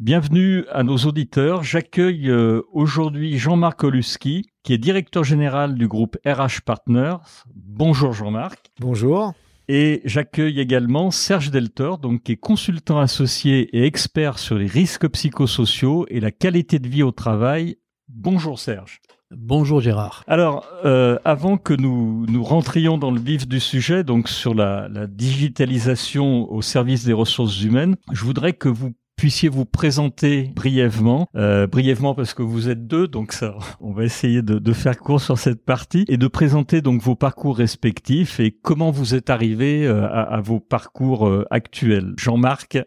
Bienvenue 0.00 0.64
à 0.72 0.82
nos 0.82 0.96
auditeurs. 0.96 1.62
J'accueille 1.62 2.28
euh, 2.28 2.62
aujourd'hui 2.72 3.38
Jean-Marc 3.38 3.84
Oluski, 3.84 4.44
qui 4.64 4.72
est 4.72 4.78
directeur 4.78 5.22
général 5.22 5.76
du 5.76 5.86
groupe 5.86 6.16
RH 6.26 6.62
Partners. 6.66 7.18
Bonjour 7.54 8.12
Jean-Marc. 8.12 8.72
Bonjour. 8.80 9.34
Et 9.68 10.02
j'accueille 10.04 10.58
également 10.58 11.12
Serge 11.12 11.52
Deltor, 11.52 11.98
donc 11.98 12.24
qui 12.24 12.32
est 12.32 12.36
consultant 12.36 12.98
associé 12.98 13.68
et 13.76 13.86
expert 13.86 14.40
sur 14.40 14.56
les 14.56 14.66
risques 14.66 15.08
psychosociaux 15.08 16.06
et 16.08 16.18
la 16.18 16.32
qualité 16.32 16.80
de 16.80 16.88
vie 16.88 17.04
au 17.04 17.12
travail. 17.12 17.76
Bonjour 18.08 18.58
Serge. 18.58 19.00
Bonjour 19.30 19.80
Gérard. 19.80 20.24
Alors, 20.26 20.66
euh, 20.84 21.18
avant 21.24 21.56
que 21.56 21.72
nous, 21.72 22.26
nous 22.28 22.42
rentrions 22.42 22.98
dans 22.98 23.12
le 23.12 23.20
vif 23.20 23.46
du 23.46 23.60
sujet, 23.60 24.02
donc 24.02 24.28
sur 24.28 24.54
la, 24.54 24.88
la 24.88 25.06
digitalisation 25.06 26.50
au 26.52 26.62
service 26.62 27.04
des 27.04 27.12
ressources 27.12 27.62
humaines, 27.62 27.94
je 28.12 28.24
voudrais 28.24 28.54
que 28.54 28.68
vous 28.68 28.92
puissiez 29.16 29.48
vous 29.48 29.64
présenter 29.64 30.50
brièvement, 30.54 31.28
euh, 31.36 31.66
brièvement 31.66 32.14
parce 32.14 32.34
que 32.34 32.42
vous 32.42 32.68
êtes 32.68 32.86
deux, 32.86 33.08
donc 33.08 33.32
ça, 33.32 33.56
on 33.80 33.92
va 33.92 34.04
essayer 34.04 34.42
de, 34.42 34.58
de, 34.58 34.72
faire 34.72 34.98
court 34.98 35.20
sur 35.20 35.38
cette 35.38 35.64
partie 35.64 36.04
et 36.08 36.16
de 36.16 36.26
présenter 36.26 36.80
donc 36.80 37.00
vos 37.00 37.14
parcours 37.14 37.56
respectifs 37.56 38.40
et 38.40 38.50
comment 38.50 38.90
vous 38.90 39.14
êtes 39.14 39.30
arrivé 39.30 39.86
euh, 39.86 40.04
à, 40.04 40.22
à, 40.22 40.40
vos 40.40 40.60
parcours 40.60 41.28
euh, 41.28 41.46
actuels. 41.50 42.14
Jean-Marc. 42.16 42.78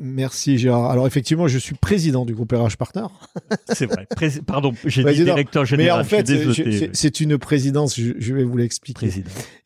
Merci 0.00 0.58
Gérard. 0.58 0.90
Alors 0.90 1.06
effectivement, 1.06 1.48
je 1.48 1.58
suis 1.58 1.74
président 1.74 2.24
du 2.24 2.34
groupe 2.34 2.52
RH 2.52 2.76
Partner. 2.78 3.06
c'est 3.72 3.86
vrai. 3.86 4.06
pardon, 4.46 4.72
j'ai 4.86 5.04
dit 5.04 5.24
directeur 5.24 5.64
général. 5.64 5.98
Mais 5.98 6.16
en 6.16 6.24
fait, 6.24 6.92
c'est 6.92 7.20
une 7.20 7.36
présidence. 7.38 7.98
Je, 7.98 8.12
je 8.18 8.34
vais 8.34 8.44
vous 8.44 8.56
l'expliquer. 8.56 9.10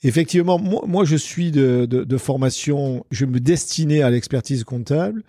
Effectivement, 0.03 0.59
moi, 0.59 0.83
moi, 0.87 1.05
je 1.05 1.17
suis 1.17 1.53
de, 1.53 1.87
de, 1.87 2.03
de 2.05 2.17
formation. 2.17 3.07
Je 3.11 3.25
me 3.25 3.39
destinais 3.39 4.03
à 4.03 4.11
l'expertise 4.11 4.65
comptable 4.65 5.23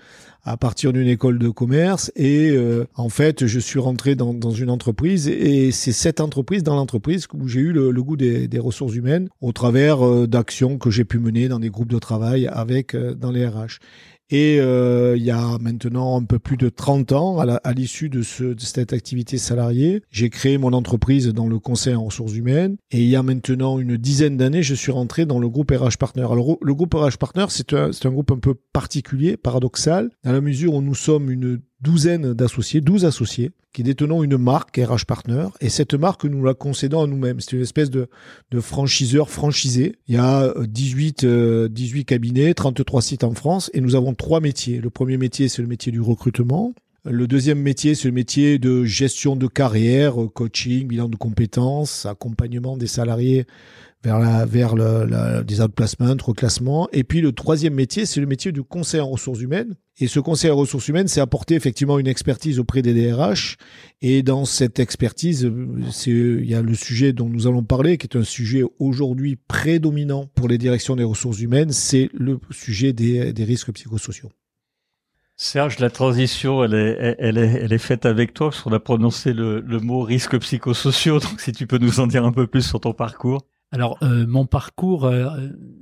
à 0.48 0.56
partir 0.56 0.94
d'une 0.94 1.10
école 1.10 1.40
de 1.40 1.50
commerce 1.50 2.10
et 2.16 2.52
euh, 2.52 2.86
en 2.96 3.10
fait 3.10 3.46
je 3.46 3.60
suis 3.60 3.80
rentré 3.80 4.16
dans, 4.16 4.34
dans 4.34 4.52
une 4.52 4.70
entreprise 4.70 5.28
et 5.28 5.74
c'est 5.74 5.92
cette 5.92 6.22
entreprise 6.22 6.64
dans 6.64 6.76
l'entreprise 6.76 7.28
où 7.34 7.50
j'ai 7.50 7.60
eu 7.60 7.74
le, 7.74 7.92
le 7.92 8.04
goût 8.04 8.16
des, 8.16 8.48
des, 8.48 8.60
ressources 8.60 8.96
humaines 8.96 9.28
au 9.42 9.52
travers 9.52 10.08
euh, 10.08 10.26
d'actions 10.26 10.78
que 10.78 10.90
j'ai 10.90 11.04
pu 11.04 11.20
mener 11.20 11.50
dans 11.50 11.60
des 11.60 11.70
groupes 11.70 11.92
de 11.92 12.00
travail 12.00 12.48
avec 12.48 12.96
euh, 12.96 13.14
dans 13.14 13.32
les 13.32 13.46
RH. 13.46 13.80
Et 14.30 14.60
euh, 14.60 15.16
il 15.18 15.24
y 15.24 15.32
a 15.32 15.58
maintenant 15.60 16.20
un 16.20 16.24
peu 16.24 16.38
plus 16.40 16.58
de 16.58 16.70
30 16.70 17.12
ans, 17.14 17.40
à 17.40 17.74
l'issue 17.74 18.10
de, 18.10 18.22
ce, 18.22 18.44
de 18.44 18.60
cette 18.60 18.92
activité 18.94 19.38
salariée, 19.38 20.02
j'ai 20.12 20.30
créé 20.30 20.58
mon 20.58 20.74
entreprise 20.74 21.28
dans 21.30 21.48
le 21.48 21.60
conseil 21.60 21.96
en 21.96 22.06
ressources 22.06 22.34
humaines. 22.34 22.78
Et 22.92 23.02
il 23.02 23.10
y 23.10 23.16
a 23.16 23.24
maintenant 23.24 23.80
une 23.80 23.96
dizaine 23.96 24.38
d'années, 24.38 24.64
je 24.64 24.76
suis 24.76 24.92
rentré 24.92 25.26
dans 25.26 25.40
le 25.40 25.50
groupe 25.50 25.72
RH 25.72 25.98
Partner. 25.98 26.24
Alors 26.30 26.58
le 26.62 26.74
groupe 26.74 26.94
RH 26.94 27.18
Partner, 27.18 27.46
c'est 27.50 27.74
un, 27.74 27.92
un 27.92 28.10
groupe 28.10 28.32
un 28.32 28.40
peu 28.40 28.56
particulier, 28.74 29.38
paradoxal, 29.38 30.10
dans 30.24 30.34
la 30.34 30.42
mesure 30.42 30.74
où 30.74 30.82
nous 30.82 30.96
sommes 30.96 31.32
une 31.32 31.62
douzaine 31.82 32.34
d'associés, 32.34 32.82
12 32.82 33.06
associés, 33.06 33.52
qui 33.74 33.84
détenons 33.84 34.24
une 34.24 34.38
marque 34.38 34.78
RH 34.78 35.06
Partner. 35.06 35.48
Et 35.62 35.70
cette 35.70 35.94
marque, 35.94 36.26
nous 36.26 36.44
la 36.44 36.54
concédons 36.54 37.04
à 37.04 37.08
nous-mêmes. 37.08 37.40
C'est 37.40 37.54
une 37.54 37.62
espèce 37.62 37.90
de, 37.90 38.10
de 38.52 38.60
franchiseur 38.60 39.30
franchisé. 39.30 39.96
Il 40.08 40.16
y 40.16 40.18
a 40.18 40.54
18, 40.58 41.24
euh, 41.24 41.70
18 41.70 42.00
euh, 42.00 42.04
cabinets, 42.04 42.54
33 42.54 43.02
sites 43.02 43.24
en 43.24 43.34
France, 43.34 43.70
et 43.74 43.82
nous 43.82 43.96
avons 43.96 44.14
trois 44.16 44.40
métiers. 44.40 44.80
Le 44.80 44.90
premier 44.90 45.18
métier, 45.18 45.48
c'est 45.48 45.62
le 45.62 45.68
métier 45.68 45.92
du 45.92 46.02
recrutement. 46.02 46.74
Le 47.10 47.26
deuxième 47.26 47.62
métier, 47.62 47.96
c'est 47.96 48.10
le 48.10 48.14
métier 48.14 48.60
de 48.60 48.84
gestion 48.84 49.38
de 49.38 49.48
carrière, 49.48 50.16
coaching, 50.34 50.88
bilan 50.88 51.08
de 51.08 51.16
compétences, 51.16 52.06
accompagnement 52.06 52.76
des 52.76 52.88
salariés 52.88 53.46
vers 54.04 54.20
la, 54.20 54.46
vers 54.46 54.76
le, 54.76 55.06
la, 55.06 55.42
des 55.42 55.62
outplacements, 55.62 56.16
reclassement. 56.22 56.90
Et 56.92 57.06
puis 57.06 57.22
le 57.22 57.32
troisième 57.32 57.76
métier, 57.76 58.06
c'est 58.06 58.20
le 58.20 58.28
métier 58.28 58.52
du 58.52 58.62
conseil 58.62 59.00
en 59.00 59.10
ressources 59.10 59.40
humaines. 59.40 59.76
Et 60.00 60.08
ce 60.08 60.20
conseil 60.20 60.52
en 60.52 60.58
ressources 60.58 60.90
humaines, 60.90 61.08
c'est 61.08 61.22
apporter 61.22 61.56
effectivement 61.56 61.98
une 61.98 62.08
expertise 62.08 62.60
auprès 62.60 62.82
des 62.82 62.94
DRH. 62.94 63.58
Et 64.02 64.22
dans 64.22 64.44
cette 64.44 64.80
expertise, 64.80 65.50
c'est, 65.92 66.12
il 66.12 66.46
y 66.46 66.56
a 66.56 66.62
le 66.62 66.76
sujet 66.76 67.14
dont 67.14 67.30
nous 67.30 67.48
allons 67.48 67.64
parler, 67.64 67.98
qui 67.98 68.06
est 68.08 68.18
un 68.18 68.24
sujet 68.24 68.64
aujourd'hui 68.80 69.38
prédominant 69.48 70.28
pour 70.36 70.50
les 70.50 70.58
directions 70.58 70.98
des 70.98 71.06
ressources 71.06 71.40
humaines, 71.40 71.72
c'est 71.72 72.10
le 72.14 72.40
sujet 72.52 72.92
des, 72.92 73.32
des 73.32 73.44
risques 73.46 73.72
psychosociaux. 73.72 74.30
Serge, 75.40 75.78
la 75.78 75.92
transition, 75.92 76.64
elle 76.64 76.74
est, 76.74 77.16
elle 77.20 77.38
est, 77.38 77.62
elle 77.62 77.72
est 77.72 77.78
faite 77.78 78.08
avec 78.08 78.34
toi, 78.34 78.50
parce 78.50 78.64
qu'on 78.64 78.74
a 78.74 78.80
prononcé 78.80 79.34
le, 79.34 79.60
le 79.60 79.80
mot 79.80 80.02
risques 80.02 80.40
psychosociaux. 80.40 81.20
Donc, 81.20 81.40
si 81.40 81.52
tu 81.52 81.68
peux 81.68 81.78
nous 81.78 82.00
en 82.00 82.08
dire 82.08 82.26
un 82.26 82.32
peu 82.32 82.48
plus 82.48 82.64
sur 82.64 82.80
ton 82.80 82.94
parcours. 82.94 83.44
Alors, 83.72 84.00
euh, 84.02 84.26
mon 84.26 84.48
parcours, 84.48 85.06
euh, 85.06 85.28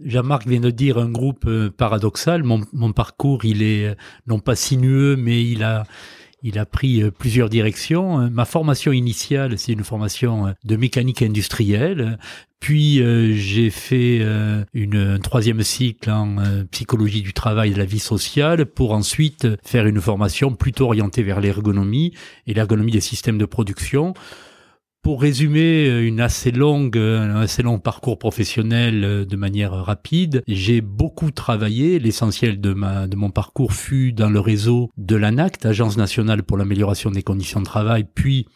Jean-Marc 0.03 0.45
vient 0.45 0.59
de 0.59 0.71
dire 0.71 0.97
un 0.97 1.09
groupe 1.09 1.45
euh, 1.47 1.69
paradoxal. 1.69 2.43
Mon, 2.43 2.61
mon, 2.73 2.91
parcours, 2.91 3.45
il 3.45 3.63
est 3.63 3.87
euh, 3.87 3.95
non 4.27 4.39
pas 4.39 4.55
sinueux, 4.55 5.15
mais 5.15 5.41
il 5.43 5.63
a, 5.63 5.83
il 6.47 6.59
a 6.59 6.65
pris 6.65 7.01
euh, 7.01 7.11
plusieurs 7.11 7.49
directions. 7.49 8.29
Ma 8.29 8.45
formation 8.45 8.91
initiale, 8.91 9.57
c'est 9.57 9.73
une 9.73 9.83
formation 9.83 10.53
de 10.63 10.75
mécanique 10.75 11.21
industrielle. 11.21 12.17
Puis 12.59 13.03
j'ai 13.35 13.69
fait 13.69 14.25
une, 14.73 14.95
un 14.95 15.19
troisième 15.19 15.61
cycle 15.61 16.09
en 16.09 16.37
psychologie 16.71 17.21
du 17.21 17.31
travail 17.31 17.69
et 17.69 17.73
de 17.73 17.77
la 17.77 17.85
vie 17.85 17.99
sociale 17.99 18.65
pour 18.65 18.93
ensuite 18.93 19.47
faire 19.63 19.85
une 19.85 20.01
formation 20.01 20.55
plutôt 20.55 20.85
orientée 20.85 21.21
vers 21.21 21.41
l'ergonomie 21.41 22.13
et 22.47 22.55
l'ergonomie 22.55 22.91
des 22.91 23.01
systèmes 23.01 23.37
de 23.37 23.45
production 23.45 24.15
pour 25.05 25.21
résumer 25.21 25.85
une 25.99 26.19
assez 26.19 26.49
longue, 26.49 26.97
un 26.97 27.35
assez 27.35 27.61
long 27.61 27.77
parcours 27.77 28.17
professionnel 28.17 29.03
euh, 29.03 29.23
de 29.23 29.35
manière 29.35 29.71
rapide, 29.71 30.41
j'ai 30.47 30.81
beaucoup 30.81 31.29
travaillé. 31.29 31.99
L'essentiel 31.99 32.59
de 32.59 32.73
de 32.73 33.15
mon 33.15 33.29
parcours 33.29 33.73
fut 33.73 34.13
dans 34.13 34.31
le 34.31 34.39
réseau 34.39 34.89
de 34.97 35.15
l'ANACT, 35.15 35.63
Agence 35.67 35.95
nationale 35.95 36.41
pour 36.41 36.57
l'amélioration 36.57 37.11
des 37.11 37.21
conditions 37.21 37.59
de 37.59 37.65
travail, 37.65 38.07
puis 38.15 38.47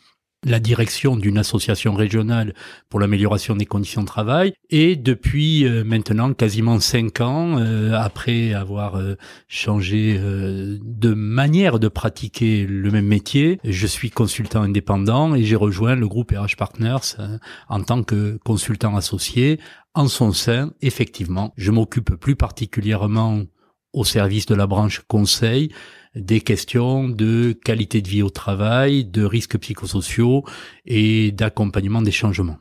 la 0.45 0.59
direction 0.59 1.17
d'une 1.17 1.38
association 1.38 1.95
régionale 1.95 2.53
pour 2.89 3.00
l'amélioration 3.00 3.55
des 3.55 3.66
conditions 3.66 4.01
de 4.01 4.07
travail. 4.07 4.53
Et 4.69 4.95
depuis 4.95 5.66
euh, 5.66 5.83
maintenant 5.83 6.33
quasiment 6.33 6.79
cinq 6.79 7.19
ans 7.19 7.57
euh, 7.59 7.94
après 7.94 8.53
avoir 8.53 8.95
euh, 8.95 9.16
changé 9.47 10.17
euh, 10.17 10.78
de 10.81 11.13
manière 11.13 11.79
de 11.79 11.89
pratiquer 11.89 12.66
le 12.66 12.89
même 12.91 13.07
métier 13.07 13.59
je 13.63 13.88
suis 13.88 14.11
consultant 14.11 14.61
indépendant 14.61 15.35
et 15.35 15.44
j'ai 15.44 15.55
rejoint 15.55 15.95
le 15.95 16.07
groupe 16.07 16.31
RH 16.31 16.55
Partners 16.57 17.16
euh, 17.19 17.38
en 17.67 17.81
tant 17.81 18.03
que 18.03 18.38
consultant 18.45 18.95
associé 18.95 19.59
en 19.94 20.07
son 20.07 20.31
sein 20.31 20.72
effectivement. 20.81 21.53
Je 21.57 21.72
m'occupe 21.72 22.16
plus 22.16 22.35
particulièrement 22.35 23.44
au 23.91 24.05
service 24.05 24.45
de 24.45 24.55
la 24.55 24.67
branche 24.67 25.01
conseil 25.07 25.72
des 26.16 26.42
questions 26.42 27.08
de 27.08 27.53
qualité 27.53 28.02
de 28.02 28.08
vie 28.08 28.24
au 28.24 28.30
travail, 28.30 29.06
de 29.06 29.24
risques 29.24 29.58
psychosociaux 29.58 30.44
et 30.86 31.31
d'accompagnement 31.31 32.02
des 32.02 32.12
changements. 32.12 32.58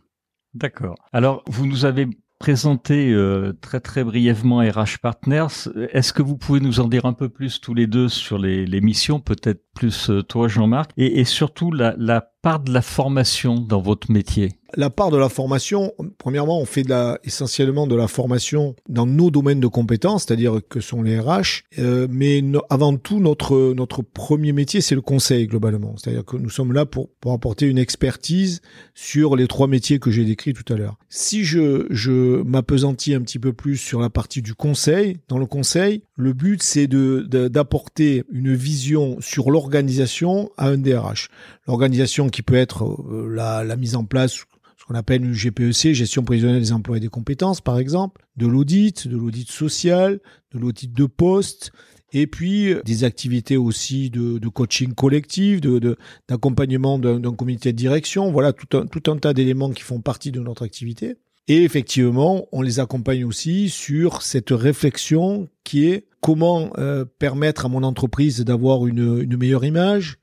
D'accord. 0.54 0.96
Alors, 1.12 1.42
vous 1.46 1.66
nous 1.66 1.84
avez 1.84 2.08
présenté 2.38 3.10
euh, 3.10 3.52
très 3.60 3.80
très 3.80 4.04
brièvement 4.04 4.58
RH 4.58 4.98
Partners. 5.02 5.68
Est-ce 5.92 6.12
que 6.12 6.22
vous 6.22 6.36
pouvez 6.36 6.60
nous 6.60 6.80
en 6.80 6.86
dire 6.86 7.04
un 7.04 7.12
peu 7.12 7.28
plus 7.28 7.60
tous 7.60 7.74
les 7.74 7.86
deux 7.86 8.08
sur 8.08 8.38
les, 8.38 8.64
les 8.64 8.80
missions, 8.80 9.20
peut-être 9.20 9.64
plus 9.74 10.10
euh, 10.10 10.22
toi 10.22 10.46
Jean-Marc, 10.46 10.92
et, 10.96 11.20
et, 11.20 11.24
surtout 11.24 11.72
la, 11.72 11.94
la 11.98 12.32
part 12.42 12.60
de 12.60 12.72
la 12.72 12.82
formation 12.82 13.56
dans 13.56 13.80
votre 13.80 14.10
métier? 14.10 14.52
La 14.76 14.90
part 14.90 15.10
de 15.10 15.16
la 15.16 15.30
formation, 15.30 15.94
premièrement, 16.18 16.60
on 16.60 16.66
fait 16.66 16.82
de 16.82 16.90
la, 16.90 17.18
essentiellement 17.24 17.86
de 17.86 17.94
la 17.94 18.06
formation 18.06 18.76
dans 18.88 19.06
nos 19.06 19.30
domaines 19.30 19.60
de 19.60 19.66
compétences, 19.66 20.24
c'est-à-dire 20.24 20.60
que 20.68 20.80
sont 20.80 21.02
les 21.02 21.18
RH. 21.18 21.62
Euh, 21.78 22.06
mais 22.10 22.42
avant 22.68 22.94
tout, 22.96 23.18
notre 23.18 23.72
notre 23.72 24.02
premier 24.02 24.52
métier, 24.52 24.82
c'est 24.82 24.94
le 24.94 25.00
conseil 25.00 25.46
globalement. 25.46 25.94
C'est-à-dire 25.96 26.24
que 26.24 26.36
nous 26.36 26.50
sommes 26.50 26.74
là 26.74 26.84
pour 26.84 27.08
pour 27.20 27.32
apporter 27.32 27.66
une 27.66 27.78
expertise 27.78 28.60
sur 28.94 29.36
les 29.36 29.46
trois 29.46 29.68
métiers 29.68 29.98
que 29.98 30.10
j'ai 30.10 30.26
décrits 30.26 30.52
tout 30.52 30.70
à 30.70 30.76
l'heure. 30.76 30.98
Si 31.08 31.44
je 31.44 31.86
je 31.88 32.42
m'apesantis 32.42 33.14
un 33.14 33.22
petit 33.22 33.38
peu 33.38 33.54
plus 33.54 33.78
sur 33.78 34.00
la 34.00 34.10
partie 34.10 34.42
du 34.42 34.54
conseil, 34.54 35.16
dans 35.28 35.38
le 35.38 35.46
conseil, 35.46 36.02
le 36.18 36.32
but 36.32 36.62
c'est 36.62 36.88
de 36.88 37.22
d'apporter 37.48 38.24
une 38.30 38.52
vision 38.52 39.18
sur 39.20 39.50
l'organisation 39.50 40.50
à 40.58 40.68
un 40.68 40.76
DRH. 40.76 41.28
L'organisation 41.66 42.28
qui 42.28 42.42
peut 42.42 42.56
être 42.56 42.84
euh, 42.84 43.32
la, 43.32 43.62
la 43.62 43.76
mise 43.76 43.94
en 43.94 44.04
place 44.04 44.44
qu'on 44.86 44.94
appelle 44.94 45.24
une 45.24 45.32
GPEC, 45.32 45.94
gestion 45.94 46.24
prévisionnelle 46.24 46.60
des 46.60 46.72
emplois 46.72 46.96
et 46.96 47.00
des 47.00 47.08
compétences, 47.08 47.60
par 47.60 47.78
exemple, 47.78 48.22
de 48.36 48.46
l'audit, 48.46 49.06
de 49.06 49.16
l'audit 49.16 49.48
social, 49.48 50.18
de 50.52 50.58
l'audit 50.58 50.92
de 50.92 51.04
poste, 51.04 51.72
Et 52.12 52.26
puis 52.26 52.74
des 52.84 53.04
activités 53.04 53.58
aussi 53.58 54.08
de, 54.10 54.38
de 54.38 54.48
coaching 54.48 54.94
collectif, 54.94 55.60
de 55.60 55.96
d'accompagnement 56.26 56.98
d'un 56.98 57.34
comité 57.34 57.72
de 57.72 57.76
direction. 57.76 58.32
Voilà 58.32 58.52
tout 58.52 58.76
un, 58.76 58.86
tout 58.86 59.10
un 59.10 59.18
tas 59.18 59.34
d'éléments 59.34 59.70
qui 59.70 59.82
font 59.82 60.00
partie 60.00 60.32
de 60.32 60.40
notre 60.40 60.64
activité. 60.64 61.16
Et 61.48 61.62
effectivement, 61.64 62.46
on 62.52 62.62
les 62.62 62.80
accompagne 62.80 63.24
aussi 63.24 63.70
sur 63.70 64.22
cette 64.22 64.50
réflexion 64.50 65.48
qui 65.64 65.86
est 65.86 66.07
comment 66.20 66.70
euh, 66.78 67.04
permettre 67.18 67.66
à 67.66 67.68
mon 67.68 67.82
entreprise 67.82 68.40
d'avoir 68.44 68.86
une, 68.86 69.36
meilleure 69.36 69.64
image, 69.64 70.18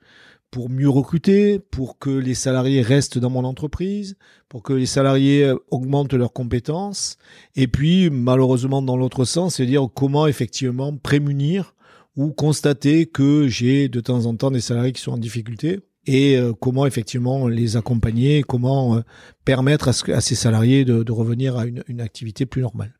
pour 0.50 0.70
mieux 0.70 0.88
recruter, 0.88 1.58
pour 1.58 1.98
que 1.98 2.10
les 2.10 2.34
salariés 2.34 2.80
restent 2.82 3.18
dans 3.18 3.30
mon 3.30 3.44
entreprise, 3.44 4.16
pour 4.48 4.62
que 4.62 4.72
les 4.72 4.86
salariés 4.86 5.44
euh, 5.44 5.56
augmentent 5.70 6.14
leurs 6.14 6.32
compétences. 6.32 7.16
Et 7.56 7.66
puis, 7.66 8.10
malheureusement, 8.10 8.82
dans 8.82 8.96
l'autre 8.96 9.24
sens, 9.24 9.56
c'est-à-dire 9.56 9.88
comment 9.94 10.26
effectivement 10.26 10.96
prémunir 10.96 11.74
ou 12.16 12.30
constater 12.30 13.06
que 13.06 13.46
j'ai 13.48 13.88
de 13.88 14.00
temps 14.00 14.26
en 14.26 14.36
temps 14.36 14.50
des 14.50 14.60
salariés 14.60 14.92
qui 14.92 15.02
sont 15.02 15.12
en 15.12 15.18
difficulté 15.18 15.80
et 16.06 16.36
euh, 16.36 16.52
comment 16.52 16.86
effectivement 16.86 17.48
les 17.48 17.76
accompagner, 17.76 18.42
comment 18.42 19.02
permettre 19.44 19.88
à, 19.88 20.20
ces 20.20 20.34
salariés 20.34 20.84
de, 20.84 21.12
revenir 21.12 21.56
à 21.56 21.64
une 21.66 22.00
activité 22.00 22.46
plus 22.46 22.62
normale. 22.62 22.95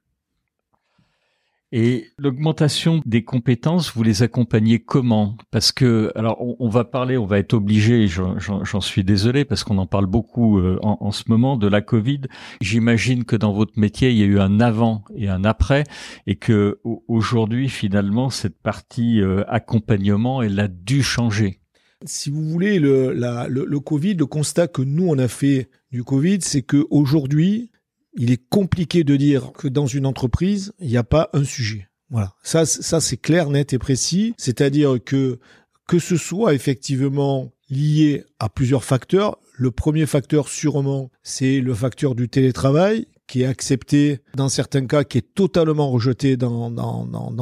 Et 1.73 2.07
l'augmentation 2.17 3.03
des 3.07 3.25
compétences, 3.25 3.93
vous 3.93 4.05
les 4.05 4.23
accompagnez 4.23 4.79
comment? 4.79 5.37
Parce 5.51 5.73
que, 5.73 6.13
alors, 6.15 6.37
on, 6.41 6.69
va 6.69 6.85
parler, 6.85 7.19
on 7.19 7.27
va 7.27 7.39
être 7.39 7.55
obligé, 7.55 8.07
j'en 8.07 8.81
suis 8.81 9.03
désolé, 9.03 9.45
parce 9.45 9.65
qu'on 9.65 9.79
en 9.79 9.87
parle 9.87 10.07
beaucoup 10.07 10.61
euh, 10.61 10.79
en, 10.83 11.11
ce 11.11 11.25
moment 11.27 11.57
de 11.57 11.67
la 11.67 11.81
Covid. 11.81 12.21
J'imagine 12.61 13.25
que 13.25 13.35
dans 13.35 13.53
votre 13.53 13.79
métier, 13.81 14.11
il 14.11 14.17
y 14.17 14.23
a 14.23 14.27
eu 14.27 14.39
un 14.39 14.61
avant 14.61 15.05
et 15.17 15.29
un 15.29 15.45
après, 15.45 15.83
et 16.29 16.37
que 16.37 16.81
aujourd'hui, 17.09 17.69
finalement, 17.69 18.31
cette 18.31 18.59
partie 18.63 19.21
euh, 19.21 19.43
accompagnement, 19.49 20.43
elle 20.43 20.61
a 20.61 20.69
dû 20.69 21.03
changer. 21.03 21.59
Si 22.05 22.31
vous 22.31 22.45
voulez, 22.45 22.79
le, 22.79 23.13
le, 23.13 23.65
le 23.65 23.81
Covid, 23.81 24.15
le 24.15 24.27
constat 24.27 24.69
que 24.69 24.83
nous 24.83 25.09
on 25.09 25.19
a 25.19 25.29
fait 25.29 25.69
du 25.91 26.05
Covid, 26.05 26.39
c'est 26.43 26.63
que 26.63 26.87
aujourd'hui, 26.91 27.71
il 28.17 28.31
est 28.31 28.43
compliqué 28.49 29.05
de 29.05 29.17
dire 29.17 29.53
que 29.53 29.69
dans 29.69 29.87
une 29.87 30.07
entreprise, 30.07 30.73
il 30.79 30.89
n'y 30.89 30.97
a 30.97 31.05
pas 31.05 31.31
un 31.33 31.45
sujet. 31.45 31.89
Voilà. 32.11 32.33
Ça, 32.43 32.65
c'est 32.67 33.17
clair, 33.17 33.51
net 33.51 33.73
et 33.73 33.79
précis. 33.79 34.35
C'est-à-dire 34.39 34.97
que, 35.05 35.39
que 35.87 35.99
ce 35.99 36.17
soit 36.17 36.55
effectivement 36.55 37.53
lié 37.69 38.25
à 38.39 38.49
plusieurs 38.49 38.85
facteurs. 38.85 39.39
Le 39.55 39.71
premier 39.71 40.07
facteur, 40.07 40.49
sûrement, 40.49 41.11
c'est 41.23 41.61
le 41.61 41.75
facteur 41.75 42.15
du 42.15 42.29
télétravail 42.29 43.07
qui 43.27 43.43
est 43.43 43.47
accepté 43.47 44.21
dans 44.37 44.49
certains 44.49 44.87
cas, 44.87 45.03
qui 45.03 45.19
est 45.19 45.35
totalement 45.35 45.91
rejeté 45.91 46.37
dans 46.37 46.71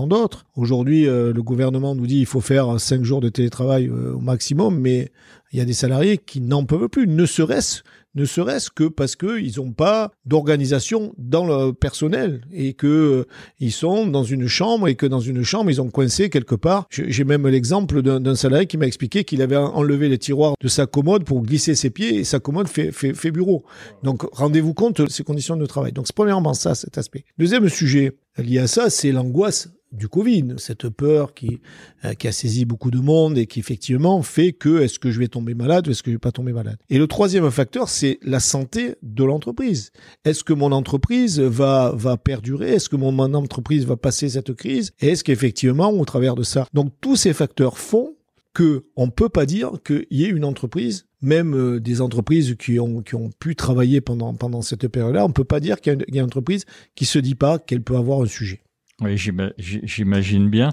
d'autres. 0.09 0.47
Aujourd'hui, 0.57 1.07
euh, 1.07 1.31
le 1.31 1.43
gouvernement 1.43 1.95
nous 1.95 2.07
dit 2.07 2.21
il 2.21 2.27
faut 2.27 2.41
faire 2.41 2.81
cinq 2.81 3.05
jours 3.05 3.21
de 3.21 3.29
télétravail 3.29 3.89
euh, 3.89 4.15
au 4.15 4.21
maximum, 4.21 4.79
mais 4.79 5.13
il 5.55 5.59
y 5.59 5.61
a 5.61 5.65
des 5.65 5.73
salariés 5.73 6.19
qui 6.19 6.41
n'en 6.41 6.65
peuvent 6.65 6.89
plus, 6.89 7.07
ne 7.07 7.27
serait-ce 7.27 7.83
ne 8.15 8.25
serait-ce 8.25 8.71
que 8.71 8.85
parce 8.85 9.17
qu'ils 9.17 9.55
n'ont 9.57 9.73
pas 9.73 10.13
d'organisation 10.25 11.15
dans 11.19 11.47
le 11.47 11.73
personnel 11.73 12.43
et 12.53 12.75
que 12.75 12.87
euh, 12.87 13.25
ils 13.59 13.73
sont 13.73 14.07
dans 14.07 14.23
une 14.23 14.47
chambre 14.47 14.89
et 14.89 14.95
que 14.95 15.07
dans 15.07 15.21
une 15.21 15.43
chambre 15.43 15.71
ils 15.71 15.81
ont 15.81 15.91
coincé 15.91 16.31
quelque 16.31 16.55
part. 16.55 16.87
J'ai 16.91 17.25
même 17.25 17.47
l'exemple 17.49 18.03
d'un 18.03 18.35
salarié 18.37 18.67
qui 18.67 18.77
m'a 18.79 18.87
expliqué 18.87 19.25
qu'il 19.25 19.43
avait 19.43 19.57
enlevé 19.57 20.09
les 20.09 20.19
tiroirs 20.19 20.55
de 20.61 20.69
sa 20.69 20.87
commode 20.87 21.25
pour 21.25 21.43
glisser 21.43 21.75
ses 21.75 21.91
pieds 21.91 22.17
et 22.17 22.25
sa 22.25 22.39
commode 22.39 22.69
fait, 22.69 22.93
fait, 22.93 23.15
fait 23.15 23.31
bureau. 23.31 23.65
Donc 24.03 24.23
rendez-vous 24.33 24.75
compte 24.75 25.01
de 25.01 25.11
ces 25.11 25.25
conditions 25.25 25.57
de 25.57 25.67
travail. 25.67 25.93
Donc 25.93 26.07
premièrement 26.15 26.55
ça, 26.55 26.75
cet 26.75 26.99
aspect. 26.99 27.25
Deuxième 27.39 27.69
sujet 27.69 28.13
lié 28.39 28.59
à 28.59 28.67
ça, 28.67 28.91
c'est 28.91 29.13
l'angoisse 29.13 29.71
du 29.95 30.09
Covid, 30.09 30.55
cette 30.59 30.89
peur 30.89 31.35
qui, 31.35 31.61
euh, 32.05 32.15
qui 32.15 32.29
a 32.29 32.33
saisi 32.33 32.65
beaucoup 32.65 32.91
de 32.91 32.99
monde 32.99 33.39
et 33.39 33.47
qui 33.47 33.61
effectivement 33.61 34.23
fait 34.23 34.53
que 34.53 34.81
est-ce 34.81 34.99
que 34.99 35.11
je 35.11 35.19
vais 35.19 35.29
tomber 35.29 35.55
malade 35.55 35.89
ou 35.89 35.91
est-ce 35.91 36.03
que 36.03 36.11
je 36.11 36.17
vais 36.17 36.21
pas 36.21 36.33
tomber 36.33 36.53
malade? 36.53 36.77
Et 36.91 36.99
le 36.99 37.07
troisième 37.07 37.51
facteur, 37.51 37.89
c'est 37.89 38.19
la 38.23 38.41
santé 38.41 38.97
de 39.03 39.25
l'entreprise. 39.25 39.93
Est-ce 40.25 40.45
que 40.45 40.53
mon 40.53 40.73
entreprise 40.73 41.41
va, 41.41 41.93
va 41.95 42.17
perdurer? 42.17 42.73
Est-ce 42.73 42.89
que 42.89 42.97
mon, 42.97 43.19
entreprise 43.19 43.87
va 43.87 43.97
passer 43.97 44.29
cette 44.29 44.53
crise? 44.55 44.93
Est-ce 45.01 45.25
qu'effectivement, 45.25 45.91
au 45.91 46.05
travers 46.05 46.35
de 46.35 46.43
ça, 46.43 46.67
donc 46.75 46.93
tous 47.01 47.17
ces 47.17 47.33
facteurs 47.33 47.79
font 47.79 48.15
que 48.53 48.85
on 48.97 49.11
peut 49.11 49.29
pas 49.29 49.47
dire 49.47 49.73
qu'il 49.85 50.07
y 50.11 50.25
ait 50.25 50.29
une 50.29 50.45
entreprise, 50.45 51.07
même 51.21 51.55
euh, 51.55 51.81
des 51.81 52.01
entreprises 52.01 52.55
qui 52.57 52.79
ont, 52.79 53.03
qui 53.03 53.17
ont 53.17 53.31
pu 53.39 53.57
travailler 53.57 54.01
pendant, 54.01 54.33
pendant 54.35 54.63
cette 54.63 54.87
période-là, 54.89 55.25
on 55.25 55.31
peut 55.31 55.45
pas 55.45 55.61
dire 55.61 55.81
qu'il 55.81 56.05
y, 56.09 56.19
a 56.19 56.21
une 56.21 56.27
entreprise 56.27 56.65
qui 56.95 57.05
se 57.05 57.19
dit 57.19 57.35
pas 57.35 57.59
qu'elle 57.59 57.83
peut 57.83 57.97
avoir 57.97 58.21
un 58.21 58.27
sujet. 58.27 58.63
Oui, 59.01 59.17
j'imagine 59.17 60.49
bien. 60.49 60.71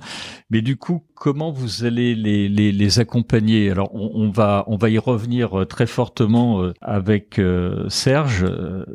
Mais 0.52 0.62
du 0.62 0.78
coup, 0.78 1.04
comment 1.16 1.52
vous 1.52 1.86
allez 1.86 2.14
les, 2.14 2.48
les, 2.50 3.00
accompagner? 3.00 3.72
Alors, 3.72 3.90
on, 3.96 4.30
va 4.30 4.64
on 4.68 4.78
va 4.78 4.92
y 4.92 5.00
revenir 5.00 5.62
euh, 5.62 5.66
très 5.66 5.88
fortement 5.88 6.62
euh, 6.62 6.74
avec 6.82 7.40
euh, 7.40 7.90
Serge, 7.90 8.46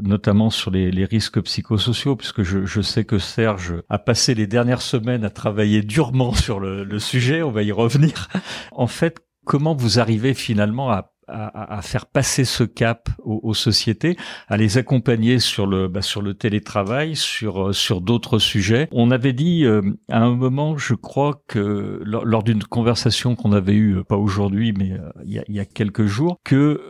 notamment 0.00 0.50
sur 0.50 0.70
les, 0.70 1.05
risques 1.05 1.40
psychosociaux, 1.40 2.14
puisque 2.14 2.44
je, 2.44 2.81
sais 2.81 3.05
que 3.05 3.19
Serge 3.19 3.75
a 3.88 3.99
passé 3.99 4.34
les 4.34 4.46
dernières 4.46 4.82
semaines 4.82 5.25
à 5.25 5.31
travailler 5.31 5.82
durement 5.82 6.32
sur 6.32 6.61
le 6.61 6.99
sujet. 7.00 7.43
On 7.43 7.50
va 7.50 7.64
y 7.64 7.73
revenir. 7.73 8.28
En 8.70 8.87
fait, 8.87 9.19
comment 9.44 9.75
vous 9.75 9.99
arrivez 9.99 10.34
finalement 10.34 10.90
à 10.90 11.16
à, 11.28 11.76
à, 11.76 11.82
faire 11.82 12.06
passer 12.06 12.44
ce 12.44 12.62
cap 12.62 13.08
aux, 13.25 13.40
aux, 13.43 13.55
sociétés, 13.55 14.17
à 14.49 14.56
les 14.56 14.78
accompagner 14.78 15.38
sur 15.38 15.67
le 15.67 15.88
bah, 15.88 16.02
sur 16.02 16.23
le 16.23 16.34
télétravail, 16.34 17.17
sur 17.17 17.69
euh, 17.69 17.73
sur 17.73 18.00
d'autres 18.00 18.38
sujets. 18.38 18.88
On 18.93 19.11
avait 19.11 19.32
dit 19.32 19.64
euh, 19.64 19.82
à 20.08 20.23
un 20.23 20.34
moment, 20.34 20.76
je 20.76 20.94
crois 20.94 21.43
que 21.49 22.00
lors, 22.05 22.43
d'une 22.43 22.62
conversation 22.62 23.34
qu'on 23.34 23.52
avait 23.52 23.75
eue, 23.75 24.05
pas 24.08 24.17
aujourd'hui, 24.17 24.73
mais 24.73 24.93
euh, 24.93 25.11
il, 25.25 25.32
y 25.32 25.38
a, 25.38 25.44
il, 25.49 25.55
y 25.55 25.61
a, 25.61 25.64
quelques 25.64 26.06
jours, 26.06 26.38
que 26.44 26.81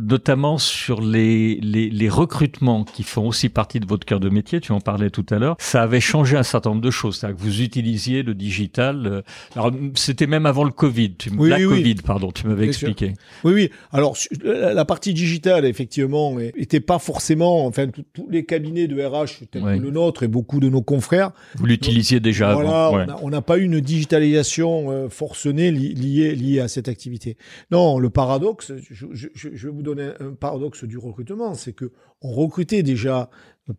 notamment 0.00 0.58
sur 0.58 1.00
les, 1.00 1.56
les, 1.60 1.90
les 1.90 2.08
recrutements 2.08 2.84
qui 2.84 3.02
font 3.02 3.26
aussi 3.26 3.48
partie 3.48 3.80
de 3.80 3.86
votre 3.86 4.06
cœur 4.06 4.20
de 4.20 4.28
métier, 4.28 4.60
tu 4.60 4.72
en 4.72 4.80
parlais 4.80 5.10
tout 5.10 5.26
à 5.30 5.38
l'heure, 5.38 5.56
ça 5.58 5.82
avait 5.82 6.00
changé 6.00 6.36
un 6.36 6.42
certain 6.42 6.70
nombre 6.70 6.82
de 6.82 6.90
choses. 6.90 7.16
C'est-à-dire 7.18 7.36
que 7.36 7.42
vous 7.42 7.60
utilisiez 7.60 8.22
le 8.22 8.34
digital. 8.34 9.22
alors 9.54 9.70
c'était 9.94 10.26
même 10.26 10.46
avant 10.46 10.64
le 10.64 10.70
Covid, 10.70 11.14
tu, 11.16 11.30
la 11.38 11.58
Covid, 11.58 11.96
pardon, 11.96 12.32
tu 12.32 12.46
m'avais 12.46 12.66
expliqué. 12.66 13.14
Oui, 13.44 13.52
oui. 13.52 13.65
Alors 13.92 14.16
la 14.42 14.84
partie 14.84 15.14
digitale, 15.14 15.64
effectivement, 15.64 16.38
était 16.40 16.80
pas 16.80 16.98
forcément, 16.98 17.66
enfin, 17.66 17.88
tous 17.88 18.28
les 18.30 18.44
cabinets 18.44 18.86
de 18.86 19.02
RH 19.02 19.46
tels 19.50 19.62
que 19.62 19.82
le 19.82 19.90
nôtre 19.90 20.22
et 20.22 20.28
beaucoup 20.28 20.60
de 20.60 20.68
nos 20.68 20.82
confrères. 20.82 21.32
Vous 21.56 21.66
l'utilisiez 21.66 22.20
déjà 22.20 22.50
avant. 22.50 23.06
On 23.22 23.30
n'a 23.30 23.42
pas 23.42 23.58
eu 23.58 23.62
une 23.62 23.80
digitalisation 23.80 24.90
euh, 24.90 25.08
forcenée 25.08 25.70
liée 25.70 26.34
liée 26.34 26.60
à 26.60 26.68
cette 26.68 26.88
activité. 26.88 27.36
Non, 27.70 27.98
le 27.98 28.10
paradoxe, 28.10 28.72
je, 28.90 29.06
je, 29.12 29.28
je 29.34 29.68
vais 29.68 29.72
vous 29.72 29.82
donner 29.82 30.10
un 30.20 30.32
paradoxe 30.32 30.84
du 30.84 30.98
recrutement, 30.98 31.54
c'est 31.54 31.72
que 31.72 31.92
on 32.22 32.30
recrutait 32.32 32.82
déjà 32.82 33.30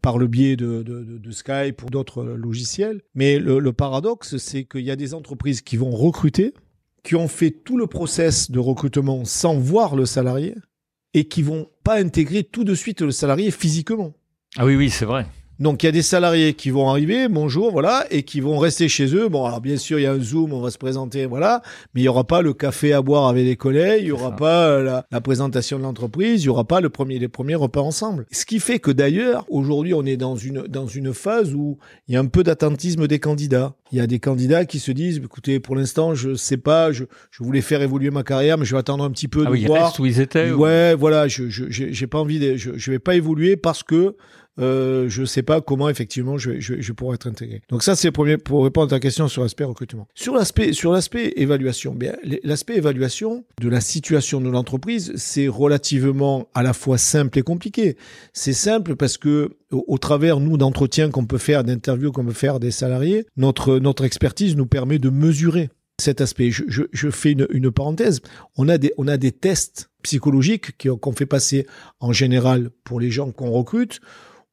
par 0.02 0.18
le 0.18 0.28
biais 0.28 0.56
de, 0.56 0.84
de, 0.84 1.04
de 1.04 1.32
Skype 1.32 1.82
ou 1.84 1.90
d'autres 1.90 2.24
logiciels. 2.24 3.02
Mais 3.16 3.40
le, 3.40 3.60
le 3.60 3.74
paradoxe, 3.74 4.38
c'est 4.38 4.66
qu'il 4.66 4.82
y 4.82 4.92
a 4.92 4.96
des 4.96 5.14
entreprises 5.14 5.62
qui 5.62 5.78
vont 5.78 5.92
recruter 5.92 6.54
qui 7.08 7.16
ont 7.16 7.30
fait 7.30 7.52
tout 7.52 7.78
le 7.78 7.88
process 7.88 8.52
de 8.52 8.60
recrutement 8.60 9.24
sans 9.24 9.58
voir 9.58 9.96
le 9.96 10.06
salarié 10.06 10.56
et 11.14 11.30
qui 11.30 11.42
vont 11.42 11.70
pas 11.86 12.02
intégrer 12.02 12.44
tout 12.44 12.66
de 12.66 12.76
suite 12.76 13.00
le 13.00 13.12
salarié 13.12 13.50
physiquement. 13.50 14.14
Ah 14.58 14.66
oui, 14.66 14.76
oui, 14.76 14.90
c'est 14.90 15.06
vrai. 15.06 15.26
Donc 15.60 15.82
il 15.82 15.88
y 15.88 15.90
a 15.90 15.92
des 15.92 16.04
salariés 16.04 16.54
qui 16.54 16.70
vont 16.70 16.88
arriver, 16.88 17.28
bonjour, 17.28 17.72
voilà, 17.72 18.06
et 18.12 18.22
qui 18.22 18.42
vont 18.42 18.60
rester 18.60 18.88
chez 18.88 19.16
eux. 19.16 19.28
Bon, 19.28 19.44
alors 19.46 19.60
bien 19.60 19.78
sûr, 19.78 19.98
il 19.98 20.04
y 20.04 20.06
a 20.06 20.12
un 20.12 20.20
Zoom, 20.20 20.54
on 20.54 20.62
va 20.62 20.70
se 20.70 20.78
présenter, 20.78 21.26
voilà, 21.26 21.64
mais 21.94 22.02
il 22.02 22.04
y 22.04 22.08
aura 22.08 22.26
pas 22.26 22.44
le 22.44 22.54
café 22.54 22.94
à 22.94 23.02
boire 23.02 23.28
avec 23.28 23.44
les 23.44 23.56
collègues, 23.56 24.04
il 24.04 24.10
y 24.10 24.12
aura 24.12 24.36
pas 24.36 24.68
euh, 24.68 25.02
la, 25.10 25.22
présentation 25.22 25.80
de 25.80 25.84
l'entreprise, 25.84 26.44
il 26.44 26.46
y 26.46 26.50
aura 26.50 26.64
pas 26.64 26.80
le 26.80 26.90
premier, 26.90 27.18
les 27.18 27.28
premiers 27.28 27.56
repas 27.56 27.82
ensemble. 27.82 28.28
Ce 28.32 28.46
qui 28.46 28.60
fait 28.60 28.78
que 28.78 28.92
d'ailleurs, 28.92 29.46
aujourd'hui, 29.50 29.96
on 29.96 30.06
est 30.06 30.18
dans 30.18 30.36
une 30.36 30.62
dans 30.68 30.86
une 30.86 31.14
phase 31.14 31.56
où 31.56 31.80
il 32.08 32.14
y 32.14 32.18
a 32.18 32.20
un 32.20 32.28
peu 32.28 32.44
d'attentisme 32.44 33.08
des 33.08 33.20
candidats. 33.20 33.74
Il 33.92 33.98
y 33.98 34.02
a 34.02 34.08
des 34.08 34.20
candidats 34.20 34.66
qui 34.66 34.80
se 34.80 34.92
disent, 34.92 35.18
écoutez, 35.24 35.60
pour 35.60 35.76
l'instant, 35.76 36.14
je 36.14 36.36
sais 36.36 36.58
pas, 36.58 36.92
je, 36.92 37.06
je 37.32 37.44
voulais 37.44 37.62
faire 37.62 37.82
évoluer 37.82 38.12
ma 38.12 38.24
carrière, 38.24 38.58
mais 38.58 38.66
je 38.66 38.76
vais 38.76 38.80
attendre 38.80 39.04
un 39.04 39.12
petit 39.12 39.28
peu 39.28 39.44
ah 39.44 39.50
de 39.50 39.52
oui, 39.52 39.66
voir. 39.66 39.98
où 40.00 40.06
ils 40.06 40.20
étaient. 40.20 40.52
Ouais, 40.52 40.94
voilà, 40.94 41.28
je 41.28 41.46
j'ai 41.50 42.08
pas 42.08 42.20
envie, 42.20 42.38
de, 42.38 42.58
je 42.58 42.72
je 42.76 42.92
vais 42.92 43.00
pas 43.00 43.16
évoluer 43.16 43.58
parce 43.58 43.82
que 43.82 44.16
euh, 44.60 45.08
je 45.10 45.22
ne 45.22 45.26
sais 45.26 45.44
pas 45.44 45.62
comment 45.62 45.90
effectivement 45.90 46.38
je, 46.38 46.60
je, 46.60 46.76
je 46.80 46.94
pourrais 46.94 47.16
être 47.16 47.28
intégré. 47.28 47.62
Donc 47.70 47.84
ça 47.84 47.96
c'est 47.96 48.12
premier 48.12 48.38
pour 48.38 48.64
répondre 48.64 48.88
à 48.88 48.98
ta 48.98 49.00
question 49.00 49.28
sur 49.28 49.44
l'aspect 49.44 49.64
recrutement. 49.64 50.08
Sur 50.16 50.34
l'aspect 50.34 50.74
sur 50.74 50.92
l'aspect 50.92 51.34
évaluation, 51.36 51.94
bien 51.94 52.16
l'aspect 52.44 52.78
évaluation 52.78 53.46
de 53.62 53.70
la 53.70 53.82
situation 53.82 54.42
de 54.42 54.50
l'entreprise, 54.50 55.14
c'est 55.16 55.48
relativement 55.48 56.48
à 56.54 56.64
la 56.64 56.74
fois 56.74 56.98
simple 56.98 57.38
et 57.40 57.44
compliqué. 57.44 57.98
C'est 58.34 58.54
simple 58.54 58.96
parce 58.96 59.18
que 59.18 59.58
au, 59.72 59.98
travers 59.98 60.40
nous 60.40 60.58
d'entretiens 60.58 61.10
qu'on 61.10 61.26
peut 61.26 61.38
faire, 61.38 61.64
d'interviews 61.64 62.12
qu'on 62.12 62.26
peut 62.26 62.32
faire 62.32 62.60
des 62.60 62.72
salariés, 62.72 63.26
notre 63.36 63.80
notre 63.80 64.06
expertise 64.06 64.56
nous 64.56 64.66
permet 64.66 64.98
de 64.98 65.10
mesurer 65.10 65.70
cet 66.00 66.22
aspect. 66.22 66.52
Je, 66.52 66.64
je, 66.68 66.84
je 66.92 67.10
fais 67.10 67.32
une, 67.32 67.48
une, 67.52 67.72
parenthèse. 67.72 68.22
On 68.56 68.70
a 68.70 68.78
des, 68.78 68.94
on 68.98 69.08
a 69.08 69.18
des 69.18 69.32
tests 69.32 69.90
psychologiques 70.04 70.78
qu'on 70.88 71.12
fait 71.12 71.26
passer 71.26 71.66
en 72.00 72.14
général 72.14 72.70
pour 72.84 73.00
les 73.00 73.12
gens 73.12 73.32
qu'on 73.32 73.50
recrute 73.50 74.00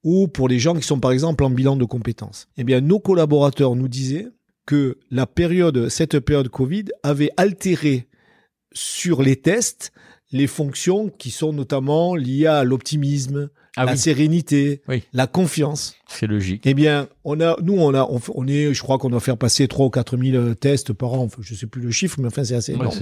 ou 0.04 0.28
pour 0.28 0.49
les 0.49 0.58
gens 0.58 0.75
qui 0.75 0.82
sont 0.82 1.00
par 1.00 1.11
exemple 1.11 1.42
en 1.42 1.50
bilan 1.50 1.76
de 1.76 1.84
compétences. 1.84 2.46
Eh 2.56 2.64
bien, 2.64 2.80
nos 2.80 3.00
collaborateurs 3.00 3.75
nous 3.75 3.88
disaient 3.88 4.28
que 4.66 4.99
la 5.11 5.26
période, 5.26 5.88
cette 5.88 6.20
période 6.20 6.49
Covid 6.49 6.84
avait 7.02 7.30
altéré 7.37 8.06
sur 8.73 9.23
les 9.23 9.37
tests 9.37 9.92
les 10.34 10.49
fonctions 10.49 11.11
qui 11.11 11.30
sont 11.30 11.52
notamment 11.52 12.16
liées 12.16 12.46
à 12.46 12.64
l'optimisme, 12.64 13.50
ah 13.76 13.84
la 13.84 13.96
sérénité, 13.96 14.82
la 15.12 15.28
confiance. 15.28 15.94
C'est 16.08 16.26
logique. 16.26 16.62
Eh 16.64 16.75
bien, 16.75 17.08
on 17.23 17.40
a, 17.40 17.56
nous, 17.62 17.75
on 17.75 17.94
a, 17.94 18.08
on, 18.34 18.46
est, 18.49 18.75
je 18.75 18.82
crois 18.82 18.99
qu'on 18.99 19.11
doit 19.11 19.20
faire 19.20 19.37
passer 19.37 19.68
3 19.68 19.87
ou 19.87 19.90
4 19.90 20.16
000 20.16 20.37
euh, 20.37 20.54
tests 20.54 20.92
par 20.92 21.12
an. 21.12 21.23
Enfin, 21.23 21.40
je 21.40 21.54
sais 21.54 21.68
plus 21.68 21.82
le 21.82 21.92
chiffre, 21.92 22.18
mais 22.20 22.26
enfin, 22.26 22.42
c'est 22.42 22.56
assez 22.56 22.73
énorme. 22.73 22.96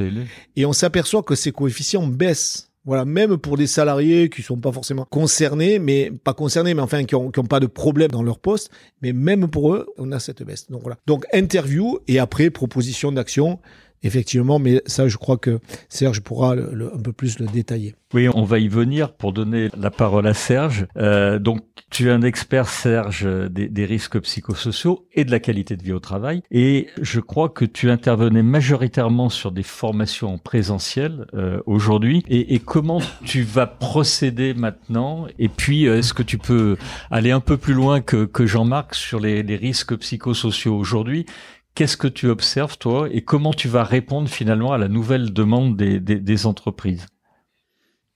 Et 0.56 0.66
on 0.66 0.75
s'aperçoit 0.75 1.23
que 1.23 1.35
ces 1.35 1.52
coefficients 1.52 2.06
baissent. 2.06 2.71
Voilà, 2.84 3.04
même 3.04 3.36
pour 3.36 3.56
des 3.56 3.68
salariés 3.68 4.28
qui 4.28 4.42
sont 4.42 4.56
pas 4.56 4.72
forcément 4.72 5.04
concernés, 5.04 5.78
mais 5.78 6.10
pas 6.10 6.34
concernés, 6.34 6.74
mais 6.74 6.82
enfin 6.82 7.04
qui 7.04 7.14
ont 7.14 7.30
pas 7.30 7.60
de 7.60 7.68
problème 7.68 8.10
dans 8.10 8.24
leur 8.24 8.40
poste, 8.40 8.70
mais 9.02 9.12
même 9.12 9.48
pour 9.48 9.72
eux, 9.72 9.86
on 9.98 10.10
a 10.10 10.18
cette 10.18 10.42
baisse. 10.42 10.68
Donc 10.68 10.82
voilà. 10.82 10.96
Donc 11.06 11.24
interview 11.32 12.00
et 12.08 12.18
après 12.18 12.50
proposition 12.50 13.12
d'action 13.12 13.60
effectivement, 14.02 14.59
mais 14.59 14.82
ça, 14.87 15.09
je 15.09 15.16
crois 15.16 15.37
que 15.37 15.61
Serge 15.88 16.21
pourra 16.21 16.52
un 16.52 17.02
peu 17.02 17.12
plus 17.12 17.38
le 17.38 17.47
détailler. 17.47 17.94
Oui, 18.14 18.28
on 18.35 18.44
va 18.44 18.59
y 18.59 18.68
venir 18.68 19.14
pour 19.14 19.32
donner 19.32 19.71
la 19.76 19.90
parole 19.90 20.26
à 20.26 20.35
Serge. 20.35 20.87
Euh, 20.99 21.38
donc, 21.38 21.61
tu 21.90 22.09
es 22.09 22.11
un 22.11 22.23
expert, 22.23 22.68
Serge, 22.68 23.26
des, 23.50 23.85
risques 23.85 24.21
psychosociaux 24.21 25.06
et 25.12 25.25
de 25.25 25.30
la 25.30 25.40
qualité 25.40 25.76
de 25.76 25.82
vie 25.82 25.92
au 25.92 25.99
travail. 25.99 26.42
Et 26.50 26.88
je 27.00 27.21
crois 27.21 27.49
que 27.49 27.64
tu 27.64 27.90
intervenais 27.90 28.42
majoritairement 28.42 29.28
sur 29.28 29.50
des 29.50 29.62
formations 29.62 30.35
en 30.35 30.38
présentiel 30.38 31.26
euh, 31.35 31.61
aujourd'hui. 31.66 32.23
Et, 32.28 32.59
comment 32.59 33.00
tu 33.25 33.42
vas 33.42 33.66
procéder 33.66 34.54
maintenant? 34.54 35.26
Et 35.38 35.49
puis, 35.49 35.87
euh, 35.87 35.99
est-ce 35.99 36.14
que 36.14 36.23
tu 36.23 36.38
peux 36.38 36.76
aller 37.11 37.30
un 37.30 37.40
peu 37.40 37.56
plus 37.56 37.75
loin 37.75 38.00
que, 38.00 38.28
Jean-Marc 38.44 38.94
sur 38.94 39.21
les, 39.21 39.42
les 39.42 39.56
risques 39.56 39.97
psychosociaux 39.97 40.76
aujourd'hui? 40.76 41.26
Qu'est-ce 41.75 41.97
que 41.97 42.09
tu 42.09 42.29
observes, 42.29 42.76
toi, 42.76 43.09
et 43.11 43.23
comment 43.23 43.52
tu 43.52 43.69
vas 43.69 43.85
répondre 43.85 44.29
finalement 44.29 44.73
à 44.73 44.79
la 44.79 44.88
nouvelle 44.88 45.33
demande 45.33 45.76
des, 45.76 46.47
entreprises? 46.47 47.07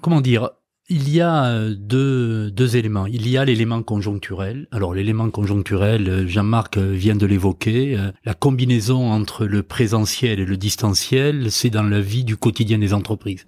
Comment 0.03 0.21
dire 0.21 0.51
il 0.89 1.13
y 1.13 1.21
a 1.21 1.47
euh, 1.47 1.75
deux, 1.77 2.49
deux 2.53 2.77
éléments. 2.77 3.07
Il 3.07 3.29
y 3.29 3.37
a 3.37 3.45
l'élément 3.45 3.83
conjoncturel. 3.83 4.69
Alors 4.71 4.95
l'élément 4.95 5.29
conjoncturel, 5.31 6.09
euh, 6.09 6.27
Jean-Marc 6.29 6.77
euh, 6.77 6.93
vient 6.93 7.17
de 7.17 7.27
l'évoquer. 7.27 7.99
La 8.25 8.35
combinaison 8.35 9.11
entre 9.11 9.47
le 9.47 9.65
présentiel 9.65 10.39
et 10.39 10.45
le 10.45 10.57
distanciel, 10.57 11.51
c'est 11.51 11.71
dans 11.71 11.83
la 11.83 12.01
vie 12.01 12.23
du 12.23 12.37
quotidien 12.37 12.79
des 12.79 12.95
entreprises. 12.95 13.47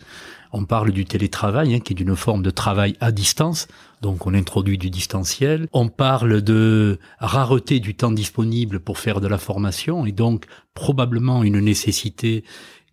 On 0.53 0.65
parle 0.65 0.91
du 0.91 1.05
télétravail, 1.05 1.75
hein, 1.75 1.81
qui 1.81 1.93
est 1.93 2.01
une 2.01 2.17
forme 2.17 2.43
de 2.43 2.51
travail 2.51 2.97
à 3.01 3.13
distance, 3.13 3.69
donc 4.03 4.27
on 4.27 4.35
introduit 4.35 4.79
du 4.79 4.91
distanciel. 4.91 5.69
On 5.73 5.89
parle 5.89 6.43
de 6.43 6.99
rareté 7.19 7.81
du 7.81 7.95
temps 7.95 8.13
disponible 8.13 8.81
pour 8.81 8.99
faire 8.99 9.21
de 9.21 9.29
la 9.29 9.39
formation, 9.39 10.07
et 10.07 10.13
donc 10.13 10.47
probablement 10.75 11.43
une 11.43 11.61
nécessité 11.61 12.45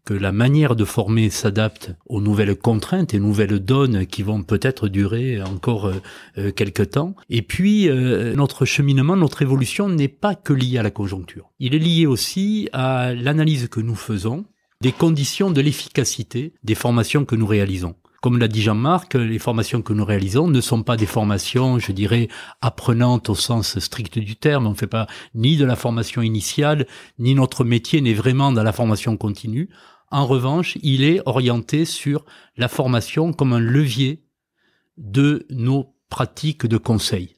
que 0.06 0.14
la 0.14 0.32
manière 0.32 0.76
de 0.76 0.86
former 0.86 1.32
s'adapte 1.32 1.96
aux 2.06 2.22
nouvelles 2.22 2.56
contraintes 2.56 3.14
et 3.14 3.20
nouvelles 3.20 3.60
donnes 3.60 4.06
qui 4.06 4.22
vont 4.22 4.44
peut-être 4.44 4.88
durer 4.88 5.42
encore 5.42 5.88
euh, 5.88 5.96
euh, 6.38 6.52
quelques 6.52 6.92
temps. 6.92 7.16
Et 7.30 7.42
puis, 7.42 7.90
euh, 7.90 8.36
notre 8.36 8.66
cheminement, 8.66 9.16
notre 9.16 9.42
évolution 9.42 9.90
n'est 9.90 10.08
pas 10.08 10.36
que 10.36 10.54
lié 10.54 10.78
à 10.78 10.84
la 10.84 10.92
conjoncture. 10.92 11.50
Il 11.60 11.74
est 11.74 11.80
lié 11.80 12.06
aussi 12.06 12.70
à 12.72 13.14
l'analyse 13.16 13.68
que 13.68 13.80
nous 13.80 13.96
faisons 13.96 14.46
des 14.86 14.92
conditions 14.92 15.50
de 15.50 15.62
l'efficacité 15.62 16.54
des 16.64 16.76
formations 16.76 17.26
que 17.26 17.36
nous 17.36 17.48
réalisons. 17.48 17.96
Comme 18.22 18.38
l'a 18.38 18.48
dit 18.48 18.62
Jean-Marc, 18.62 19.16
les 19.16 19.40
formations 19.40 19.82
que 19.82 19.94
nous 19.94 20.06
réalisons 20.06 20.48
ne 20.48 20.62
sont 20.62 20.84
pas 20.84 20.96
des 20.96 21.08
formations, 21.08 21.80
je 21.80 21.92
dirais, 21.92 22.28
apprenantes 22.62 23.32
au 23.32 23.34
sens 23.34 23.80
strict 23.80 24.20
du 24.20 24.36
terme. 24.36 24.68
On 24.68 24.72
ne 24.72 24.76
fait 24.76 24.86
pas 24.86 25.08
ni 25.34 25.58
de 25.58 25.66
la 25.66 25.76
formation 25.76 26.22
initiale, 26.22 26.86
ni 27.18 27.34
notre 27.34 27.64
métier 27.64 28.00
n'est 28.00 28.14
vraiment 28.14 28.52
dans 28.52 28.62
la 28.62 28.74
formation 28.74 29.18
continue. 29.18 29.70
En 30.12 30.28
revanche, 30.28 30.78
il 30.84 31.04
est 31.04 31.20
orienté 31.26 31.84
sur 31.86 32.24
la 32.56 32.68
formation 32.68 33.34
comme 33.34 33.54
un 33.54 33.60
levier 33.60 34.24
de 34.98 35.48
nos 35.50 35.96
pratiques 36.12 36.68
de 36.68 36.78
conseil. 36.78 37.38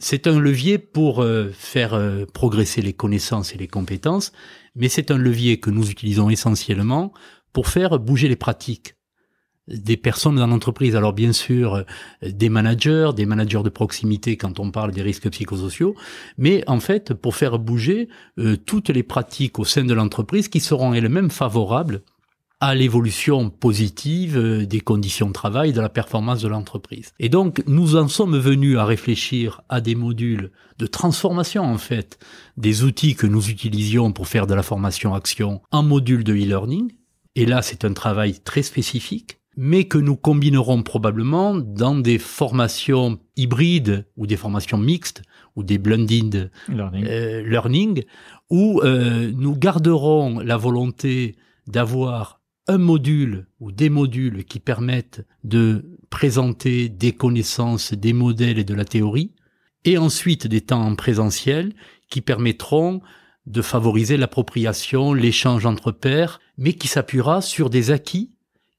C'est 0.00 0.26
un 0.26 0.38
levier 0.38 0.76
pour 0.76 1.22
euh, 1.22 1.50
faire 1.50 1.94
euh, 1.94 2.26
progresser 2.26 2.82
les 2.82 2.92
connaissances 2.92 3.54
et 3.54 3.58
les 3.58 3.66
compétences, 3.66 4.32
mais 4.78 4.88
c'est 4.88 5.10
un 5.10 5.18
levier 5.18 5.60
que 5.60 5.70
nous 5.70 5.90
utilisons 5.90 6.30
essentiellement 6.30 7.12
pour 7.52 7.68
faire 7.68 7.98
bouger 7.98 8.28
les 8.28 8.36
pratiques 8.36 8.94
des 9.66 9.98
personnes 9.98 10.36
dans 10.36 10.46
l'entreprise. 10.46 10.96
Alors 10.96 11.12
bien 11.12 11.32
sûr, 11.32 11.74
euh, 11.74 11.82
des 12.22 12.48
managers, 12.48 13.10
des 13.14 13.26
managers 13.26 13.62
de 13.62 13.68
proximité 13.68 14.38
quand 14.38 14.60
on 14.60 14.70
parle 14.70 14.92
des 14.92 15.02
risques 15.02 15.28
psychosociaux, 15.28 15.94
mais 16.38 16.64
en 16.66 16.80
fait 16.80 17.12
pour 17.12 17.36
faire 17.36 17.58
bouger 17.58 18.08
toutes 18.64 18.88
les 18.88 19.02
pratiques 19.02 19.58
au 19.58 19.64
sein 19.64 19.84
de 19.84 19.92
l'entreprise 19.92 20.48
qui 20.48 20.60
seront 20.60 20.94
elles-mêmes 20.94 21.30
favorables 21.30 22.02
à 22.60 22.74
l'évolution 22.74 23.50
positive 23.50 24.36
euh, 24.36 24.66
des 24.66 24.80
conditions 24.80 25.28
de 25.28 25.32
travail, 25.32 25.72
de 25.72 25.80
la 25.80 25.88
performance 25.88 26.42
de 26.42 26.48
l'entreprise. 26.48 27.12
Et 27.20 27.28
donc, 27.28 27.62
nous 27.66 27.96
en 27.96 28.08
sommes 28.08 28.36
venus 28.36 28.78
à 28.78 28.84
réfléchir 28.84 29.62
à 29.68 29.80
des 29.80 29.94
modules 29.94 30.50
de 30.78 30.86
transformation, 30.86 31.62
en 31.62 31.78
fait, 31.78 32.18
des 32.56 32.82
outils 32.82 33.14
que 33.14 33.26
nous 33.26 33.48
utilisions 33.48 34.12
pour 34.12 34.26
faire 34.26 34.46
de 34.46 34.54
la 34.54 34.62
formation 34.62 35.14
action 35.14 35.60
en 35.70 35.82
module 35.82 36.24
de 36.24 36.34
e-learning. 36.34 36.92
Et 37.36 37.46
là, 37.46 37.62
c'est 37.62 37.84
un 37.84 37.92
travail 37.92 38.40
très 38.40 38.62
spécifique, 38.62 39.38
mais 39.56 39.84
que 39.84 39.98
nous 39.98 40.16
combinerons 40.16 40.82
probablement 40.82 41.54
dans 41.54 41.94
des 41.94 42.18
formations 42.18 43.18
hybrides 43.36 44.06
ou 44.16 44.26
des 44.26 44.36
formations 44.36 44.78
mixtes 44.78 45.22
ou 45.54 45.62
des 45.62 45.78
blended 45.78 46.50
learning, 46.68 47.06
euh, 47.08 47.42
learning 47.42 48.04
où 48.50 48.80
euh, 48.82 49.32
nous 49.36 49.56
garderons 49.56 50.40
la 50.40 50.56
volonté 50.56 51.36
d'avoir 51.66 52.37
un 52.68 52.78
module 52.78 53.46
ou 53.60 53.72
des 53.72 53.88
modules 53.88 54.44
qui 54.44 54.60
permettent 54.60 55.26
de 55.42 55.98
présenter 56.10 56.88
des 56.88 57.12
connaissances, 57.12 57.94
des 57.94 58.12
modèles 58.12 58.58
et 58.58 58.64
de 58.64 58.74
la 58.74 58.84
théorie, 58.84 59.32
et 59.84 59.96
ensuite 59.98 60.46
des 60.46 60.60
temps 60.60 60.82
en 60.82 60.94
présentiel 60.94 61.72
qui 62.10 62.20
permettront 62.20 63.00
de 63.46 63.62
favoriser 63.62 64.18
l'appropriation, 64.18 65.14
l'échange 65.14 65.64
entre 65.64 65.92
pairs, 65.92 66.40
mais 66.58 66.74
qui 66.74 66.88
s'appuiera 66.88 67.40
sur 67.40 67.70
des 67.70 67.90
acquis 67.90 68.32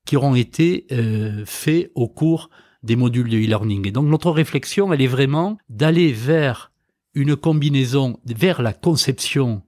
qui 0.06 0.16
auront 0.16 0.36
été 0.36 0.86
euh, 0.92 1.44
faits 1.46 1.92
au 1.96 2.08
cours 2.08 2.50
des 2.84 2.96
modules 2.96 3.30
de 3.30 3.38
e-learning. 3.38 3.88
Et 3.88 3.92
donc 3.92 4.08
notre 4.08 4.32
réflexion, 4.32 4.94
elle 4.94 5.02
est 5.02 5.08
vraiment 5.08 5.58
d'aller 5.70 6.12
vers 6.12 6.72
une 7.16 7.36
combinaison, 7.36 8.20
vers 8.26 8.62
la 8.62 8.74
conception 8.74 9.64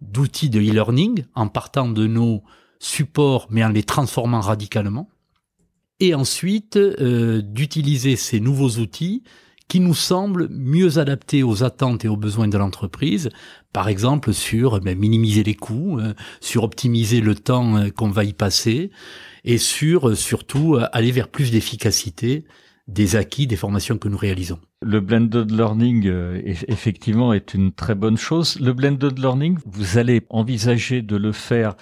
d'outils 0.00 0.50
de 0.50 0.60
e-learning 0.60 1.24
en 1.34 1.48
partant 1.48 1.88
de 1.88 2.06
nos 2.06 2.42
support, 2.82 3.46
mais 3.48 3.64
en 3.64 3.68
les 3.68 3.84
transformant 3.84 4.40
radicalement. 4.40 5.08
Et 6.00 6.14
ensuite, 6.14 6.76
euh, 6.76 7.40
d'utiliser 7.40 8.16
ces 8.16 8.40
nouveaux 8.40 8.80
outils 8.80 9.22
qui 9.68 9.78
nous 9.78 9.94
semblent 9.94 10.48
mieux 10.50 10.98
adaptés 10.98 11.44
aux 11.44 11.62
attentes 11.62 12.04
et 12.04 12.08
aux 12.08 12.16
besoins 12.16 12.48
de 12.48 12.58
l'entreprise, 12.58 13.30
par 13.72 13.88
exemple 13.88 14.34
sur 14.34 14.80
ben, 14.80 14.98
minimiser 14.98 15.44
les 15.44 15.54
coûts, 15.54 16.00
euh, 16.00 16.12
sur 16.40 16.64
optimiser 16.64 17.20
le 17.20 17.36
temps 17.36 17.76
euh, 17.76 17.90
qu'on 17.90 18.10
va 18.10 18.24
y 18.24 18.32
passer, 18.32 18.90
et 19.44 19.58
sur 19.58 20.16
surtout 20.16 20.76
aller 20.92 21.12
vers 21.12 21.28
plus 21.28 21.52
d'efficacité 21.52 22.44
des 22.88 23.14
acquis 23.14 23.46
des 23.46 23.56
formations 23.56 23.96
que 23.96 24.08
nous 24.08 24.18
réalisons. 24.18 24.58
Le 24.82 25.00
blended 25.00 25.52
learning, 25.52 26.10
effectivement, 26.66 27.32
est 27.32 27.54
une 27.54 27.72
très 27.72 27.94
bonne 27.94 28.16
chose. 28.16 28.58
Le 28.60 28.72
blended 28.72 29.18
learning, 29.18 29.58
vous 29.66 29.98
allez 29.98 30.22
envisager 30.30 31.02
de 31.02 31.16
le 31.16 31.32
faire 31.32 31.76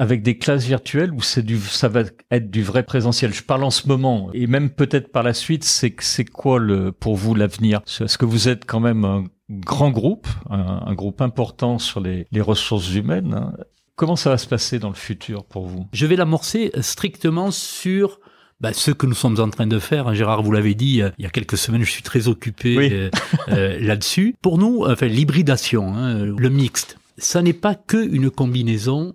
avec 0.00 0.22
des 0.22 0.38
classes 0.38 0.64
virtuelles 0.64 1.12
ou 1.12 1.20
c'est 1.20 1.42
du, 1.42 1.58
ça 1.58 1.88
va 1.88 2.04
être 2.30 2.50
du 2.50 2.62
vrai 2.62 2.84
présentiel. 2.84 3.34
Je 3.34 3.42
parle 3.42 3.62
en 3.64 3.70
ce 3.70 3.86
moment 3.86 4.30
et 4.32 4.46
même 4.46 4.70
peut-être 4.70 5.12
par 5.12 5.22
la 5.22 5.34
suite. 5.34 5.62
C'est 5.62 5.94
c'est 6.00 6.24
quoi 6.24 6.58
le 6.58 6.90
pour 6.90 7.16
vous 7.16 7.34
l'avenir? 7.34 7.82
Est-ce 7.86 8.16
que 8.16 8.24
vous 8.24 8.48
êtes 8.48 8.64
quand 8.64 8.80
même 8.80 9.04
un 9.04 9.24
grand 9.50 9.90
groupe, 9.90 10.26
un, 10.48 10.94
groupe 10.94 11.20
important 11.20 11.78
sur 11.78 12.00
les, 12.00 12.26
les 12.32 12.40
ressources 12.40 12.94
humaines 12.94 13.34
hein? 13.34 13.52
Comment 13.94 14.16
ça 14.16 14.30
va 14.30 14.38
se 14.38 14.46
passer 14.46 14.78
dans 14.78 14.88
le 14.88 14.94
futur 14.94 15.44
pour 15.44 15.66
vous? 15.66 15.86
Je 15.92 16.06
vais 16.06 16.16
l'amorcer 16.16 16.70
strictement 16.80 17.50
sur 17.50 18.20
bah, 18.58 18.72
ce 18.72 18.92
que 18.92 19.04
nous 19.04 19.14
sommes 19.14 19.38
en 19.38 19.50
train 19.50 19.66
de 19.66 19.78
faire, 19.78 20.14
Gérard, 20.14 20.42
vous 20.42 20.52
l'avez 20.52 20.74
dit, 20.74 21.02
il 21.18 21.22
y 21.22 21.26
a 21.26 21.30
quelques 21.30 21.58
semaines, 21.58 21.82
je 21.82 21.90
suis 21.90 22.02
très 22.02 22.26
occupé 22.26 22.90
euh, 22.90 23.10
euh, 23.48 23.78
là-dessus. 23.82 24.34
Pour 24.40 24.56
nous, 24.56 24.86
enfin, 24.86 25.08
l'hybridation, 25.08 25.94
hein, 25.94 26.24
le 26.24 26.48
mixte, 26.48 26.96
ça 27.18 27.42
n'est 27.42 27.52
pas 27.52 27.74
que 27.74 28.02
une 28.02 28.30
combinaison 28.30 29.14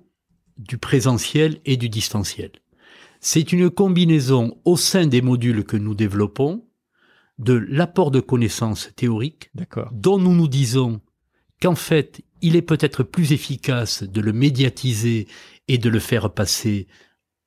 du 0.58 0.78
présentiel 0.78 1.60
et 1.66 1.78
du 1.78 1.90
distanciel. 1.90 2.52
C'est 3.20 3.52
une 3.52 3.70
combinaison 3.70 4.58
au 4.66 4.78
sein 4.78 5.08
des 5.08 5.22
modules 5.22 5.64
que 5.64 5.78
nous 5.78 5.96
développons 5.96 6.66
de 7.40 7.54
l'apport 7.54 8.12
de 8.12 8.20
connaissances 8.20 8.90
théoriques 8.96 9.52
dont 9.92 10.20
nous 10.20 10.34
nous 10.34 10.48
disons 10.48 11.02
qu'en 11.62 11.76
fait, 11.76 12.22
il 12.42 12.56
est 12.56 12.62
peut-être 12.62 13.04
plus 13.04 13.32
efficace 13.32 14.04
de 14.04 14.22
le 14.22 14.34
médiatiser 14.34 15.28
et 15.68 15.78
de 15.78 15.90
le 15.90 16.00
faire 16.00 16.32
passer 16.32 16.88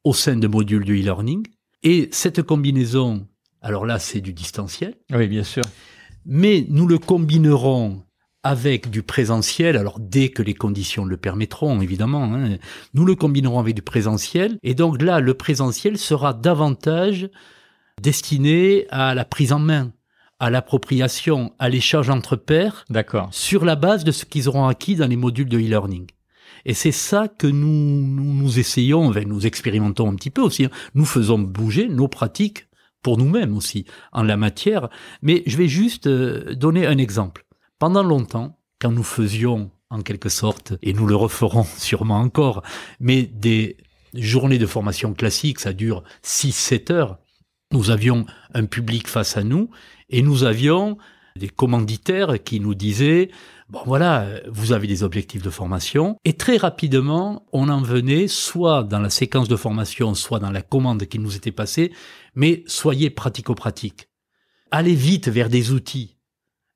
au 0.05 0.12
sein 0.12 0.37
de 0.37 0.47
modules 0.47 0.85
de 0.85 0.95
e-learning. 0.95 1.47
Et 1.83 2.09
cette 2.12 2.43
combinaison, 2.43 3.27
alors 3.61 3.87
là, 3.87 3.99
c'est 3.99 4.21
du 4.21 4.33
distanciel. 4.33 4.97
Oui, 5.12 5.29
bien 5.29 5.45
sûr. 5.45 5.62
Mais 6.27 6.67
nous 6.69 6.87
le 6.87 6.99
combinerons 6.99 8.03
avec 8.49 8.88
du 8.88 9.02
présentiel, 9.02 9.76
alors 9.76 10.00
dès 10.00 10.31
que 10.31 10.43
les 10.43 10.55
conditions 10.55 11.05
le 11.05 11.19
permettront, 11.19 11.83
évidemment, 11.83 12.25
hein, 12.25 12.57
nous 12.95 13.05
le 13.05 13.14
combinerons 13.14 13.59
avec 13.59 13.75
du 13.75 13.83
présentiel, 13.83 14.59
et 14.62 14.75
donc 14.75 15.02
là, 15.02 15.21
le 15.21 15.35
présentiel 15.35 15.99
sera 15.99 16.33
davantage 16.33 17.28
destiné 18.00 18.87
à 18.88 19.14
la 19.14 19.26
prise 19.26 19.52
en 19.52 19.59
main, 19.59 19.93
à 20.40 20.49
l'appropriation, 20.49 21.52
à 21.59 21.69
l'échange 21.69 22.09
entre 22.09 22.37
pairs, 22.37 22.87
D'accord. 22.88 23.28
sur 23.33 23.67
la 23.67 23.76
base 23.76 24.02
de 24.02 24.12
ce 24.12 24.25
qu'ils 24.25 24.49
auront 24.49 24.67
acquis 24.67 24.97
dans 24.97 25.09
les 25.09 25.17
modules 25.17 25.49
de 25.49 25.59
e-learning. 25.59 26.07
Et 26.64 26.73
c'est 26.73 26.93
ça 26.93 27.28
que 27.28 27.47
nous, 27.47 27.67
nous, 27.69 28.33
nous 28.33 28.59
essayons, 28.59 29.12
nous 29.26 29.47
expérimentons 29.47 30.11
un 30.11 30.14
petit 30.14 30.31
peu 30.31 30.40
aussi. 30.40 30.64
Hein. 30.64 30.71
Nous 30.95 31.05
faisons 31.05 31.38
bouger 31.38 31.87
nos 31.88 32.09
pratiques 32.09 32.67
pour 33.02 33.19
nous-mêmes 33.19 33.57
aussi 33.57 33.85
en 34.12 34.23
la 34.23 34.38
matière. 34.38 34.88
Mais 35.21 35.43
je 35.47 35.57
vais 35.57 35.69
juste 35.69 36.07
euh, 36.07 36.55
donner 36.55 36.87
un 36.87 36.99
exemple. 36.99 37.45
Pendant 37.78 38.02
longtemps, 38.02 38.58
quand 38.80 38.90
nous 38.90 39.04
faisions 39.04 39.70
en 39.90 40.02
quelque 40.02 40.28
sorte, 40.28 40.75
et 40.82 40.92
nous 40.92 41.06
le 41.06 41.16
referons 41.16 41.64
sûrement 41.78 42.18
encore, 42.18 42.62
mais 43.00 43.23
des 43.23 43.76
journées 44.14 44.58
de 44.58 44.66
formation 44.66 45.14
classiques, 45.14 45.61
ça 45.61 45.73
dure 45.73 46.02
6-7 46.25 46.92
heures, 46.92 47.18
nous 47.73 47.90
avions 47.90 48.26
un 48.54 48.64
public 48.64 49.06
face 49.06 49.37
à 49.37 49.44
nous 49.44 49.70
et 50.08 50.23
nous 50.23 50.44
avions 50.44 50.97
des 51.37 51.49
commanditaires 51.49 52.42
qui 52.42 52.61
nous 52.61 52.75
disaient 52.75 53.30
bon 53.68 53.80
voilà, 53.85 54.26
vous 54.49 54.73
avez 54.73 54.87
des 54.87 55.02
objectifs 55.02 55.42
de 55.42 55.50
formation 55.50 56.16
et 56.25 56.32
très 56.32 56.56
rapidement, 56.56 57.47
on 57.52 57.68
en 57.68 57.82
venait 57.82 58.26
soit 58.26 58.82
dans 58.82 59.00
la 59.00 59.11
séquence 59.11 59.49
de 59.49 59.56
formation, 59.56 60.14
soit 60.14 60.40
dans 60.40 60.50
la 60.50 60.62
commande 60.62 61.04
qui 61.06 61.18
nous 61.18 61.37
était 61.37 61.52
passée, 61.52 61.92
mais 62.35 62.64
soyez 62.66 63.11
pratico-pratique. 63.11 64.08
Allez 64.70 64.94
vite 64.94 65.28
vers 65.28 65.49
des 65.49 65.70
outils, 65.73 66.17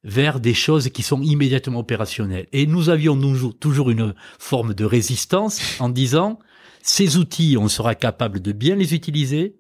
vers 0.05 0.41
des 0.41 0.55
choses 0.55 0.89
qui 0.89 1.03
sont 1.03 1.23
immédiatement 1.23 1.81
opérationnelles. 1.81 2.49
Et 2.53 2.67
nous 2.67 2.89
avions 2.89 3.17
toujours 3.53 3.91
une 3.91 4.15
forme 4.39 4.75
de 4.75 4.85
résistance 4.85 5.61
en 5.81 5.89
disant 5.89 6.39
ces 6.83 7.17
outils, 7.17 7.57
on 7.57 7.69
sera 7.69 7.95
capable 7.95 8.41
de 8.41 8.53
bien 8.53 8.75
les 8.75 8.95
utiliser 8.95 9.57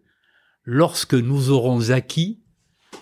lorsque 0.64 1.14
nous 1.14 1.50
aurons 1.50 1.90
acquis 1.90 2.40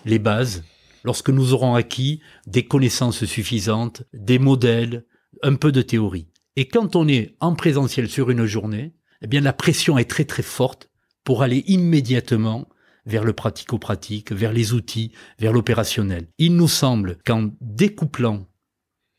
les 0.05 0.19
bases, 0.19 0.63
lorsque 1.03 1.29
nous 1.29 1.53
aurons 1.53 1.73
acquis 1.75 2.21
des 2.45 2.65
connaissances 2.65 3.25
suffisantes, 3.25 4.03
des 4.13 4.39
modèles, 4.39 5.05
un 5.41 5.55
peu 5.55 5.71
de 5.71 5.81
théorie. 5.81 6.27
Et 6.55 6.67
quand 6.67 6.95
on 6.95 7.07
est 7.07 7.35
en 7.39 7.55
présentiel 7.55 8.09
sur 8.09 8.29
une 8.29 8.45
journée, 8.45 8.93
eh 9.23 9.27
bien 9.27 9.41
la 9.41 9.53
pression 9.53 9.97
est 9.97 10.09
très 10.09 10.25
très 10.25 10.43
forte 10.43 10.89
pour 11.23 11.41
aller 11.41 11.63
immédiatement 11.67 12.67
vers 13.05 13.23
le 13.23 13.33
pratico-pratique, 13.33 14.31
vers 14.31 14.53
les 14.53 14.73
outils, 14.73 15.11
vers 15.39 15.53
l'opérationnel. 15.53 16.27
Il 16.37 16.55
nous 16.55 16.67
semble 16.67 17.17
qu'en 17.25 17.49
découplant 17.61 18.47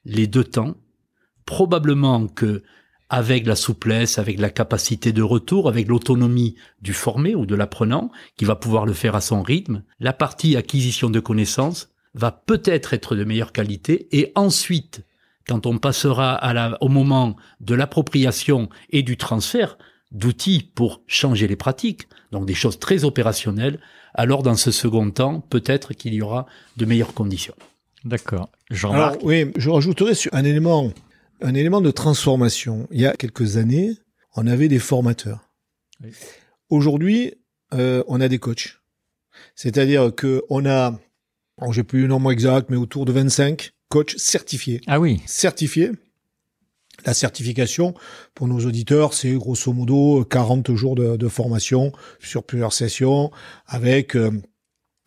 les 0.04 0.26
deux 0.26 0.44
temps, 0.44 0.76
probablement 1.44 2.28
que 2.28 2.62
avec 3.08 3.46
la 3.46 3.56
souplesse, 3.56 4.18
avec 4.18 4.40
la 4.40 4.48
capacité 4.48 5.12
de 5.12 5.22
retour, 5.22 5.68
avec 5.68 5.86
l'autonomie 5.86 6.56
du 6.80 6.94
formé 6.94 7.34
ou 7.34 7.44
de 7.44 7.54
l'apprenant, 7.54 8.10
qui 8.36 8.46
va 8.46 8.56
pouvoir 8.56 8.86
le 8.86 8.94
faire 8.94 9.14
à 9.14 9.20
son 9.20 9.42
rythme, 9.42 9.82
la 10.00 10.14
partie 10.14 10.56
acquisition 10.56 11.10
de 11.10 11.20
connaissances 11.20 11.90
va 12.14 12.30
peut-être 12.30 12.94
être 12.94 13.14
de 13.14 13.24
meilleure 13.24 13.52
qualité 13.52 14.08
et 14.12 14.32
ensuite, 14.34 15.04
quand 15.46 15.66
on 15.66 15.76
passera 15.76 16.40
au 16.80 16.88
moment 16.88 17.36
de 17.60 17.74
l'appropriation 17.74 18.70
et 18.88 19.02
du 19.02 19.18
transfert 19.18 19.76
d'outils 20.12 20.70
pour 20.74 21.02
changer 21.06 21.48
les 21.48 21.56
pratiques, 21.56 22.08
donc 22.30 22.46
des 22.46 22.54
choses 22.54 22.78
très 22.78 23.04
opérationnelles, 23.04 23.80
alors 24.14 24.42
dans 24.42 24.54
ce 24.54 24.70
second 24.70 25.10
temps, 25.10 25.40
peut-être 25.40 25.94
qu'il 25.94 26.14
y 26.14 26.22
aura 26.22 26.46
de 26.76 26.84
meilleures 26.84 27.14
conditions. 27.14 27.54
D'accord. 28.04 28.48
Jean-Marc. 28.70 29.20
Oui, 29.22 29.52
je 29.56 29.70
rajouterai 29.70 30.14
sur 30.14 30.34
un 30.34 30.44
élément 30.44 30.92
un 31.42 31.54
élément 31.54 31.80
de 31.80 31.90
transformation. 31.90 32.86
Il 32.90 33.00
y 33.00 33.06
a 33.06 33.14
quelques 33.14 33.56
années, 33.56 33.96
on 34.36 34.46
avait 34.46 34.68
des 34.68 34.78
formateurs. 34.78 35.50
Aujourd'hui, 36.70 37.34
euh, 37.74 38.02
on 38.06 38.20
a 38.20 38.28
des 38.28 38.38
coachs. 38.38 38.78
C'est-à-dire 39.54 40.14
que 40.14 40.42
on 40.48 40.66
a, 40.66 40.98
j'ai 41.70 41.82
plus 41.82 42.02
le 42.02 42.08
nombre 42.08 42.32
exact, 42.32 42.70
mais 42.70 42.76
autour 42.76 43.04
de 43.04 43.12
25 43.12 43.72
coachs 43.88 44.14
certifiés. 44.16 44.80
Ah 44.86 45.00
oui. 45.00 45.20
Certifiés. 45.26 45.90
La 47.06 47.14
certification, 47.14 47.94
pour 48.34 48.48
nos 48.48 48.60
auditeurs, 48.60 49.14
c'est 49.14 49.32
grosso 49.32 49.72
modo 49.72 50.24
40 50.24 50.74
jours 50.74 50.94
de, 50.94 51.28
formation 51.28 51.92
sur 52.20 52.44
plusieurs 52.44 52.72
sessions 52.72 53.30
avec 53.66 54.14
euh, 54.14 54.30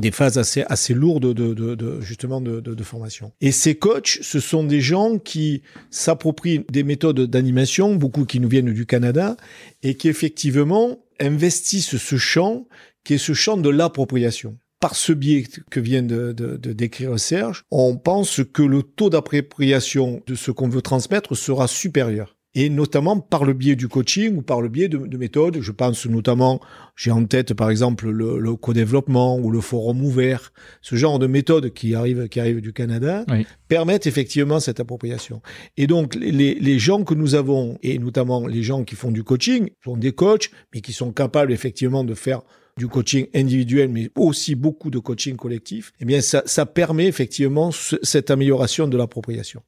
des 0.01 0.11
phases 0.11 0.37
assez 0.67 0.93
lourdes 0.93 1.33
de, 1.33 1.53
de, 1.53 2.01
justement 2.01 2.41
de, 2.41 2.83
formation. 2.83 3.31
Et 3.39 3.51
ces 3.51 3.75
coachs, 3.75 4.19
ce 4.21 4.39
sont 4.39 4.63
des 4.63 4.81
gens 4.81 5.19
qui 5.19 5.61
s'approprient 5.89 6.65
des 6.69 6.83
méthodes 6.83 7.21
d'animation, 7.21 7.95
beaucoup 7.95 8.25
qui 8.25 8.39
nous 8.39 8.49
viennent 8.49 8.73
du 8.73 8.85
Canada, 8.85 9.37
et 9.83 9.95
qui 9.95 10.09
effectivement 10.09 10.99
investissent 11.21 11.97
ce 11.97 12.17
champ, 12.17 12.67
qui 13.05 13.13
est 13.13 13.19
ce 13.19 13.33
champ 13.33 13.57
de 13.57 13.69
l'appropriation. 13.69 14.57
Par 14.85 14.95
ce 14.95 15.13
biais 15.13 15.45
que 15.71 15.79
vient 15.79 16.03
de, 16.03 16.31
de, 16.31 16.57
de 16.57 16.71
décrire 16.71 17.19
Serge, 17.19 17.63
on 17.71 17.97
pense 17.97 18.41
que 18.53 18.61
le 18.61 18.83
taux 18.83 19.09
d'appropriation 19.09 20.21
de 20.27 20.35
ce 20.35 20.51
qu'on 20.51 20.69
veut 20.69 20.83
transmettre 20.83 21.35
sera 21.35 21.67
supérieur 21.67 22.37
et 22.53 22.69
notamment 22.69 23.19
par 23.19 23.45
le 23.45 23.53
biais 23.53 23.75
du 23.75 23.87
coaching 23.87 24.37
ou 24.37 24.43
par 24.43 24.61
le 24.61 24.69
biais 24.69 24.87
de, 24.87 24.99
de 24.99 25.17
méthodes. 25.17 25.57
Je 25.59 25.71
pense 25.71 26.05
notamment, 26.05 26.59
j'ai 26.95 27.09
en 27.09 27.25
tête 27.25 27.55
par 27.55 27.71
exemple 27.71 28.11
le, 28.11 28.37
le 28.37 28.55
co-développement 28.55 29.39
ou 29.39 29.49
le 29.49 29.59
forum 29.59 30.03
ouvert, 30.03 30.53
ce 30.83 30.95
genre 30.95 31.17
de 31.17 31.25
méthodes 31.25 31.73
qui 31.73 31.95
arrivent 31.95 32.29
qui 32.29 32.39
arrivent 32.39 32.61
du 32.61 32.71
Canada 32.71 33.25
permettent 33.67 34.05
effectivement 34.05 34.59
cette 34.59 34.79
appropriation. 34.79 35.41
Et 35.77 35.87
donc 35.87 36.13
les, 36.13 36.53
les 36.53 36.77
gens 36.77 37.03
que 37.03 37.15
nous 37.15 37.33
avons 37.33 37.79
et 37.81 37.97
notamment 37.97 38.45
les 38.45 38.61
gens 38.61 38.83
qui 38.83 38.93
font 38.93 39.09
du 39.09 39.23
coaching 39.23 39.71
sont 39.83 39.97
des 39.97 40.11
coachs, 40.11 40.51
mais 40.75 40.81
qui 40.81 40.93
sont 40.93 41.11
capables 41.11 41.51
effectivement 41.51 42.03
de 42.03 42.13
faire 42.13 42.43
du 42.77 42.88
coaching 42.88 43.27
individuel, 43.33 43.89
mais 43.89 44.09
aussi 44.15 44.55
beaucoup 44.55 44.89
de 44.89 44.99
coaching 44.99 45.38
collectif, 45.38 45.93
eh 45.99 46.05
bien, 46.05 46.21
ça, 46.21 46.43
ça 46.45 46.65
permet 46.65 47.07
effectivement 47.07 47.71
cette 47.71 48.31
amélioration 48.31 48.88
de 48.88 48.97
l'appropriation. 48.97 49.63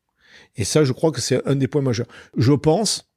Et 0.55 0.65
ça, 0.65 0.83
je 0.83 0.91
crois 0.91 1.11
que 1.11 1.21
c'est 1.21 1.45
un 1.47 1.55
des 1.55 1.67
points 1.67 1.81
majeurs. 1.81 2.07
Je 2.35 2.51
pense, 2.53 3.09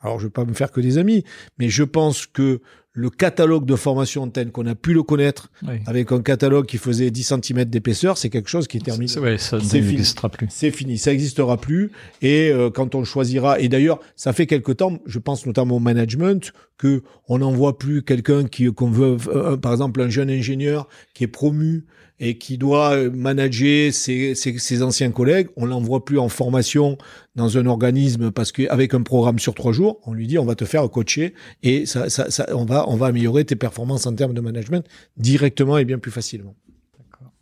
alors 0.00 0.18
je 0.18 0.26
vais 0.26 0.32
pas 0.32 0.44
me 0.44 0.54
faire 0.54 0.72
que 0.72 0.80
des 0.80 0.96
amis, 0.96 1.24
mais 1.58 1.68
je 1.68 1.84
pense 1.84 2.26
que 2.26 2.60
le 2.96 3.10
catalogue 3.10 3.66
de 3.66 3.74
formation 3.74 4.30
tel 4.30 4.52
qu'on 4.52 4.66
a 4.66 4.76
pu 4.76 4.94
le 4.94 5.02
connaître, 5.02 5.50
avec 5.86 6.12
un 6.12 6.22
catalogue 6.22 6.64
qui 6.64 6.78
faisait 6.78 7.10
10 7.10 7.34
cm 7.42 7.64
d'épaisseur, 7.64 8.16
c'est 8.16 8.30
quelque 8.30 8.48
chose 8.48 8.68
qui 8.68 8.76
est 8.76 8.80
terminé. 8.80 9.12
Ouais, 9.18 9.36
ça 9.36 9.58
n'existera 9.58 10.28
plus. 10.28 10.46
C'est 10.48 10.70
fini, 10.70 10.96
ça 10.96 11.10
n'existera 11.10 11.56
plus. 11.56 11.90
Et 12.22 12.50
euh, 12.50 12.70
quand 12.70 12.94
on 12.94 13.02
choisira, 13.02 13.58
et 13.58 13.68
d'ailleurs, 13.68 13.98
ça 14.14 14.32
fait 14.32 14.46
quelque 14.46 14.70
temps, 14.70 15.00
je 15.06 15.18
pense 15.18 15.44
notamment 15.44 15.76
au 15.76 15.80
management, 15.80 16.52
que 16.78 17.02
on 17.28 17.38
n'envoie 17.38 17.78
plus 17.78 18.02
quelqu'un 18.02 18.44
qui 18.44 18.72
qu'on 18.72 18.90
veut, 18.90 19.16
euh, 19.26 19.56
par 19.56 19.72
exemple, 19.72 20.00
un 20.00 20.08
jeune 20.08 20.30
ingénieur 20.30 20.88
qui 21.14 21.24
est 21.24 21.28
promu 21.28 21.86
et 22.20 22.38
qui 22.38 22.58
doit 22.58 22.94
euh, 22.94 23.10
manager 23.10 23.92
ses, 23.92 24.34
ses, 24.34 24.58
ses 24.58 24.82
anciens 24.82 25.10
collègues, 25.10 25.48
on 25.56 25.66
l'envoie 25.66 26.04
plus 26.04 26.18
en 26.18 26.28
formation 26.28 26.96
dans 27.34 27.58
un 27.58 27.66
organisme 27.66 28.30
parce 28.30 28.52
qu'avec 28.52 28.94
un 28.94 29.02
programme 29.02 29.38
sur 29.38 29.54
trois 29.54 29.72
jours, 29.72 30.00
on 30.04 30.12
lui 30.12 30.26
dit 30.26 30.38
on 30.38 30.44
va 30.44 30.54
te 30.54 30.64
faire 30.64 30.88
coacher 30.90 31.34
et 31.62 31.86
ça, 31.86 32.08
ça, 32.10 32.30
ça, 32.30 32.46
on 32.54 32.64
va 32.64 32.88
on 32.88 32.96
va 32.96 33.06
améliorer 33.06 33.44
tes 33.44 33.56
performances 33.56 34.06
en 34.06 34.14
termes 34.14 34.34
de 34.34 34.40
management 34.40 34.86
directement 35.16 35.78
et 35.78 35.84
bien 35.84 35.98
plus 35.98 36.12
facilement. 36.12 36.54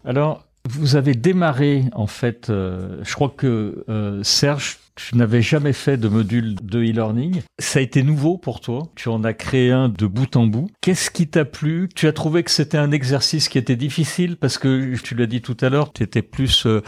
Alors 0.04 0.46
vous 0.68 0.96
avez 0.96 1.14
démarré 1.14 1.84
en 1.92 2.06
fait, 2.06 2.50
euh, 2.50 3.00
je 3.02 3.14
crois 3.14 3.32
que 3.36 3.84
euh, 3.88 4.22
Serge 4.22 4.78
tu 4.94 5.16
n'avais 5.16 5.40
jamais 5.40 5.72
fait 5.72 5.96
de 5.96 6.08
module 6.08 6.54
de 6.62 6.80
e-learning. 6.80 7.42
Ça 7.58 7.78
a 7.78 7.82
été 7.82 8.02
nouveau 8.02 8.36
pour 8.36 8.60
toi. 8.60 8.82
Tu 8.94 9.08
en 9.08 9.24
as 9.24 9.32
créé 9.32 9.70
un 9.70 9.88
de 9.88 10.06
bout 10.06 10.36
en 10.36 10.46
bout. 10.46 10.70
Qu'est-ce 10.80 11.10
qui 11.10 11.28
t'a 11.28 11.44
plu? 11.44 11.88
Tu 11.94 12.06
as 12.06 12.12
trouvé 12.12 12.42
que 12.42 12.50
c'était 12.50 12.78
un 12.78 12.92
exercice 12.92 13.48
qui 13.48 13.58
était 13.58 13.76
difficile 13.76 14.36
parce 14.36 14.58
que 14.58 14.94
tu 15.02 15.14
l'as 15.14 15.26
dit 15.26 15.40
tout 15.40 15.56
à 15.60 15.70
l'heure, 15.70 15.92
tu 15.92 16.02
étais 16.02 16.20
plus 16.20 16.66
euh, 16.66 16.82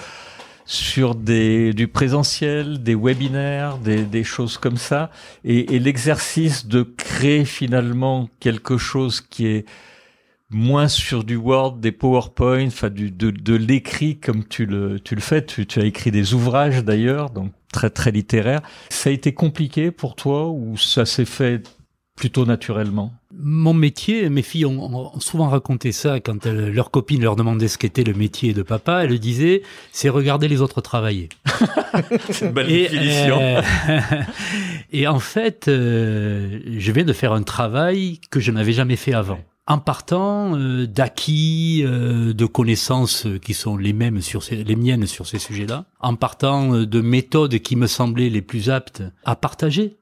sur 0.67 1.15
des, 1.15 1.73
du 1.73 1.89
présentiel, 1.89 2.83
des 2.83 2.95
webinaires, 2.95 3.79
des, 3.79 4.03
des 4.03 4.25
choses 4.25 4.59
comme 4.59 4.77
ça. 4.77 5.11
Et, 5.45 5.75
et 5.75 5.79
l'exercice 5.79 6.67
de 6.67 6.83
créer 6.83 7.47
finalement 7.47 8.29
quelque 8.39 8.77
chose 8.77 9.23
qui 9.23 9.47
est 9.47 9.65
moins 10.51 10.89
sur 10.89 11.25
du 11.25 11.37
Word, 11.37 11.79
des 11.79 11.93
PowerPoint, 11.93 12.67
enfin 12.67 12.91
du, 12.91 13.11
de, 13.11 13.31
de 13.31 13.55
l'écrit 13.55 14.19
comme 14.19 14.45
tu 14.45 14.67
le, 14.67 15.01
tu 15.01 15.15
le 15.15 15.21
fais. 15.21 15.45
Tu, 15.45 15.67
tu 15.67 15.81
as 15.81 15.85
écrit 15.85 16.11
des 16.11 16.35
ouvrages 16.35 16.85
d'ailleurs, 16.85 17.31
donc 17.31 17.53
très 17.73 17.91
très 17.91 18.11
littéraire. 18.11 18.61
Ça 18.91 19.11
a 19.11 19.13
été 19.13 19.35
compliqué 19.35 19.91
pour 19.91 20.15
toi 20.15 20.49
ou 20.49 20.77
ça 20.77 21.07
s'est 21.07 21.25
fait 21.25 21.63
plutôt 22.17 22.47
naturellement? 22.47 23.13
Mon 23.37 23.75
métier, 23.75 24.29
mes 24.31 24.43
filles 24.43 24.67
ont, 24.67 25.19
souvent 25.21 25.49
raconté 25.49 25.91
ça 25.91 26.21
quand 26.21 26.47
leurs 26.47 26.91
copines 26.91 27.23
leur 27.23 27.35
demandaient 27.35 27.69
ce 27.69 27.79
qu'était 27.79 28.05
le 28.05 28.15
métier 28.15 28.53
de 28.53 28.63
papa. 28.63 29.05
Elles 29.05 29.19
disaient, 29.19 29.63
c'est 29.93 30.09
regarder 30.09 30.47
les 30.47 30.61
autres 30.61 30.81
travailler. 30.81 31.29
c'est 32.31 32.47
une 32.47 32.53
belle 32.53 32.71
et, 32.71 32.89
définition. 32.89 33.39
Euh, 33.41 33.63
et 34.93 35.09
en 35.09 35.19
fait, 35.19 35.67
euh, 35.67 36.61
je 36.79 36.93
viens 36.93 37.05
de 37.05 37.13
faire 37.13 37.33
un 37.33 37.43
travail 37.43 38.21
que 38.31 38.39
je 38.39 38.53
n'avais 38.53 38.73
jamais 38.73 38.97
fait 38.97 39.15
avant. 39.15 39.41
En 39.67 39.79
partant 39.79 40.57
euh, 40.57 40.87
d'acquis, 40.87 41.83
euh, 41.85 42.33
de 42.35 42.47
connaissances 42.47 43.27
qui 43.43 43.55
sont 43.55 43.77
les 43.77 43.93
mêmes 43.93 44.21
sur 44.21 44.43
ces, 44.43 44.63
les 44.63 44.77
miennes 44.77 45.07
sur 45.07 45.27
ces 45.27 45.39
sujets-là, 45.39 45.87
en 46.01 46.17
partant 46.17 46.83
de 46.83 47.01
méthodes 47.01 47.59
qui 47.59 47.77
me 47.77 47.87
semblaient 47.87 48.31
les 48.31 48.43
plus 48.43 48.71
aptes 48.71 49.03
à 49.25 49.37
partager, 49.37 49.97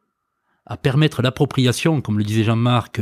à 0.66 0.77
permettre 0.77 1.22
l'appropriation, 1.22 2.01
comme 2.01 2.18
le 2.18 2.25
disait 2.25 2.44
Jean-Marc, 2.44 3.01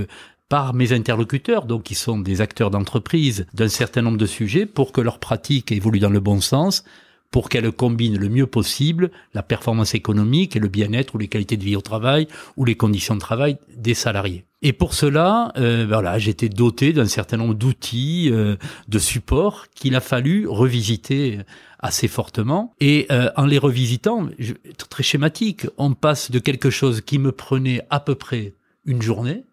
par 0.50 0.74
mes 0.74 0.92
interlocuteurs, 0.92 1.64
donc 1.64 1.84
qui 1.84 1.94
sont 1.94 2.18
des 2.18 2.40
acteurs 2.40 2.70
d'entreprise, 2.70 3.46
d'un 3.54 3.68
certain 3.68 4.02
nombre 4.02 4.18
de 4.18 4.26
sujets 4.26 4.66
pour 4.66 4.92
que 4.92 5.00
leur 5.00 5.20
pratique 5.20 5.70
évolue 5.70 6.00
dans 6.00 6.10
le 6.10 6.20
bon 6.20 6.40
sens, 6.40 6.84
pour 7.30 7.48
qu'elle 7.48 7.70
combine 7.72 8.18
le 8.18 8.28
mieux 8.28 8.46
possible 8.46 9.10
la 9.34 9.42
performance 9.42 9.94
économique 9.94 10.56
et 10.56 10.58
le 10.58 10.68
bien-être 10.68 11.14
ou 11.14 11.18
les 11.18 11.28
qualités 11.28 11.56
de 11.56 11.64
vie 11.64 11.76
au 11.76 11.80
travail 11.80 12.28
ou 12.56 12.64
les 12.64 12.74
conditions 12.74 13.14
de 13.14 13.20
travail 13.20 13.58
des 13.76 13.94
salariés. 13.94 14.44
Et 14.62 14.72
pour 14.74 14.92
cela, 14.92 15.52
euh, 15.56 15.86
voilà, 15.88 16.18
j'étais 16.18 16.50
doté 16.50 16.92
d'un 16.92 17.06
certain 17.06 17.38
nombre 17.38 17.54
d'outils, 17.54 18.28
euh, 18.30 18.56
de 18.88 18.98
supports 18.98 19.68
qu'il 19.74 19.94
a 19.96 20.00
fallu 20.00 20.46
revisiter 20.46 21.38
assez 21.78 22.08
fortement. 22.08 22.74
Et 22.78 23.06
euh, 23.10 23.30
en 23.36 23.46
les 23.46 23.56
revisitant, 23.56 24.28
je, 24.38 24.52
très 24.90 25.02
schématique, 25.02 25.66
on 25.78 25.94
passe 25.94 26.30
de 26.30 26.38
quelque 26.38 26.68
chose 26.68 27.00
qui 27.00 27.18
me 27.18 27.32
prenait 27.32 27.82
à 27.88 28.00
peu 28.00 28.14
près 28.14 28.52
une 28.84 29.02
journée, 29.02 29.44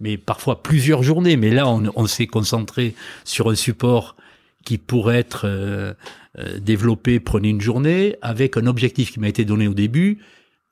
mais 0.00 0.16
parfois 0.16 0.62
plusieurs 0.62 1.02
journées. 1.02 1.36
Mais 1.36 1.50
là, 1.50 1.68
on, 1.68 1.84
on 1.94 2.06
s'est 2.06 2.26
concentré 2.26 2.94
sur 3.24 3.50
un 3.50 3.54
support 3.54 4.16
qui 4.66 4.76
pourrait 4.78 5.18
être 5.18 5.46
euh, 5.46 5.94
euh, 6.38 6.58
développé, 6.58 7.20
prenez 7.20 7.48
une 7.48 7.60
journée, 7.62 8.16
avec 8.20 8.58
un 8.58 8.66
objectif 8.66 9.12
qui 9.12 9.20
m'a 9.20 9.28
été 9.28 9.46
donné 9.46 9.68
au 9.68 9.74
début. 9.74 10.18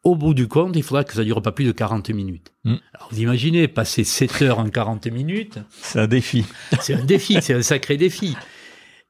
Au 0.02 0.16
bout 0.16 0.35
du 0.35 0.48
compte, 0.48 0.76
il 0.76 0.83
faudra 0.83 1.04
que 1.04 1.14
ça 1.14 1.24
dure 1.24 1.40
pas 1.40 1.52
plus 1.52 1.64
de 1.64 1.72
40 1.72 2.11
minutes. 2.11 2.52
Hmm. 2.64 2.74
Alors 2.92 3.09
vous 3.11 3.20
imaginez, 3.20 3.68
passer 3.68 4.04
7 4.04 4.42
heures 4.42 4.59
en 4.59 4.68
40 4.68 5.07
minutes. 5.07 5.61
C'est 5.70 6.00
un 6.00 6.09
défi. 6.09 6.44
C'est 6.80 6.94
un 6.94 7.04
défi, 7.04 7.38
c'est 7.40 7.54
un 7.54 7.62
sacré 7.62 7.96
défi. 7.96 8.37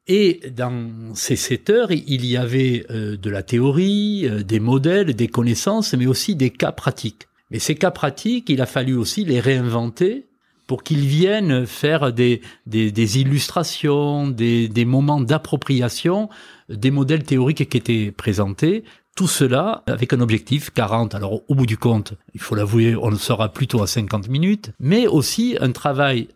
Et 0.06 0.42
dans 0.54 1.14
ces 1.14 1.34
7 1.34 1.70
heures, 1.70 1.90
il 1.90 2.26
y 2.26 2.36
avait 2.36 2.84
euh, 2.90 3.16
de 3.16 3.30
la 3.30 3.42
théorie, 3.42 4.28
des 4.44 4.60
modèles, 4.60 5.14
des 5.14 5.28
connaissances, 5.28 5.94
mais 5.94 6.06
aussi 6.06 6.36
des 6.36 6.50
cas 6.50 6.72
pratiques. 6.72 7.26
Mais 7.50 7.58
ces 7.58 7.74
cas 7.74 7.90
pratiques, 7.90 8.50
il 8.50 8.60
a 8.60 8.66
fallu 8.66 8.94
aussi 8.94 9.24
les 9.24 9.40
réinventer 9.40 10.26
pour 10.66 10.82
qu'ils 10.82 11.06
viennent 11.06 11.66
faire 11.66 12.12
des, 12.12 12.40
des, 12.66 12.90
des 12.90 13.20
illustrations, 13.20 14.28
des, 14.28 14.68
des 14.68 14.84
moments 14.84 15.20
d'appropriation 15.20 16.28
des 16.68 16.90
modèles 16.90 17.24
théoriques 17.24 17.68
qui 17.68 17.76
étaient 17.76 18.10
présentés. 18.10 18.84
Tout 19.16 19.28
cela 19.28 19.82
avec 19.86 20.12
un 20.12 20.20
objectif 20.20 20.70
40. 20.70 21.14
Alors 21.14 21.42
au 21.48 21.54
bout 21.54 21.66
du 21.66 21.76
compte, 21.76 22.14
il 22.34 22.40
faut 22.40 22.54
l'avouer, 22.54 22.96
on 22.96 23.14
sera 23.16 23.52
plutôt 23.52 23.82
à 23.82 23.86
50 23.86 24.28
minutes, 24.28 24.72
mais 24.80 25.06
aussi 25.06 25.56
un 25.60 25.72
travail 25.72 26.28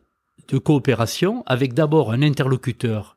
de 0.48 0.58
coopération 0.58 1.42
avec 1.46 1.74
d'abord 1.74 2.12
un 2.12 2.22
interlocuteur 2.22 3.16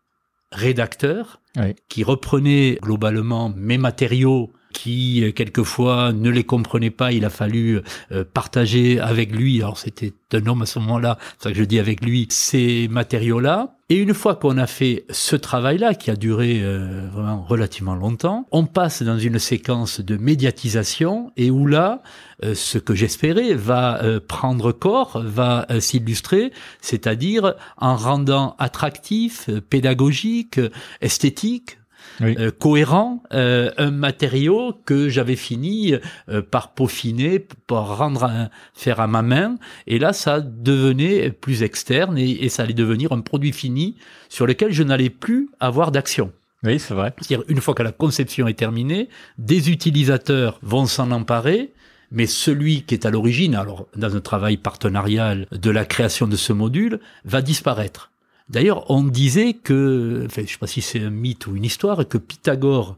rédacteur 0.52 1.41
qui 1.89 2.04
reprenait 2.04 2.80
globalement 2.82 3.54
mes 3.56 3.78
matériaux 3.78 4.52
qui 4.72 5.24
euh, 5.24 5.32
quelquefois 5.32 6.14
ne 6.14 6.30
les 6.30 6.44
comprenait 6.44 6.90
pas, 6.90 7.12
il 7.12 7.26
a 7.26 7.30
fallu 7.30 7.82
euh, 8.12 8.24
partager 8.24 9.00
avec 9.00 9.32
lui, 9.32 9.62
alors 9.62 9.78
c'était 9.78 10.14
un 10.34 10.46
homme 10.48 10.62
à 10.62 10.66
ce 10.66 10.80
moment-là, 10.80 11.18
c'est 11.38 11.44
ça 11.44 11.52
que 11.52 11.58
je 11.58 11.64
dis 11.64 11.80
avec 11.80 12.04
lui, 12.04 12.28
ces 12.30 12.88
matériaux-là. 12.90 13.76
Et 13.90 13.96
une 13.96 14.14
fois 14.14 14.36
qu'on 14.36 14.58
a 14.58 14.68
fait 14.68 15.04
ce 15.10 15.36
travail-là, 15.36 15.96
qui 15.96 16.10
a 16.12 16.16
duré 16.16 16.62
euh, 16.64 17.10
vraiment 17.12 17.44
relativement 17.44 17.96
longtemps, 17.96 18.48
on 18.52 18.66
passe 18.66 19.04
dans 19.04 19.20
une 19.20 19.38
séquence 19.38 20.00
de 20.00 20.16
médiatisation 20.16 21.32
et 21.36 21.52
où 21.52 21.68
là, 21.68 22.02
ce 22.42 22.78
que 22.80 22.96
j'espérais 22.96 23.54
va 23.54 24.02
prendre 24.28 24.72
corps, 24.72 25.22
va 25.24 25.68
s'illustrer, 25.80 26.52
c'est-à-dire 26.82 27.54
en 27.78 27.96
rendant 27.96 28.56
attractif, 28.58 29.50
pédagogique, 29.70 30.60
esthétique, 31.02 31.78
euh, 32.22 32.52
cohérent, 32.52 33.24
euh, 33.34 33.72
un 33.78 33.92
matériau 33.92 34.74
que 34.86 35.10
j'avais 35.10 35.36
fini 35.36 35.96
euh, 36.30 36.42
par 36.42 36.74
peaufiner, 36.74 37.40
par 37.68 37.98
rendre, 37.98 38.50
faire 38.74 39.00
à 39.00 39.08
ma 39.08 39.22
main, 39.22 39.56
et 39.88 40.00
là 40.00 40.14
ça 40.14 40.42
devenait 40.42 41.32
plus 41.32 41.64
externe 41.64 42.18
et, 42.18 42.50
ça 42.50 42.64
allait 42.64 42.74
devenir 42.74 43.12
un 43.12 43.22
produit 43.22 43.54
fini 43.54 43.96
sur 44.30 44.46
lequel 44.46 44.72
je 44.72 44.84
n'allais 44.84 45.10
plus 45.10 45.50
avoir 45.60 45.92
d'action. 45.92 46.32
Oui, 46.64 46.80
c'est 46.80 46.94
vrai. 46.94 47.14
C'est-à-dire 47.18 47.46
une 47.48 47.62
fois 47.62 47.74
que 47.74 47.82
la 47.82 47.92
conception 47.92 48.48
est 48.48 48.54
terminée, 48.54 49.10
des 49.38 49.72
utilisateurs 49.72 50.60
vont 50.62 50.86
s'en 50.86 51.12
emparer, 51.12 51.72
mais 52.12 52.28
celui 52.28 52.84
qui 52.84 52.94
est 52.94 53.06
à 53.06 53.10
l'origine, 53.10 53.56
alors 53.56 53.88
dans 53.96 54.16
un 54.16 54.20
travail 54.20 54.58
partenarial 54.58 55.48
de 55.52 55.72
la 55.72 55.86
création 55.86 56.28
de 56.28 56.36
ce 56.36 56.54
module, 56.54 57.00
va 57.26 57.42
disparaître. 57.42 58.11
D'ailleurs, 58.52 58.92
on 58.92 59.04
disait 59.04 59.54
que, 59.54 60.24
enfin, 60.26 60.42
je 60.46 60.52
sais 60.52 60.58
pas 60.58 60.68
si 60.68 60.82
c'est 60.82 61.00
un 61.00 61.10
mythe 61.10 61.48
ou 61.48 61.56
une 61.56 61.64
histoire, 61.64 62.06
que 62.06 62.18
Pythagore 62.18 62.98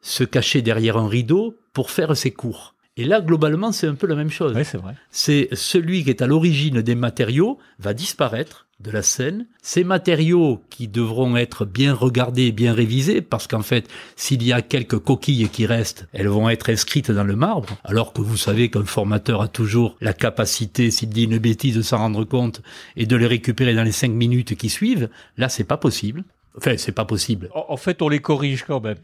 se 0.00 0.22
cachait 0.22 0.62
derrière 0.62 0.96
un 0.96 1.08
rideau 1.08 1.56
pour 1.72 1.90
faire 1.90 2.16
ses 2.16 2.30
cours. 2.30 2.74
Et 2.98 3.04
là, 3.04 3.22
globalement, 3.22 3.72
c'est 3.72 3.86
un 3.86 3.94
peu 3.94 4.06
la 4.06 4.14
même 4.14 4.30
chose. 4.30 4.52
Oui, 4.54 4.64
c'est 4.64 4.78
vrai. 4.78 4.94
C'est 5.10 5.48
celui 5.52 6.04
qui 6.04 6.10
est 6.10 6.20
à 6.20 6.26
l'origine 6.26 6.82
des 6.82 6.94
matériaux 6.94 7.58
va 7.78 7.94
disparaître 7.94 8.66
de 8.80 8.90
la 8.90 9.02
scène. 9.02 9.46
Ces 9.62 9.82
matériaux 9.82 10.62
qui 10.68 10.88
devront 10.88 11.36
être 11.36 11.64
bien 11.64 11.94
regardés 11.94 12.46
et 12.46 12.52
bien 12.52 12.74
révisés, 12.74 13.22
parce 13.22 13.46
qu'en 13.46 13.62
fait, 13.62 13.88
s'il 14.16 14.42
y 14.42 14.52
a 14.52 14.60
quelques 14.60 14.98
coquilles 14.98 15.48
qui 15.48 15.64
restent, 15.64 16.06
elles 16.12 16.28
vont 16.28 16.50
être 16.50 16.68
inscrites 16.68 17.10
dans 17.10 17.24
le 17.24 17.36
marbre, 17.36 17.78
alors 17.84 18.12
que 18.12 18.20
vous 18.20 18.36
savez 18.36 18.68
qu'un 18.68 18.84
formateur 18.84 19.40
a 19.40 19.48
toujours 19.48 19.96
la 20.00 20.12
capacité, 20.12 20.90
s'il 20.90 21.08
dit 21.10 21.24
une 21.24 21.38
bêtise, 21.38 21.76
de 21.76 21.82
s'en 21.82 21.98
rendre 21.98 22.24
compte 22.24 22.60
et 22.96 23.06
de 23.06 23.16
les 23.16 23.26
récupérer 23.26 23.74
dans 23.74 23.84
les 23.84 23.92
cinq 23.92 24.10
minutes 24.10 24.56
qui 24.56 24.68
suivent. 24.68 25.08
Là, 25.38 25.48
c'est 25.48 25.64
pas 25.64 25.78
possible. 25.78 26.24
Enfin, 26.56 26.74
c'est 26.76 26.92
pas 26.92 27.06
possible. 27.06 27.48
En 27.54 27.78
fait, 27.78 28.02
on 28.02 28.10
les 28.10 28.18
corrige 28.18 28.64
quand 28.64 28.80
même. 28.80 28.98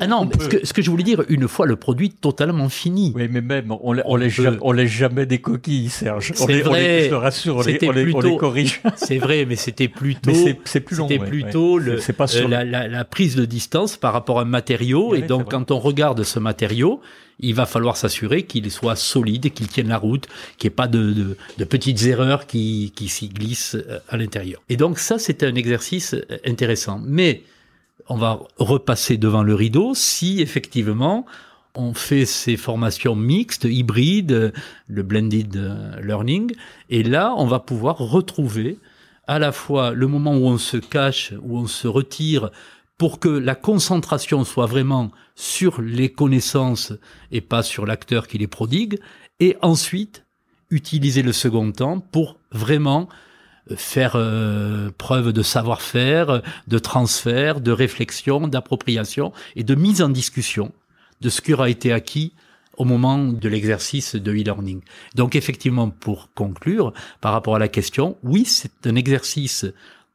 Ah 0.00 0.06
non, 0.06 0.28
ce 0.38 0.48
que, 0.48 0.64
ce 0.64 0.72
que, 0.72 0.82
je 0.82 0.90
voulais 0.90 1.02
dire, 1.02 1.24
une 1.28 1.48
fois 1.48 1.66
le 1.66 1.74
produit 1.74 2.10
totalement 2.10 2.68
fini. 2.68 3.12
Oui, 3.16 3.26
mais 3.28 3.40
même, 3.40 3.72
on, 3.72 3.96
on, 4.04 4.16
laisse, 4.16 4.34
jamais, 4.34 4.58
on 4.60 4.70
laisse 4.70 4.90
jamais 4.90 5.26
des 5.26 5.40
coquilles, 5.40 5.88
Serge. 5.88 6.30
C'est 6.34 6.60
vrai. 6.60 7.04
je 7.04 7.08
te 7.10 7.14
rassure, 7.14 7.56
on 7.56 7.62
les, 7.62 7.78
on, 7.82 7.90
les, 7.90 8.14
on 8.14 8.36
corrige. 8.36 8.82
C'est 8.96 9.18
vrai, 9.18 9.46
mais 9.48 9.56
c'était 9.56 9.88
plutôt. 9.88 10.32
c'est 10.64 10.80
plus 10.80 10.96
long. 10.96 11.08
C'était 11.08 11.24
plutôt 11.24 11.78
Le, 11.78 11.98
pas 12.12 12.28
sur 12.28 12.48
la, 12.48 12.64
la, 12.64 12.86
la, 12.86 13.04
prise 13.04 13.34
de 13.34 13.44
distance 13.46 13.96
par 13.96 14.12
rapport 14.12 14.38
à 14.38 14.42
un 14.42 14.46
matériau. 14.46 15.16
et 15.16 15.22
donc, 15.22 15.50
quand 15.50 15.72
on 15.72 15.80
regarde 15.80 16.22
ce 16.22 16.38
matériau, 16.38 17.00
il 17.40 17.54
va 17.54 17.66
falloir 17.66 17.96
s'assurer 17.96 18.44
qu'il 18.44 18.70
soit 18.70 18.96
solide, 18.96 19.52
qu'il 19.52 19.68
tienne 19.68 19.88
la 19.88 19.98
route, 19.98 20.26
qu'il 20.58 20.68
n'y 20.68 20.72
ait 20.72 20.76
pas 20.76 20.88
de, 20.88 21.36
petites 21.68 22.04
erreurs 22.04 22.46
qui, 22.46 22.92
qui 22.94 23.08
s'y 23.08 23.28
glissent 23.28 23.74
euh, 23.74 23.98
à 24.08 24.16
l'intérieur. 24.16 24.62
Et 24.68 24.76
donc 24.76 24.98
ça, 24.98 25.18
c'est 25.18 25.42
un 25.42 25.54
exercice 25.54 26.14
euh, 26.14 26.38
intéressant. 26.46 27.00
Mais 27.04 27.42
on 28.08 28.16
va 28.16 28.40
repasser 28.58 29.16
devant 29.16 29.42
le 29.42 29.54
rideau 29.54 29.94
si 29.94 30.40
effectivement 30.40 31.26
on 31.74 31.94
fait 31.94 32.26
ces 32.26 32.56
formations 32.56 33.16
mixtes, 33.16 33.64
hybrides, 33.64 34.52
le 34.88 35.02
blended 35.02 35.56
euh, 35.56 36.00
learning, 36.02 36.52
et 36.90 37.02
là, 37.02 37.34
on 37.36 37.46
va 37.46 37.60
pouvoir 37.60 37.96
retrouver 37.96 38.78
à 39.26 39.38
la 39.38 39.52
fois 39.52 39.92
le 39.92 40.06
moment 40.06 40.36
où 40.36 40.46
on 40.46 40.58
se 40.58 40.76
cache, 40.76 41.32
où 41.42 41.58
on 41.58 41.66
se 41.66 41.88
retire 41.88 42.50
pour 42.98 43.18
que 43.18 43.28
la 43.28 43.54
concentration 43.54 44.44
soit 44.44 44.66
vraiment 44.66 45.10
sur 45.34 45.80
les 45.80 46.10
connaissances 46.10 46.92
et 47.30 47.40
pas 47.40 47.62
sur 47.62 47.86
l'acteur 47.86 48.28
qui 48.28 48.38
les 48.38 48.46
prodigue, 48.46 49.00
et 49.40 49.56
ensuite 49.62 50.24
utiliser 50.70 51.22
le 51.22 51.32
second 51.32 51.70
temps 51.72 52.00
pour 52.00 52.38
vraiment 52.50 53.08
euh, 53.70 53.76
faire 53.76 54.12
euh, 54.16 54.90
preuve 54.96 55.32
de 55.32 55.42
savoir-faire, 55.42 56.42
de 56.66 56.78
transfert, 56.78 57.60
de 57.60 57.72
réflexion, 57.72 58.48
d'appropriation 58.48 59.32
et 59.56 59.64
de 59.64 59.74
mise 59.74 60.02
en 60.02 60.08
discussion 60.08 60.72
de 61.20 61.28
ce 61.28 61.40
qui 61.40 61.54
aura 61.54 61.70
été 61.70 61.92
acquis 61.92 62.34
au 62.76 62.84
moment 62.84 63.18
de 63.18 63.48
l'exercice 63.48 64.16
de 64.16 64.32
e-learning. 64.32 64.80
Donc 65.14 65.36
effectivement, 65.36 65.90
pour 65.90 66.32
conclure, 66.34 66.92
par 67.20 67.32
rapport 67.32 67.56
à 67.56 67.58
la 67.58 67.68
question, 67.68 68.16
oui, 68.22 68.44
c'est 68.44 68.86
un 68.86 68.96
exercice 68.96 69.66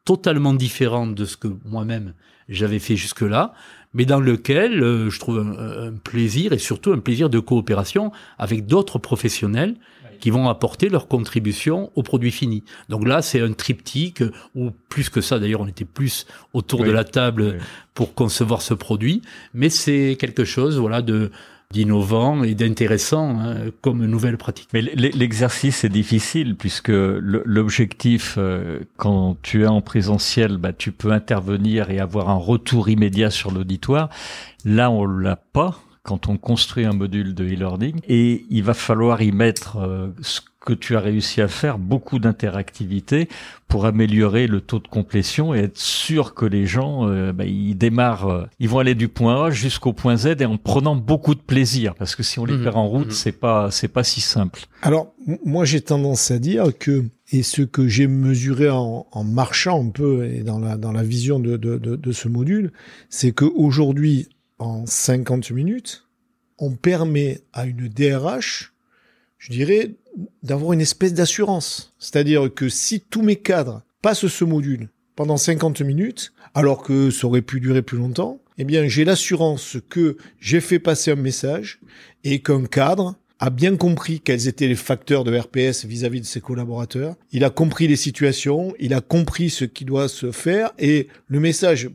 totalement 0.05 0.53
différent 0.53 1.07
de 1.07 1.25
ce 1.25 1.37
que 1.37 1.49
moi-même 1.65 2.13
j'avais 2.49 2.79
fait 2.79 2.95
jusque-là, 2.95 3.53
mais 3.93 4.05
dans 4.05 4.19
lequel 4.19 4.83
euh, 4.83 5.09
je 5.09 5.19
trouve 5.19 5.39
un, 5.39 5.93
plaisir 5.93 6.53
et 6.53 6.57
surtout 6.57 6.91
un 6.91 6.99
plaisir 6.99 7.29
de 7.29 7.39
coopération 7.39 8.11
avec 8.37 8.65
d'autres 8.65 8.99
professionnels 8.99 9.75
qui 10.19 10.31
vont 10.31 10.49
apporter 10.49 10.89
leur 10.89 11.07
contribution 11.07 11.91
au 11.95 12.01
produit 12.01 12.31
fini. 12.31 12.63
Donc 12.89 13.07
là, 13.07 13.21
c'est 13.21 13.39
un 13.39 13.53
triptyque, 13.53 14.23
ou 14.55 14.71
plus 14.89 15.09
que 15.09 15.21
ça, 15.21 15.37
d'ailleurs, 15.37 15.61
on 15.61 15.67
était 15.67 15.85
plus 15.85 16.25
autour 16.53 16.83
de 16.83 16.89
la 16.89 17.03
table 17.03 17.59
pour 17.93 18.15
concevoir 18.15 18.63
ce 18.63 18.73
produit, 18.73 19.21
mais 19.53 19.69
c'est 19.69 20.17
quelque 20.19 20.43
chose, 20.43 20.79
voilà, 20.79 21.03
de 21.03 21.29
d'innovant 21.73 22.43
et 22.43 22.55
d'intéressant 22.55 23.39
hein, 23.39 23.55
comme 23.81 24.05
nouvelle 24.05 24.37
pratique. 24.37 24.69
Mais 24.73 24.81
l'exercice 24.81 25.83
est 25.83 25.89
difficile 25.89 26.55
puisque 26.55 26.91
l'objectif, 26.91 28.35
euh, 28.37 28.79
quand 28.95 29.37
tu 29.41 29.63
es 29.63 29.67
en 29.67 29.81
présentiel, 29.81 30.57
bah, 30.57 30.71
tu 30.71 30.91
peux 30.91 31.11
intervenir 31.11 31.89
et 31.89 31.99
avoir 31.99 32.29
un 32.29 32.35
retour 32.35 32.89
immédiat 32.89 33.29
sur 33.29 33.51
l'auditoire. 33.51 34.09
Là, 34.63 34.89
on 34.91 35.05
l'a 35.05 35.35
pas 35.35 35.79
quand 36.03 36.29
on 36.29 36.37
construit 36.37 36.85
un 36.85 36.93
module 36.93 37.35
de 37.35 37.43
e-learning 37.43 37.99
et 38.07 38.45
il 38.49 38.63
va 38.63 38.73
falloir 38.73 39.21
y 39.21 39.33
mettre 39.33 39.77
euh, 39.77 40.07
ce 40.21 40.39
que 40.67 40.73
tu 40.73 40.97
as 40.97 40.99
réussi 40.99 41.39
à 41.39 41.47
faire, 41.47 41.77
beaucoup 41.77 42.19
d'interactivité 42.19 43.29
pour 43.69 43.85
améliorer 43.85 44.47
le 44.47 44.59
taux 44.59 44.79
de 44.79 44.87
complétion 44.89 45.55
et 45.55 45.59
être 45.59 45.77
sûr 45.77 46.33
que 46.33 46.45
les 46.45 46.65
gens, 46.65 47.07
euh, 47.07 47.31
bah, 47.31 47.45
ils 47.45 47.75
démarrent, 47.75 48.27
euh, 48.27 48.45
ils 48.59 48.67
vont 48.67 48.79
aller 48.79 48.93
du 48.93 49.07
point 49.07 49.45
A 49.45 49.49
jusqu'au 49.49 49.93
point 49.93 50.17
Z 50.17 50.35
et 50.41 50.45
en 50.45 50.57
prenant 50.57 50.97
beaucoup 50.97 51.35
de 51.35 51.39
plaisir, 51.39 51.95
parce 51.95 52.17
que 52.17 52.23
si 52.23 52.37
on 52.37 52.43
les 52.43 52.57
mmh. 52.57 52.63
perd 52.63 52.75
en 52.75 52.85
route, 52.85 53.07
mmh. 53.07 53.11
c'est 53.11 53.31
pas, 53.31 53.71
c'est 53.71 53.87
pas 53.87 54.03
si 54.03 54.19
simple. 54.19 54.65
Alors, 54.81 55.13
moi, 55.45 55.63
j'ai 55.63 55.79
tendance 55.79 56.31
à 56.31 56.39
dire 56.39 56.77
que 56.77 57.05
et 57.31 57.43
ce 57.43 57.61
que 57.61 57.87
j'ai 57.87 58.07
mesuré 58.07 58.69
en, 58.69 59.07
en, 59.09 59.23
marchant 59.23 59.81
un 59.85 59.89
peu 59.89 60.25
et 60.25 60.43
dans 60.43 60.59
la, 60.59 60.75
dans 60.75 60.91
la 60.91 61.03
vision 61.03 61.39
de, 61.39 61.55
de, 61.55 61.77
de, 61.77 61.95
de 61.95 62.11
ce 62.11 62.27
module, 62.27 62.73
c'est 63.09 63.31
qu'aujourd'hui, 63.31 64.27
en 64.59 64.85
50 64.85 65.51
minutes, 65.51 66.03
on 66.57 66.71
permet 66.71 67.39
à 67.53 67.65
une 67.65 67.87
DRH, 67.87 68.73
je 69.37 69.51
dirais, 69.51 69.95
d'avoir 70.43 70.73
une 70.73 70.81
espèce 70.81 71.13
d'assurance. 71.13 71.93
C'est-à-dire 71.99 72.53
que 72.53 72.69
si 72.69 73.01
tous 73.01 73.21
mes 73.21 73.35
cadres 73.35 73.83
passent 74.01 74.27
ce 74.27 74.45
module 74.45 74.89
pendant 75.15 75.37
50 75.37 75.81
minutes, 75.81 76.33
alors 76.53 76.83
que 76.83 77.09
ça 77.11 77.27
aurait 77.27 77.41
pu 77.41 77.59
durer 77.59 77.81
plus 77.81 77.97
longtemps, 77.97 78.41
eh 78.57 78.63
bien, 78.63 78.87
j'ai 78.87 79.05
l'assurance 79.05 79.77
que 79.89 80.17
j'ai 80.39 80.61
fait 80.61 80.79
passer 80.79 81.11
un 81.11 81.15
message 81.15 81.79
et 82.23 82.41
qu'un 82.41 82.65
cadre 82.65 83.15
a 83.39 83.51
bien 83.51 83.75
compris 83.75 84.19
quels 84.19 84.47
étaient 84.47 84.67
les 84.67 84.75
facteurs 84.75 85.23
de 85.23 85.37
RPS 85.37 85.85
vis-à-vis 85.85 86.21
de 86.21 86.25
ses 86.25 86.41
collaborateurs. 86.41 87.15
Il 87.31 87.43
a 87.43 87.51
compris 87.51 87.87
les 87.87 87.95
situations, 87.95 88.73
il 88.79 88.95
a 88.95 89.01
compris 89.01 89.51
ce 89.51 89.65
qui 89.65 89.85
doit 89.85 90.07
se 90.07 90.31
faire 90.31 90.71
et 90.79 91.07
le 91.27 91.39
message 91.39 91.89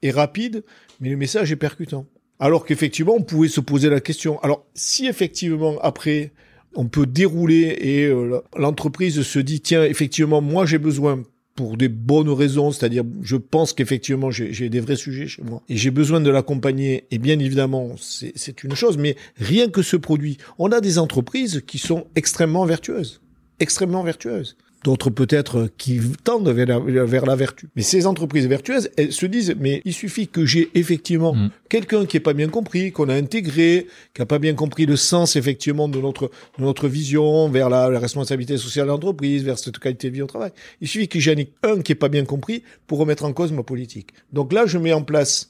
est 0.00 0.10
rapide, 0.10 0.64
mais 1.00 1.10
le 1.10 1.18
message 1.18 1.52
est 1.52 1.56
percutant. 1.56 2.06
Alors 2.38 2.64
qu'effectivement, 2.64 3.14
on 3.14 3.22
pouvait 3.22 3.48
se 3.48 3.60
poser 3.60 3.90
la 3.90 4.00
question. 4.00 4.40
Alors, 4.40 4.64
si 4.74 5.06
effectivement, 5.06 5.78
après, 5.82 6.32
on 6.74 6.86
peut 6.86 7.06
dérouler 7.06 7.76
et 7.80 8.04
euh, 8.06 8.40
l'entreprise 8.56 9.22
se 9.22 9.38
dit, 9.38 9.60
tiens, 9.60 9.84
effectivement, 9.84 10.40
moi, 10.40 10.66
j'ai 10.66 10.78
besoin 10.78 11.22
pour 11.56 11.76
des 11.76 11.88
bonnes 11.88 12.30
raisons, 12.30 12.70
c'est-à-dire 12.70 13.04
je 13.22 13.36
pense 13.36 13.74
qu'effectivement 13.74 14.30
j'ai 14.30 14.70
des 14.70 14.80
vrais 14.80 14.96
sujets 14.96 15.26
chez 15.26 15.42
moi 15.42 15.62
et 15.68 15.76
j'ai 15.76 15.90
besoin 15.90 16.20
de 16.20 16.30
l'accompagner. 16.30 17.04
Et 17.10 17.18
bien 17.18 17.38
évidemment 17.38 17.96
c'est 17.98 18.64
une 18.64 18.74
chose, 18.74 18.96
mais 18.96 19.14
rien 19.36 19.68
que 19.68 19.82
ce 19.82 19.96
produit, 19.96 20.38
on 20.58 20.72
a 20.72 20.80
des 20.80 20.98
entreprises 20.98 21.62
qui 21.66 21.78
sont 21.78 22.06
extrêmement 22.14 22.64
vertueuses, 22.64 23.20
extrêmement 23.58 24.02
vertueuses 24.02 24.56
d'autres 24.84 25.10
peut-être 25.10 25.68
qui 25.76 26.00
tendent 26.24 26.48
vers 26.48 26.66
la, 26.66 26.78
vers 27.04 27.26
la, 27.26 27.36
vertu. 27.36 27.68
Mais 27.76 27.82
ces 27.82 28.06
entreprises 28.06 28.46
vertueuses, 28.46 28.90
elles 28.96 29.12
se 29.12 29.26
disent, 29.26 29.54
mais 29.58 29.82
il 29.84 29.92
suffit 29.92 30.28
que 30.28 30.46
j'ai 30.46 30.70
effectivement 30.74 31.34
mm. 31.34 31.50
quelqu'un 31.68 32.06
qui 32.06 32.16
est 32.16 32.20
pas 32.20 32.32
bien 32.32 32.48
compris, 32.48 32.92
qu'on 32.92 33.08
a 33.08 33.14
intégré, 33.14 33.86
qui 34.14 34.22
a 34.22 34.26
pas 34.26 34.38
bien 34.38 34.54
compris 34.54 34.86
le 34.86 34.96
sens 34.96 35.36
effectivement 35.36 35.88
de 35.88 36.00
notre, 36.00 36.30
de 36.58 36.64
notre 36.64 36.88
vision 36.88 37.48
vers 37.48 37.68
la, 37.68 37.88
responsabilité 37.98 38.56
sociale 38.56 38.86
de 38.86 38.92
l'entreprise, 38.92 39.44
vers 39.44 39.58
cette 39.58 39.78
qualité 39.78 40.08
de 40.08 40.14
vie 40.14 40.22
au 40.22 40.26
travail. 40.26 40.52
Il 40.80 40.88
suffit 40.88 41.08
que 41.08 41.20
j'en 41.20 41.32
ai 41.32 41.52
un 41.62 41.80
qui 41.80 41.92
est 41.92 41.96
pas 41.96 42.08
bien 42.08 42.24
compris 42.24 42.62
pour 42.86 42.98
remettre 42.98 43.24
en 43.24 43.32
cause 43.32 43.52
ma 43.52 43.62
politique. 43.62 44.10
Donc 44.32 44.52
là, 44.52 44.66
je 44.66 44.78
mets 44.78 44.92
en 44.92 45.02
place 45.02 45.48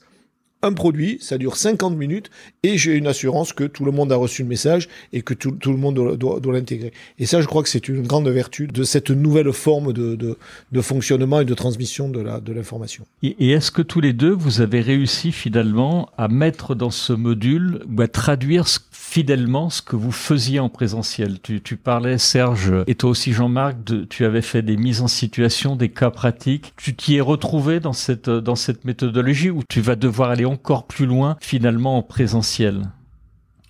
un 0.63 0.73
produit, 0.73 1.17
ça 1.21 1.37
dure 1.37 1.57
50 1.57 1.97
minutes, 1.97 2.29
et 2.63 2.77
j'ai 2.77 2.93
une 2.93 3.07
assurance 3.07 3.53
que 3.53 3.63
tout 3.63 3.85
le 3.85 3.91
monde 3.91 4.11
a 4.11 4.15
reçu 4.15 4.43
le 4.43 4.47
message 4.47 4.89
et 5.13 5.21
que 5.21 5.33
tout, 5.33 5.55
le 5.65 5.77
monde 5.77 6.17
doit, 6.17 6.39
l'intégrer. 6.53 6.91
Et 7.19 7.25
ça, 7.25 7.41
je 7.41 7.47
crois 7.47 7.63
que 7.63 7.69
c'est 7.69 7.87
une 7.87 8.05
grande 8.05 8.27
vertu 8.27 8.67
de 8.67 8.83
cette 8.83 9.09
nouvelle 9.09 9.51
forme 9.53 9.93
de, 9.93 10.15
de, 10.15 10.81
fonctionnement 10.81 11.39
et 11.39 11.45
de 11.45 11.53
transmission 11.53 12.09
de 12.09 12.51
l'information. 12.51 13.05
De 13.21 13.29
et, 13.29 13.35
et 13.39 13.51
est-ce 13.51 13.71
que 13.71 13.81
tous 13.81 14.01
les 14.01 14.13
deux, 14.13 14.31
vous 14.31 14.61
avez 14.61 14.81
réussi 14.81 15.31
finalement 15.31 16.09
à 16.17 16.27
mettre 16.27 16.75
dans 16.75 16.91
ce 16.91 17.13
module 17.13 17.83
ou 17.89 18.01
à 18.01 18.07
traduire 18.07 18.65
fidèlement 18.91 19.69
ce 19.69 19.81
que 19.81 19.95
vous 19.95 20.11
faisiez 20.11 20.59
en 20.59 20.69
présentiel? 20.69 21.39
Tu, 21.41 21.61
tu 21.61 21.77
parlais, 21.77 22.17
Serge, 22.17 22.73
et 22.87 22.95
toi 22.95 23.09
aussi 23.09 23.33
Jean-Marc, 23.33 23.77
tu 24.09 24.25
avais 24.25 24.41
fait 24.41 24.61
des 24.61 24.77
mises 24.77 25.01
en 25.01 25.07
situation, 25.07 25.75
des 25.75 25.89
cas 25.89 26.11
pratiques. 26.11 26.73
Tu 26.77 26.95
t'y 26.95 27.15
es 27.15 27.21
retrouvé 27.21 27.79
dans 27.79 27.93
cette, 27.93 28.29
dans 28.29 28.55
cette 28.55 28.85
méthodologie 28.85 29.49
où 29.49 29.63
tu 29.67 29.81
vas 29.81 29.95
devoir 29.95 30.29
aller 30.29 30.45
encore 30.51 30.85
plus 30.85 31.05
loin 31.05 31.37
finalement 31.39 31.97
en 31.97 32.03
présentiel 32.03 32.91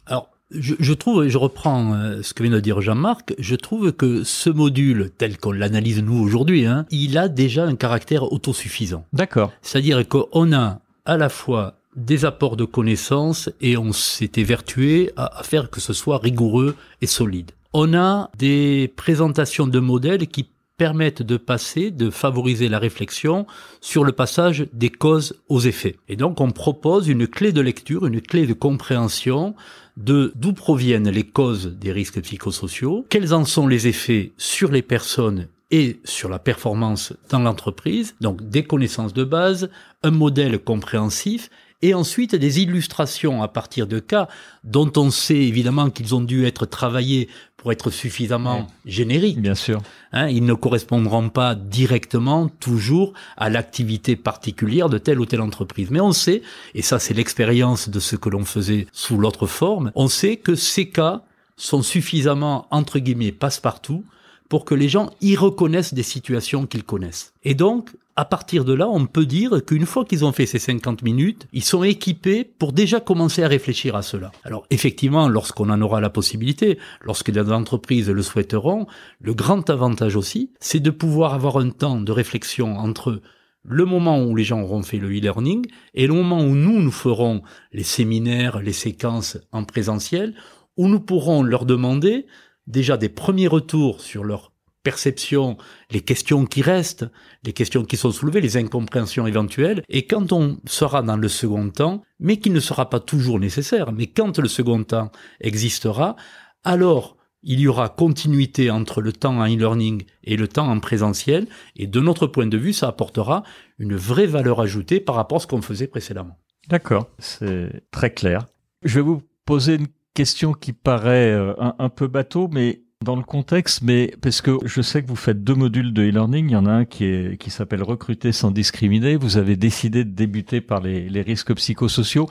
Alors, 0.06 0.30
je, 0.52 0.76
je, 0.80 0.94
trouve, 0.94 1.26
et 1.26 1.30
je 1.30 1.38
reprends 1.38 1.94
euh, 1.94 2.22
ce 2.22 2.34
que 2.34 2.44
vient 2.44 2.52
de 2.52 2.60
dire 2.60 2.82
Jean-Marc, 2.82 3.34
je 3.38 3.56
trouve 3.56 3.92
que 3.94 4.24
ce 4.24 4.50
module, 4.50 5.12
tel 5.18 5.38
qu'on 5.38 5.52
l'analyse 5.52 6.02
nous 6.02 6.20
aujourd'hui, 6.20 6.66
hein, 6.66 6.86
il 6.92 7.18
a 7.18 7.28
déjà 7.28 7.66
un 7.66 7.76
caractère 7.76 8.32
autosuffisant. 8.34 9.06
D'accord. 9.14 9.52
C'est-à-dire 9.62 10.08
qu'on 10.08 10.54
a 10.54 10.80
à 11.06 11.18
la 11.18 11.30
fois 11.30 11.76
des 11.96 12.26
apports 12.26 12.58
de 12.58 12.66
connaissances 12.66 13.50
et 13.60 13.78
on 13.78 13.92
s'est 13.92 14.32
évertué 14.36 15.12
à, 15.18 15.40
à 15.40 15.44
faire 15.44 15.70
que 15.70 15.82
ce 15.82 15.94
soit 15.94 16.18
rigoureux 16.18 16.76
et 17.02 17.08
solide. 17.08 17.52
On 17.74 17.94
a 17.94 18.30
des 18.38 18.94
présentations 18.98 19.68
de 19.68 19.80
modèles 19.80 20.28
qui 20.28 20.50
permettent 20.82 21.22
de 21.22 21.38
passer, 21.38 21.92
de 21.92 22.10
favoriser 22.10 22.68
la 22.68 22.80
réflexion 22.80 23.46
sur 23.82 24.04
le 24.04 24.14
passage 24.14 24.66
des 24.74 24.90
causes 24.90 25.36
aux 25.48 25.60
effets. 25.60 25.98
Et 26.10 26.16
donc 26.16 26.42
on 26.42 26.50
propose 26.50 27.08
une 27.08 27.28
clé 27.28 27.52
de 27.52 27.62
lecture, 27.62 28.08
une 28.08 28.20
clé 28.20 28.48
de 28.48 28.54
compréhension 28.54 29.54
de 29.96 30.34
d'où 30.34 30.54
proviennent 30.54 31.12
les 31.12 31.22
causes 31.22 31.68
des 31.68 31.92
risques 31.92 32.20
psychosociaux, 32.24 33.06
quels 33.10 33.32
en 33.32 33.46
sont 33.46 33.68
les 33.68 33.86
effets 33.86 34.32
sur 34.38 34.72
les 34.72 34.82
personnes 34.82 35.50
et 35.70 36.00
sur 36.04 36.30
la 36.30 36.40
performance 36.40 37.14
dans 37.30 37.42
l'entreprise, 37.42 38.16
donc 38.20 38.42
des 38.50 38.64
connaissances 38.64 39.14
de 39.14 39.24
base, 39.24 39.70
un 40.02 40.10
modèle 40.10 40.58
compréhensif 40.58 41.52
et 41.82 41.94
ensuite 41.94 42.36
des 42.36 42.60
illustrations 42.60 43.44
à 43.44 43.48
partir 43.48 43.88
de 43.88 44.00
cas 44.00 44.28
dont 44.64 44.92
on 44.98 45.10
sait 45.10 45.36
évidemment 45.36 45.90
qu'ils 45.90 46.16
ont 46.16 46.22
dû 46.22 46.46
être 46.46 46.66
travaillés 46.66 47.30
pour 47.62 47.72
être 47.72 47.92
suffisamment 47.92 48.68
génériques. 48.86 49.40
Bien 49.40 49.54
sûr. 49.54 49.84
Hein, 50.14 50.30
ils 50.30 50.44
ne 50.44 50.56
correspondront 50.56 51.30
pas 51.30 51.54
directement 51.54 52.50
toujours 52.50 53.14
à 53.38 53.52
l'activité 53.52 54.16
particulière 54.16 54.90
de 54.90 54.98
telle 54.98 55.20
ou 55.20 55.28
telle 55.28 55.42
entreprise. 55.42 55.92
Mais 55.92 56.02
on 56.02 56.12
sait, 56.12 56.42
et 56.74 56.82
ça 56.82 56.98
c'est 56.98 57.14
l'expérience 57.14 57.88
de 57.88 58.00
ce 58.00 58.16
que 58.16 58.30
l'on 58.30 58.46
faisait 58.46 58.88
sous 58.92 59.16
l'autre 59.18 59.46
forme, 59.46 59.92
on 59.94 60.08
sait 60.08 60.38
que 60.38 60.56
ces 60.56 60.90
cas 60.90 61.22
sont 61.56 61.84
suffisamment, 61.84 62.66
entre 62.72 62.98
guillemets, 62.98 63.32
passe-partout 63.32 64.04
pour 64.50 64.66
que 64.66 64.74
les 64.74 64.90
gens 64.90 65.12
y 65.22 65.36
reconnaissent 65.36 65.94
des 65.94 66.02
situations 66.02 66.66
qu'ils 66.66 66.84
connaissent. 66.84 67.32
Et 67.44 67.54
donc, 67.54 67.92
à 68.16 68.26
partir 68.26 68.66
de 68.66 68.74
là, 68.74 68.90
on 68.90 69.06
peut 69.06 69.26
dire 69.26 69.64
qu'une 69.66 69.86
fois 69.86 70.06
qu'ils 70.06 70.26
ont 70.26 70.32
fait 70.32 70.46
ces 70.46 70.60
50 70.60 71.02
minutes, 71.02 71.48
ils 71.54 71.64
sont 71.64 71.84
équipés 71.84 72.44
pour 72.44 72.74
déjà 72.74 73.00
commencer 73.00 73.44
à 73.44 73.48
réfléchir 73.48 73.96
à 73.96 74.02
cela. 74.02 74.32
Alors 74.44 74.66
effectivement, 74.70 75.28
lorsqu'on 75.30 75.70
en 75.70 75.82
aura 75.82 76.02
la 76.02 76.10
possibilité, 76.10 76.78
lorsque 77.02 77.30
les 77.30 77.52
entreprises 77.52 78.10
le 78.10 78.22
souhaiteront, 78.22 78.88
le 79.20 79.34
grand 79.34 79.70
avantage 79.70 80.16
aussi, 80.16 80.52
c'est 80.60 80.80
de 80.80 80.90
pouvoir 80.90 81.34
avoir 81.34 81.58
un 81.58 81.70
temps 81.70 82.02
de 82.02 82.12
réflexion 82.12 82.78
entre 82.78 83.22
le 83.64 83.86
moment 83.86 84.24
où 84.24 84.36
les 84.36 84.44
gens 84.44 84.62
auront 84.62 84.84
fait 84.84 84.98
le 84.98 85.10
e-learning 85.10 85.68
et 85.94 86.08
le 86.08 86.14
moment 86.14 86.42
où 86.42 86.56
nous, 86.56 86.82
nous 86.82 86.92
ferons 86.92 87.42
les 87.72 87.84
séminaires, 87.84 88.62
les 88.62 88.74
séquences 88.74 89.38
en 89.52 89.64
présentiel, 89.64 90.34
où 90.78 90.88
nous 90.88 91.00
pourrons 91.00 91.44
leur 91.44 91.66
demander 91.66 92.26
déjà 92.68 92.98
des 92.98 93.10
premiers 93.10 93.48
retours 93.48 94.02
sur 94.02 94.24
leur 94.24 94.51
perception, 94.84 95.58
les 95.92 96.02
questions 96.02 96.46
qui 96.46 96.62
restent, 96.62 97.06
les 97.44 97.54
questions 97.54 97.84
qui 97.84 97.98
sont 97.98 98.12
soulevées, 98.12 98.42
les 98.42 98.58
incompréhensions 98.58 99.28
éventuelles, 99.28 99.84
et 99.90 100.06
quand 100.06 100.32
on 100.32 100.58
sera 100.66 101.02
dans 101.02 101.18
le 101.18 101.28
second 101.28 101.70
temps, 101.70 102.04
mais 102.20 102.38
qui 102.38 102.50
ne 102.50 102.60
sera 102.60 102.90
pas 102.90 103.00
toujours 103.00 103.40
nécessaire, 103.40 103.92
mais 103.92 104.08
quand 104.08 104.40
le 104.40 104.48
second 104.48 104.84
temps 104.84 105.12
existera, 105.40 106.16
alors 106.64 107.18
il 107.44 107.60
y 107.60 107.68
aura 107.68 107.90
continuité 107.90 108.70
entre 108.70 109.02
le 109.02 109.14
temps 109.14 109.40
en 109.40 109.48
e-learning 109.48 110.04
et 110.24 110.38
le 110.38 110.48
temps 110.48 110.68
en 110.68 110.80
présentiel, 110.80 111.48
et 111.76 111.88
de 111.88 112.00
notre 112.00 112.28
point 112.28 112.48
de 112.48 112.58
vue, 112.58 112.74
ça 112.74 112.88
apportera 112.88 113.44
une 113.80 113.96
vraie 113.96 114.28
valeur 114.28 114.62
ajoutée 114.62 115.00
par 115.00 115.16
rapport 115.16 115.38
à 115.38 115.42
ce 115.42 115.48
qu'on 115.48 115.62
faisait 115.62 115.88
précédemment. 115.88 116.38
D'accord, 116.70 117.10
c'est 117.18 117.84
très 117.90 118.14
clair. 118.14 118.46
Je 118.84 118.96
vais 118.96 119.02
vous 119.02 119.22
poser 119.46 119.76
une 119.76 119.88
question 120.14 120.54
qui 120.54 120.74
paraît 120.74 121.32
euh, 121.32 121.54
un, 121.58 121.90
peu 121.90 122.08
bateau, 122.08 122.48
mais 122.52 122.84
dans 123.02 123.16
le 123.16 123.24
contexte, 123.24 123.82
mais 123.82 124.14
parce 124.22 124.42
que 124.42 124.52
je 124.66 124.82
sais 124.82 125.02
que 125.02 125.08
vous 125.08 125.16
faites 125.16 125.44
deux 125.44 125.56
modules 125.56 125.94
de 125.94 126.04
e-learning. 126.04 126.50
Il 126.50 126.54
y 126.54 126.56
en 126.56 126.66
a 126.66 126.72
un 126.72 126.86
qui 126.86 127.06
est 127.06 127.38
qui 127.40 127.50
s'appelle 127.50 127.84
recruter 127.84 128.32
sans 128.32 128.52
discriminer. 128.52 129.16
Vous 129.16 129.38
avez 129.38 129.56
décidé 129.56 130.04
de 130.04 130.12
débuter 130.12 130.62
par 130.62 130.82
les, 130.82 131.10
les 131.10 131.22
risques 131.22 131.54
psychosociaux. 131.56 132.28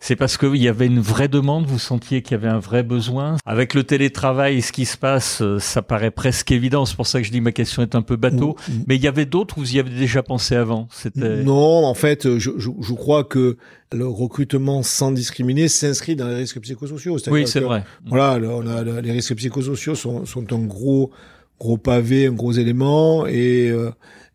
C'est 0.00 0.16
parce 0.16 0.36
qu'il 0.36 0.56
y 0.56 0.68
avait 0.68 0.86
une 0.86 1.00
vraie 1.00 1.28
demande. 1.28 1.66
Vous 1.66 1.78
sentiez 1.78 2.22
qu'il 2.22 2.32
y 2.32 2.34
avait 2.34 2.48
un 2.48 2.58
vrai 2.58 2.82
besoin. 2.82 3.36
Avec 3.44 3.74
le 3.74 3.84
télétravail, 3.84 4.62
ce 4.62 4.72
qui 4.72 4.86
se 4.86 4.96
passe, 4.96 5.42
euh, 5.42 5.58
ça 5.58 5.82
paraît 5.82 6.10
presque 6.10 6.50
évident. 6.50 6.86
C'est 6.86 6.96
pour 6.96 7.06
ça 7.06 7.20
que 7.20 7.26
je 7.26 7.32
dis 7.32 7.40
ma 7.40 7.52
question 7.52 7.82
est 7.82 7.94
un 7.94 8.02
peu 8.02 8.16
bateau. 8.16 8.56
Mm, 8.68 8.72
mm. 8.72 8.84
Mais 8.86 8.96
il 8.96 9.02
y 9.02 9.08
avait 9.08 9.26
d'autres 9.26 9.58
où 9.58 9.60
vous 9.60 9.76
y 9.76 9.78
avez 9.78 9.90
déjà 9.90 10.22
pensé 10.22 10.56
avant. 10.56 10.88
C'était 10.90 11.42
non, 11.42 11.84
en 11.84 11.94
fait, 11.94 12.38
je, 12.38 12.52
je, 12.56 12.70
je 12.80 12.92
crois 12.94 13.24
que 13.24 13.56
le 13.94 14.06
recrutement 14.06 14.82
sans 14.82 15.12
discriminer 15.12 15.68
s'inscrit 15.68 16.16
dans 16.16 16.28
les 16.28 16.34
risques 16.34 16.60
psychosociaux. 16.60 17.16
Oui, 17.28 17.46
c'est 17.46 17.60
vrai. 17.60 17.84
Voilà, 18.06 18.48
on 18.48 18.66
a, 18.66 19.00
les 19.00 19.12
risques 19.12 19.34
psychosociaux 19.36 19.94
sont, 19.94 20.13
sont 20.24 20.52
un 20.52 20.64
gros 20.64 21.10
gros 21.58 21.78
pavé, 21.78 22.26
un 22.26 22.32
gros 22.32 22.52
élément, 22.52 23.26
et, 23.26 23.70
euh, 23.70 23.90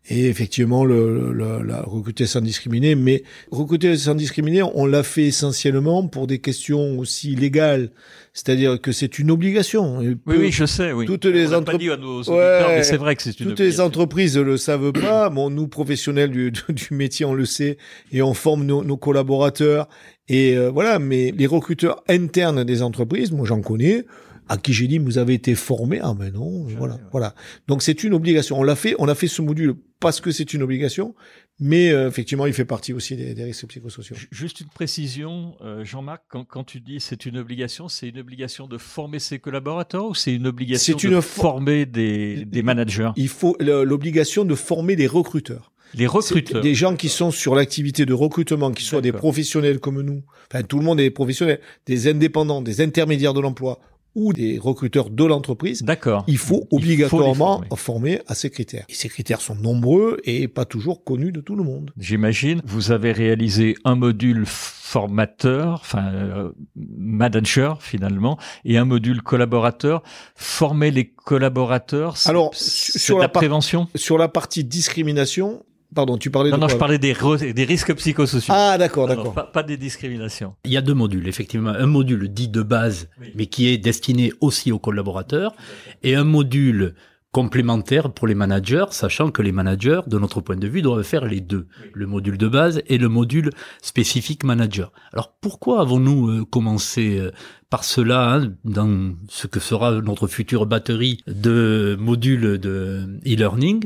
et 0.08 0.26
effectivement 0.26 0.84
le, 0.84 1.32
le, 1.32 1.62
la 1.62 1.82
recruter 1.82 2.26
sans 2.26 2.40
discriminer. 2.40 2.94
Mais 2.94 3.22
recruter 3.50 3.96
sans 3.96 4.14
discriminer, 4.14 4.62
on 4.62 4.86
l'a 4.86 5.02
fait 5.02 5.26
essentiellement 5.26 6.06
pour 6.06 6.26
des 6.26 6.38
questions 6.38 6.98
aussi 6.98 7.36
légales, 7.36 7.90
c'est-à-dire 8.32 8.80
que 8.80 8.90
c'est 8.90 9.18
une 9.18 9.30
obligation. 9.30 9.98
oui, 9.98 10.16
oui, 10.26 10.50
je 10.50 10.64
sais. 10.64 10.92
Oui. 10.92 11.06
Toutes 11.06 11.26
les 11.26 11.54
entreprises, 11.54 11.90
ouais, 12.28 12.82
c'est 12.82 12.96
vrai 12.96 13.16
que 13.16 13.22
c'est 13.22 13.38
une 13.38 13.48
toutes 13.48 13.60
les 13.60 13.80
entreprises 13.80 14.38
le 14.38 14.56
savent 14.56 14.92
pas. 14.92 15.28
Bon, 15.30 15.50
nous 15.50 15.68
professionnels 15.68 16.30
du, 16.32 16.50
du 16.50 16.88
métier, 16.90 17.26
on 17.26 17.34
le 17.34 17.44
sait, 17.44 17.76
et 18.12 18.22
on 18.22 18.34
forme 18.34 18.64
nos, 18.64 18.82
nos 18.82 18.96
collaborateurs. 18.96 19.88
Et 20.28 20.56
euh, 20.56 20.70
voilà, 20.70 20.98
mais 20.98 21.32
les 21.36 21.46
recruteurs 21.46 22.02
internes 22.08 22.64
des 22.64 22.82
entreprises, 22.82 23.32
moi 23.32 23.46
j'en 23.46 23.60
connais 23.60 24.04
à 24.50 24.56
qui 24.56 24.72
j'ai 24.72 24.88
dit 24.88 24.98
vous 24.98 25.16
avez 25.16 25.34
été 25.34 25.54
formé. 25.54 26.00
Ah 26.02 26.14
mais 26.18 26.30
non 26.32 26.64
voilà 26.76 26.98
voilà. 27.12 27.34
Donc 27.68 27.82
c'est 27.82 28.02
une 28.02 28.12
obligation. 28.12 28.58
On 28.58 28.64
l'a 28.64 28.74
fait 28.74 28.96
on 28.98 29.08
a 29.08 29.14
fait 29.14 29.28
ce 29.28 29.40
module 29.42 29.76
parce 30.00 30.20
que 30.20 30.32
c'est 30.32 30.52
une 30.52 30.62
obligation 30.62 31.14
mais 31.60 31.90
euh, 31.90 32.08
effectivement 32.08 32.46
il 32.46 32.52
fait 32.52 32.64
partie 32.64 32.92
aussi 32.92 33.16
des, 33.16 33.32
des, 33.34 33.44
risques 33.44 33.68
psychosociaux. 33.68 34.16
Juste 34.32 34.60
une 34.60 34.68
précision 34.68 35.54
euh, 35.60 35.84
Jean-Marc 35.84 36.24
quand, 36.28 36.44
quand, 36.44 36.64
tu 36.64 36.80
dis 36.80 36.98
c'est 36.98 37.26
une 37.26 37.38
obligation 37.38 37.88
c'est 37.88 38.08
une 38.08 38.18
obligation 38.18 38.66
de 38.66 38.76
former 38.76 39.20
ses 39.20 39.38
collaborateurs 39.38 40.06
ou 40.06 40.14
c'est 40.14 40.34
une 40.34 40.48
obligation 40.48 40.96
de 40.96 41.20
former 41.20 41.86
des, 41.86 42.44
des 42.44 42.62
managers? 42.62 43.10
Il 43.14 43.28
faut 43.28 43.56
l'obligation 43.60 44.44
de 44.44 44.56
former 44.56 44.96
des 44.96 45.06
recruteurs. 45.06 45.70
Les 45.94 46.06
recruteurs. 46.06 46.60
Des 46.60 46.74
gens 46.74 46.94
qui 46.94 47.08
sont 47.08 47.30
sur 47.30 47.54
l'activité 47.54 48.06
de 48.06 48.14
recrutement, 48.14 48.70
qui 48.70 48.84
soient 48.84 49.00
des 49.00 49.12
professionnels 49.12 49.80
comme 49.80 50.02
nous, 50.02 50.22
enfin 50.50 50.62
tout 50.64 50.78
le 50.78 50.84
monde 50.84 51.00
est 51.00 51.10
professionnel, 51.10 51.60
des 51.86 52.08
indépendants, 52.08 52.62
des 52.62 52.80
intermédiaires 52.80 53.34
de 53.34 53.40
l'emploi 53.40 53.80
ou 54.14 54.32
des 54.32 54.58
recruteurs 54.58 55.10
de 55.10 55.24
l'entreprise, 55.24 55.82
d'accord, 55.82 56.24
il 56.26 56.38
faut 56.38 56.66
obligatoirement 56.70 57.62
former. 57.76 58.20
à 58.26 58.34
ces 58.34 58.50
critères. 58.50 58.84
Et 58.88 58.94
ces 58.94 59.08
critères 59.08 59.40
sont 59.40 59.54
nombreux 59.54 60.18
et 60.24 60.48
pas 60.48 60.64
toujours 60.64 61.04
connus 61.04 61.32
de 61.32 61.40
tout 61.40 61.56
le 61.56 61.62
monde. 61.62 61.92
J'imagine, 61.98 62.60
vous 62.64 62.92
avez 62.92 63.12
réalisé 63.12 63.76
un 63.84 63.94
module 63.94 64.44
formateur, 64.46 65.80
enfin 65.82 66.12
euh, 66.12 66.50
manager 66.76 67.82
finalement, 67.82 68.38
et 68.64 68.76
un 68.76 68.84
module 68.84 69.22
collaborateur. 69.22 70.02
Former 70.34 70.90
les 70.90 71.08
collaborateurs. 71.08 72.14
Alors 72.26 72.50
sur 72.54 73.18
la, 73.18 73.24
la 73.24 73.28
prévention, 73.28 73.88
sur 73.94 74.18
la 74.18 74.28
partie 74.28 74.64
discrimination, 74.64 75.64
Pardon, 75.94 76.18
tu 76.18 76.30
parlais 76.30 76.50
non, 76.50 76.56
de 76.56 76.60
Non, 76.62 76.68
je 76.68 76.76
parlais 76.76 76.98
des, 76.98 77.14
des 77.52 77.64
risques 77.64 77.94
psychosociaux. 77.94 78.54
Ah, 78.56 78.78
d'accord, 78.78 79.08
d'accord. 79.08 79.34
Pas, 79.34 79.44
pas, 79.44 79.62
des 79.62 79.76
discriminations. 79.76 80.54
Il 80.64 80.70
y 80.70 80.76
a 80.76 80.82
deux 80.82 80.94
modules, 80.94 81.26
effectivement. 81.26 81.70
Un 81.70 81.86
module 81.86 82.32
dit 82.32 82.48
de 82.48 82.62
base, 82.62 83.08
mais 83.34 83.46
qui 83.46 83.68
est 83.68 83.78
destiné 83.78 84.32
aussi 84.40 84.70
aux 84.70 84.78
collaborateurs, 84.78 85.54
et 86.02 86.14
un 86.14 86.24
module 86.24 86.94
complémentaire 87.32 88.12
pour 88.12 88.26
les 88.26 88.34
managers, 88.34 88.86
sachant 88.90 89.30
que 89.30 89.42
les 89.42 89.52
managers, 89.52 90.00
de 90.06 90.18
notre 90.18 90.40
point 90.40 90.56
de 90.56 90.66
vue, 90.66 90.82
doivent 90.82 91.04
faire 91.04 91.24
les 91.26 91.40
deux, 91.40 91.68
le 91.94 92.06
module 92.06 92.36
de 92.36 92.48
base 92.48 92.82
et 92.88 92.98
le 92.98 93.08
module 93.08 93.50
spécifique 93.82 94.42
manager. 94.42 94.92
Alors 95.12 95.32
pourquoi 95.40 95.80
avons-nous 95.80 96.28
euh, 96.28 96.44
commencé 96.44 97.18
euh, 97.18 97.30
par 97.68 97.84
cela 97.84 98.34
hein, 98.34 98.52
dans 98.64 99.12
ce 99.28 99.46
que 99.46 99.60
sera 99.60 100.00
notre 100.00 100.26
future 100.26 100.66
batterie 100.66 101.22
de 101.28 101.96
modules 102.00 102.58
de 102.58 103.06
e-learning? 103.24 103.84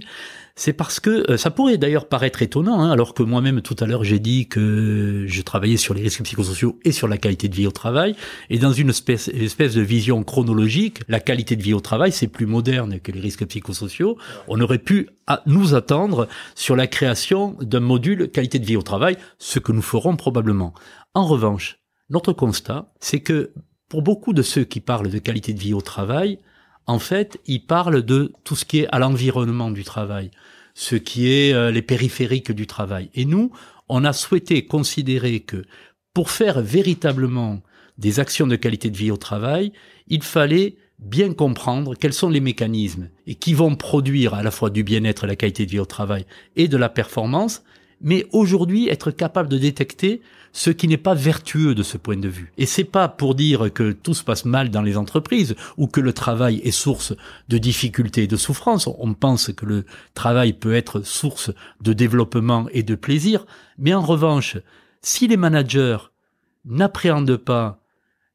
C'est 0.56 0.72
parce 0.72 1.00
que 1.00 1.30
euh, 1.30 1.36
ça 1.36 1.50
pourrait 1.50 1.78
d'ailleurs 1.78 2.08
paraître 2.08 2.40
étonnant, 2.42 2.80
hein, 2.80 2.90
alors 2.90 3.14
que 3.14 3.22
moi-même 3.22 3.60
tout 3.60 3.74
à 3.80 3.86
l'heure 3.86 4.04
j'ai 4.04 4.20
dit 4.20 4.46
que 4.46 5.24
je 5.26 5.42
travaillais 5.42 5.76
sur 5.76 5.94
les 5.94 6.02
risques 6.02 6.22
psychosociaux 6.22 6.78
et 6.84 6.92
sur 6.92 7.08
la 7.08 7.18
qualité 7.18 7.48
de 7.48 7.56
vie 7.56 7.66
au 7.66 7.72
travail, 7.72 8.14
et 8.50 8.58
dans 8.58 8.72
une 8.72 8.90
espèce, 8.90 9.28
espèce 9.28 9.74
de 9.74 9.80
vision 9.80 10.22
chronologique, 10.22 11.00
la 11.08 11.18
qualité 11.18 11.56
de 11.56 11.62
vie 11.62 11.74
au 11.74 11.80
travail 11.80 12.12
c'est 12.12 12.28
plus 12.28 12.46
moderne 12.46 13.00
que 13.00 13.10
les 13.10 13.20
risques 13.20 13.46
psychosociaux. 13.46 14.16
On 14.46 14.60
aurait 14.60 14.78
pu 14.78 15.08
nous 15.46 15.74
attendre 15.74 16.28
sur 16.54 16.76
la 16.76 16.86
création 16.86 17.56
d'un 17.60 17.80
module 17.80 18.30
qualité 18.30 18.58
de 18.58 18.66
vie 18.66 18.76
au 18.76 18.82
travail, 18.82 19.16
ce 19.38 19.58
que 19.58 19.72
nous 19.72 19.82
ferons 19.82 20.16
probablement. 20.16 20.72
En 21.14 21.26
revanche, 21.26 21.78
notre 22.10 22.32
constat, 22.32 22.92
c'est 23.00 23.20
que 23.20 23.52
pour 23.88 24.02
beaucoup 24.02 24.32
de 24.32 24.42
ceux 24.42 24.64
qui 24.64 24.80
parlent 24.80 25.10
de 25.10 25.18
qualité 25.18 25.52
de 25.52 25.60
vie 25.60 25.74
au 25.74 25.80
travail, 25.80 26.38
en 26.86 26.98
fait, 26.98 27.40
ils 27.46 27.64
parlent 27.64 28.02
de 28.02 28.32
tout 28.44 28.56
ce 28.56 28.64
qui 28.64 28.80
est 28.80 28.88
à 28.92 28.98
l'environnement 28.98 29.70
du 29.70 29.84
travail, 29.84 30.30
ce 30.74 30.96
qui 30.96 31.30
est 31.30 31.52
euh, 31.52 31.70
les 31.70 31.82
périphériques 31.82 32.52
du 32.52 32.66
travail. 32.66 33.10
Et 33.14 33.24
nous, 33.24 33.50
on 33.88 34.04
a 34.04 34.12
souhaité 34.12 34.66
considérer 34.66 35.40
que 35.40 35.64
pour 36.12 36.30
faire 36.30 36.60
véritablement 36.60 37.62
des 37.98 38.20
actions 38.20 38.46
de 38.46 38.56
qualité 38.56 38.90
de 38.90 38.96
vie 38.96 39.10
au 39.10 39.16
travail, 39.16 39.72
il 40.08 40.22
fallait 40.22 40.76
bien 40.98 41.32
comprendre 41.32 41.94
quels 41.96 42.12
sont 42.12 42.30
les 42.30 42.40
mécanismes 42.40 43.08
et 43.26 43.34
qui 43.34 43.54
vont 43.54 43.76
produire 43.76 44.34
à 44.34 44.42
la 44.42 44.50
fois 44.50 44.70
du 44.70 44.84
bien-être, 44.84 45.26
la 45.26 45.36
qualité 45.36 45.66
de 45.66 45.70
vie 45.70 45.78
au 45.78 45.84
travail 45.84 46.24
et 46.56 46.68
de 46.68 46.76
la 46.76 46.88
performance, 46.88 47.62
mais 48.00 48.26
aujourd'hui 48.32 48.88
être 48.88 49.10
capable 49.10 49.48
de 49.48 49.58
détecter 49.58 50.20
ce 50.52 50.70
qui 50.70 50.86
n'est 50.86 50.96
pas 50.96 51.14
vertueux 51.14 51.74
de 51.74 51.82
ce 51.82 51.96
point 51.96 52.16
de 52.16 52.28
vue. 52.28 52.52
Et 52.58 52.66
c'est 52.66 52.84
pas 52.84 53.08
pour 53.08 53.34
dire 53.34 53.72
que 53.72 53.90
tout 53.92 54.14
se 54.14 54.22
passe 54.22 54.44
mal 54.44 54.70
dans 54.70 54.82
les 54.82 54.96
entreprises 54.96 55.56
ou 55.76 55.88
que 55.88 56.00
le 56.00 56.12
travail 56.12 56.60
est 56.62 56.70
source 56.70 57.12
de 57.48 57.58
difficultés 57.58 58.22
et 58.22 58.28
de 58.28 58.36
souffrances. 58.36 58.88
On 58.98 59.14
pense 59.14 59.52
que 59.52 59.66
le 59.66 59.84
travail 60.14 60.52
peut 60.52 60.74
être 60.74 61.02
source 61.02 61.50
de 61.82 61.92
développement 61.92 62.68
et 62.70 62.84
de 62.84 62.94
plaisir. 62.94 63.46
Mais 63.78 63.94
en 63.94 64.02
revanche, 64.02 64.56
si 65.02 65.26
les 65.26 65.36
managers 65.36 65.98
n'appréhendent 66.64 67.36
pas 67.36 67.80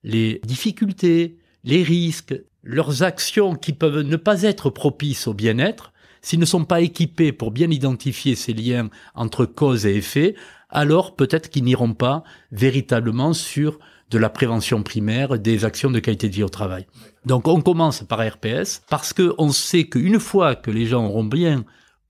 les 0.03 0.41
difficultés, 0.43 1.37
les 1.63 1.83
risques, 1.83 2.35
leurs 2.63 3.03
actions 3.03 3.55
qui 3.55 3.71
peuvent 3.71 4.01
ne 4.01 4.15
pas 4.17 4.43
être 4.43 4.69
propices 4.69 5.27
au 5.27 5.33
bien-être, 5.33 5.93
s'ils 6.21 6.39
ne 6.39 6.45
sont 6.45 6.65
pas 6.65 6.81
équipés 6.81 7.31
pour 7.31 7.51
bien 7.51 7.69
identifier 7.69 8.35
ces 8.35 8.53
liens 8.53 8.89
entre 9.15 9.45
cause 9.45 9.85
et 9.85 9.95
effet, 9.95 10.35
alors 10.69 11.15
peut-être 11.15 11.49
qu'ils 11.49 11.63
n'iront 11.63 11.93
pas 11.93 12.23
véritablement 12.51 13.33
sur 13.33 13.79
de 14.11 14.17
la 14.17 14.29
prévention 14.29 14.81
primaire 14.83 15.37
des 15.37 15.65
actions 15.65 15.91
de 15.91 15.99
qualité 15.99 16.29
de 16.29 16.35
vie 16.35 16.43
au 16.43 16.49
travail. 16.49 16.87
Donc 17.25 17.47
on 17.47 17.61
commence 17.61 18.01
par 18.01 18.19
RPS 18.19 18.81
parce 18.89 19.13
que 19.13 19.33
on 19.37 19.51
sait 19.51 19.85
qu'une 19.85 20.19
fois 20.19 20.55
que 20.55 20.71
les 20.71 20.85
gens 20.85 21.05
auront 21.05 21.23
bien 21.23 21.63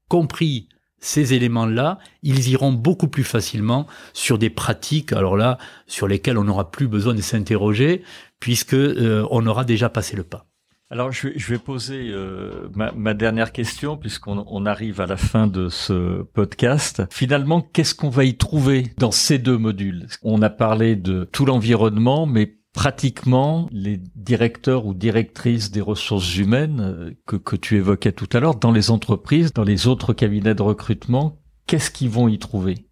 compris 0.08 0.70
ces 1.02 1.34
éléments-là, 1.34 1.98
ils 2.24 2.50
iront 2.50 2.74
beaucoup 2.74 3.08
plus 3.08 3.24
facilement 3.24 3.88
sur 4.14 4.38
des 4.38 4.50
pratiques, 4.50 5.14
alors 5.14 5.38
là, 5.38 5.58
sur 5.88 6.08
lesquelles 6.08 6.38
on 6.38 6.44
n'aura 6.44 6.72
plus 6.72 6.88
besoin 6.88 7.14
de 7.14 7.22
s'interroger, 7.22 8.04
puisque 8.40 8.74
euh, 8.74 9.26
on 9.32 9.46
aura 9.48 9.64
déjà 9.64 9.90
passé 9.90 10.18
le 10.18 10.24
pas. 10.24 10.49
Alors, 10.92 11.12
je 11.12 11.28
vais, 11.28 11.34
je 11.38 11.54
vais 11.54 11.60
poser 11.60 12.10
euh, 12.10 12.68
ma, 12.74 12.92
ma, 12.94 13.14
dernière 13.14 13.52
question, 13.52 13.96
puisqu'on 13.96 14.44
on 14.48 14.66
arrive 14.66 15.02
à 15.02 15.06
la 15.06 15.18
fin 15.18 15.46
de 15.46 15.70
ce 15.70 16.24
podcast. 16.24 17.04
Finalement, 17.12 17.62
qu'est-ce 17.62 17.94
qu'on 17.94 18.10
va 18.10 18.24
y 18.24 18.38
trouver 18.38 18.92
dans 18.98 19.12
ces 19.12 19.38
deux 19.38 19.60
modules? 19.60 20.08
On 20.24 20.42
a 20.42 20.50
parlé 20.50 20.96
de 20.96 21.30
tout 21.32 21.46
l'environnement, 21.46 22.26
mais 22.26 22.58
pratiquement 22.74 23.68
les 23.72 24.02
directeurs 24.16 24.88
ou 24.88 24.96
directrices 24.96 25.70
des 25.70 25.82
ressources 25.82 26.38
humaines 26.38 26.80
euh, 26.82 27.12
que, 27.28 27.36
que 27.36 27.56
tu 27.56 27.78
évoquais 27.78 28.12
tout 28.12 28.30
à 28.34 28.40
l'heure, 28.40 28.56
dans 28.56 28.72
les 28.72 28.90
entreprises, 28.90 29.54
dans 29.54 29.64
les 29.64 29.86
autres 29.86 30.14
cabinets 30.14 30.56
de 30.56 30.64
recrutement, 30.64 31.38
qu'est-ce 31.68 31.92
qu'ils 31.92 32.10
vont 32.10 32.28
y 32.28 32.40
trouver? 32.40 32.89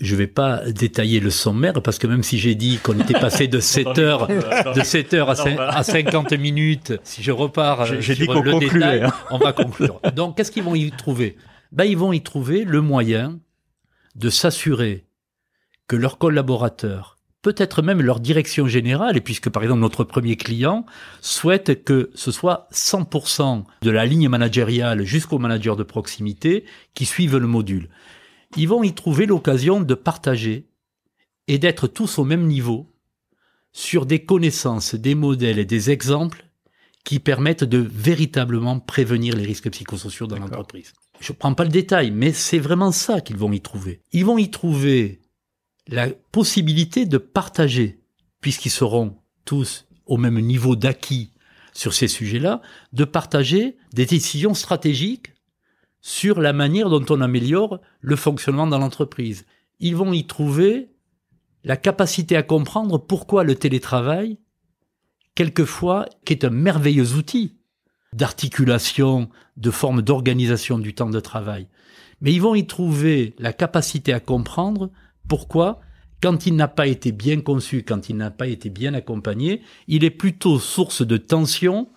Je 0.00 0.16
vais 0.16 0.26
pas 0.26 0.70
détailler 0.70 1.20
le 1.20 1.30
sommaire 1.30 1.82
parce 1.82 1.98
que 1.98 2.06
même 2.06 2.22
si 2.22 2.38
j'ai 2.38 2.54
dit 2.54 2.78
qu'on 2.78 2.98
était 2.98 3.18
passé 3.18 3.48
de 3.48 3.60
7 3.60 3.98
heures, 3.98 4.26
de 4.28 4.82
7 4.82 5.14
heures 5.14 5.30
à, 5.30 5.82
50 5.82 6.32
minutes, 6.32 6.94
si 7.04 7.22
je 7.22 7.32
repars 7.32 7.86
j'ai 8.00 8.14
dit 8.14 8.26
qu'on 8.26 8.42
concluait, 8.42 9.02
hein. 9.02 9.12
on 9.30 9.38
va 9.38 9.52
conclure. 9.52 10.00
Donc, 10.14 10.36
qu'est-ce 10.36 10.50
qu'ils 10.50 10.62
vont 10.62 10.74
y 10.74 10.90
trouver? 10.90 11.36
Ben, 11.72 11.84
ils 11.84 11.96
vont 11.96 12.12
y 12.12 12.22
trouver 12.22 12.64
le 12.64 12.80
moyen 12.80 13.38
de 14.14 14.30
s'assurer 14.30 15.04
que 15.86 15.96
leurs 15.96 16.18
collaborateurs, 16.18 17.18
peut-être 17.42 17.82
même 17.82 18.02
leur 18.02 18.20
direction 18.20 18.66
générale, 18.66 19.16
et 19.16 19.20
puisque 19.20 19.48
par 19.48 19.62
exemple 19.62 19.80
notre 19.80 20.04
premier 20.04 20.36
client 20.36 20.84
souhaite 21.20 21.84
que 21.84 22.10
ce 22.14 22.30
soit 22.30 22.68
100% 22.72 23.64
de 23.82 23.90
la 23.90 24.04
ligne 24.06 24.28
managériale 24.28 25.04
jusqu'au 25.04 25.38
manager 25.38 25.76
de 25.76 25.82
proximité 25.82 26.64
qui 26.94 27.06
suivent 27.06 27.36
le 27.36 27.46
module 27.46 27.88
ils 28.56 28.68
vont 28.68 28.82
y 28.82 28.94
trouver 28.94 29.26
l'occasion 29.26 29.80
de 29.80 29.94
partager 29.94 30.68
et 31.46 31.58
d'être 31.58 31.88
tous 31.88 32.18
au 32.18 32.24
même 32.24 32.46
niveau 32.46 32.92
sur 33.72 34.06
des 34.06 34.24
connaissances, 34.24 34.94
des 34.94 35.14
modèles 35.14 35.58
et 35.58 35.64
des 35.64 35.90
exemples 35.90 36.44
qui 37.04 37.20
permettent 37.20 37.64
de 37.64 37.78
véritablement 37.78 38.80
prévenir 38.80 39.34
les 39.36 39.44
risques 39.44 39.70
psychosociaux 39.70 40.26
dans 40.26 40.38
l'entreprise. 40.38 40.92
Je 41.20 41.32
ne 41.32 41.38
prends 41.38 41.54
pas 41.54 41.64
le 41.64 41.70
détail, 41.70 42.10
mais 42.10 42.32
c'est 42.32 42.58
vraiment 42.58 42.92
ça 42.92 43.20
qu'ils 43.20 43.36
vont 43.36 43.52
y 43.52 43.60
trouver. 43.60 44.00
Ils 44.12 44.24
vont 44.24 44.38
y 44.38 44.50
trouver 44.50 45.20
la 45.86 46.08
possibilité 46.32 47.06
de 47.06 47.18
partager, 47.18 48.00
puisqu'ils 48.40 48.70
seront 48.70 49.16
tous 49.44 49.86
au 50.06 50.16
même 50.16 50.38
niveau 50.40 50.76
d'acquis 50.76 51.32
sur 51.72 51.94
ces 51.94 52.08
sujets-là, 52.08 52.60
de 52.92 53.04
partager 53.04 53.76
des 53.92 54.04
décisions 54.04 54.54
stratégiques 54.54 55.32
sur 56.00 56.40
la 56.40 56.52
manière 56.52 56.90
dont 56.90 57.04
on 57.10 57.20
améliore 57.20 57.80
le 58.00 58.16
fonctionnement 58.16 58.66
dans 58.66 58.78
l'entreprise. 58.78 59.46
Ils 59.80 59.96
vont 59.96 60.12
y 60.12 60.26
trouver 60.26 60.90
la 61.64 61.76
capacité 61.76 62.36
à 62.36 62.42
comprendre 62.42 62.98
pourquoi 62.98 63.44
le 63.44 63.54
télétravail, 63.54 64.38
quelquefois, 65.34 66.06
qui 66.24 66.32
est 66.32 66.44
un 66.44 66.50
merveilleux 66.50 67.14
outil 67.14 67.56
d'articulation, 68.12 69.28
de 69.56 69.70
forme 69.70 70.02
d'organisation 70.02 70.78
du 70.78 70.94
temps 70.94 71.10
de 71.10 71.20
travail, 71.20 71.68
mais 72.20 72.32
ils 72.32 72.40
vont 72.40 72.54
y 72.54 72.66
trouver 72.66 73.34
la 73.38 73.52
capacité 73.52 74.12
à 74.12 74.20
comprendre 74.20 74.90
pourquoi, 75.28 75.80
quand 76.22 76.46
il 76.46 76.56
n'a 76.56 76.68
pas 76.68 76.86
été 76.86 77.12
bien 77.12 77.40
conçu, 77.40 77.82
quand 77.82 78.08
il 78.08 78.16
n'a 78.16 78.30
pas 78.30 78.48
été 78.48 78.70
bien 78.70 78.94
accompagné, 78.94 79.62
il 79.86 80.04
est 80.04 80.10
plutôt 80.10 80.58
source 80.58 81.06
de 81.06 81.16
tension 81.16 81.88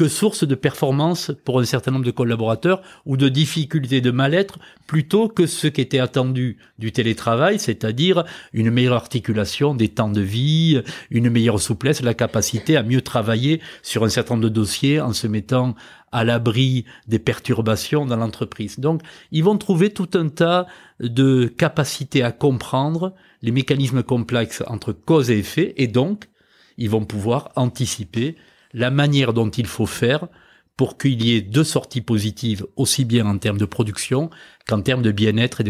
que 0.00 0.08
source 0.08 0.44
de 0.44 0.54
performance 0.54 1.30
pour 1.44 1.60
un 1.60 1.66
certain 1.66 1.90
nombre 1.90 2.06
de 2.06 2.10
collaborateurs 2.10 2.80
ou 3.04 3.18
de 3.18 3.28
difficultés 3.28 4.00
de 4.00 4.10
mal-être 4.10 4.58
plutôt 4.86 5.28
que 5.28 5.46
ce 5.46 5.66
qui 5.66 5.82
était 5.82 5.98
attendu 5.98 6.56
du 6.78 6.90
télétravail, 6.90 7.58
c'est-à-dire 7.58 8.24
une 8.54 8.70
meilleure 8.70 8.94
articulation 8.94 9.74
des 9.74 9.88
temps 9.88 10.08
de 10.08 10.22
vie, 10.22 10.80
une 11.10 11.28
meilleure 11.28 11.60
souplesse, 11.60 12.00
la 12.00 12.14
capacité 12.14 12.78
à 12.78 12.82
mieux 12.82 13.02
travailler 13.02 13.60
sur 13.82 14.02
un 14.02 14.08
certain 14.08 14.36
nombre 14.36 14.44
de 14.44 14.54
dossiers 14.54 15.02
en 15.02 15.12
se 15.12 15.26
mettant 15.26 15.74
à 16.12 16.24
l'abri 16.24 16.86
des 17.06 17.18
perturbations 17.18 18.06
dans 18.06 18.16
l'entreprise. 18.16 18.80
Donc, 18.80 19.02
ils 19.32 19.44
vont 19.44 19.58
trouver 19.58 19.90
tout 19.90 20.08
un 20.14 20.30
tas 20.30 20.66
de 21.00 21.44
capacités 21.44 22.22
à 22.22 22.32
comprendre 22.32 23.12
les 23.42 23.52
mécanismes 23.52 24.02
complexes 24.02 24.62
entre 24.66 24.94
cause 24.94 25.30
et 25.30 25.40
effet, 25.40 25.74
et 25.76 25.88
donc, 25.88 26.30
ils 26.78 26.88
vont 26.88 27.04
pouvoir 27.04 27.52
anticiper 27.54 28.36
la 28.72 28.90
manière 28.90 29.32
dont 29.32 29.50
il 29.50 29.66
faut 29.66 29.86
faire 29.86 30.28
pour 30.76 30.96
qu'il 30.96 31.22
y 31.22 31.36
ait 31.36 31.42
deux 31.42 31.64
sorties 31.64 32.00
positives, 32.00 32.66
aussi 32.76 33.04
bien 33.04 33.26
en 33.26 33.36
termes 33.36 33.58
de 33.58 33.66
production 33.66 34.30
qu'en 34.66 34.80
termes 34.80 35.02
de 35.02 35.12
bien-être 35.12 35.60
et, 35.60 35.64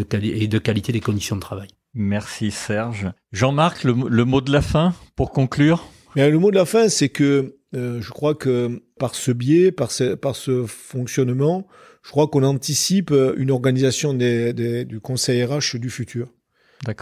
de, 0.46 0.58
qualité 0.58 0.92
des 0.92 1.00
conditions 1.00 1.34
de 1.34 1.40
travail. 1.40 1.68
Merci 1.94 2.52
Serge. 2.52 3.10
Jean-Marc, 3.32 3.82
le, 3.82 3.92
mot 3.92 4.40
de 4.40 4.52
la 4.52 4.62
fin 4.62 4.94
pour 5.16 5.32
conclure? 5.32 5.84
Le 6.14 6.38
mot 6.38 6.52
de 6.52 6.56
la 6.56 6.64
fin, 6.64 6.88
c'est 6.88 7.08
que 7.08 7.56
euh, 7.74 8.00
je 8.00 8.10
crois 8.10 8.36
que 8.36 8.82
par 8.98 9.16
ce 9.16 9.32
biais, 9.32 9.72
par 9.72 9.90
ce, 9.90 10.14
par 10.14 10.36
ce 10.36 10.64
fonctionnement, 10.66 11.66
je 12.04 12.10
crois 12.10 12.28
qu'on 12.28 12.44
anticipe 12.44 13.12
une 13.36 13.50
organisation 13.50 14.14
du 14.14 15.00
conseil 15.02 15.42
RH 15.42 15.76
du 15.76 15.90
futur. 15.90 16.28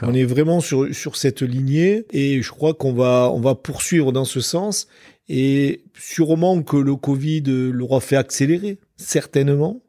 On 0.03 0.15
est 0.15 0.25
vraiment 0.25 0.61
sur, 0.61 0.93
sur 0.95 1.17
cette 1.17 1.43
lignée 1.43 2.07
et 2.11 2.43
je 2.43 2.51
crois 2.51 2.75
qu'on 2.75 2.93
va, 2.93 3.31
on 3.33 3.41
va 3.41 3.55
poursuivre 3.55 4.13
dans 4.13 4.25
ce 4.25 4.41
sens 4.41 4.89
et 5.29 5.83
sûrement 5.99 6.63
que 6.63 6.77
le 6.77 6.97
Covid 6.97 7.43
l'aura 7.73 8.01
fait 8.01 8.17
accélérer, 8.17 8.79
certainement. 8.97 9.81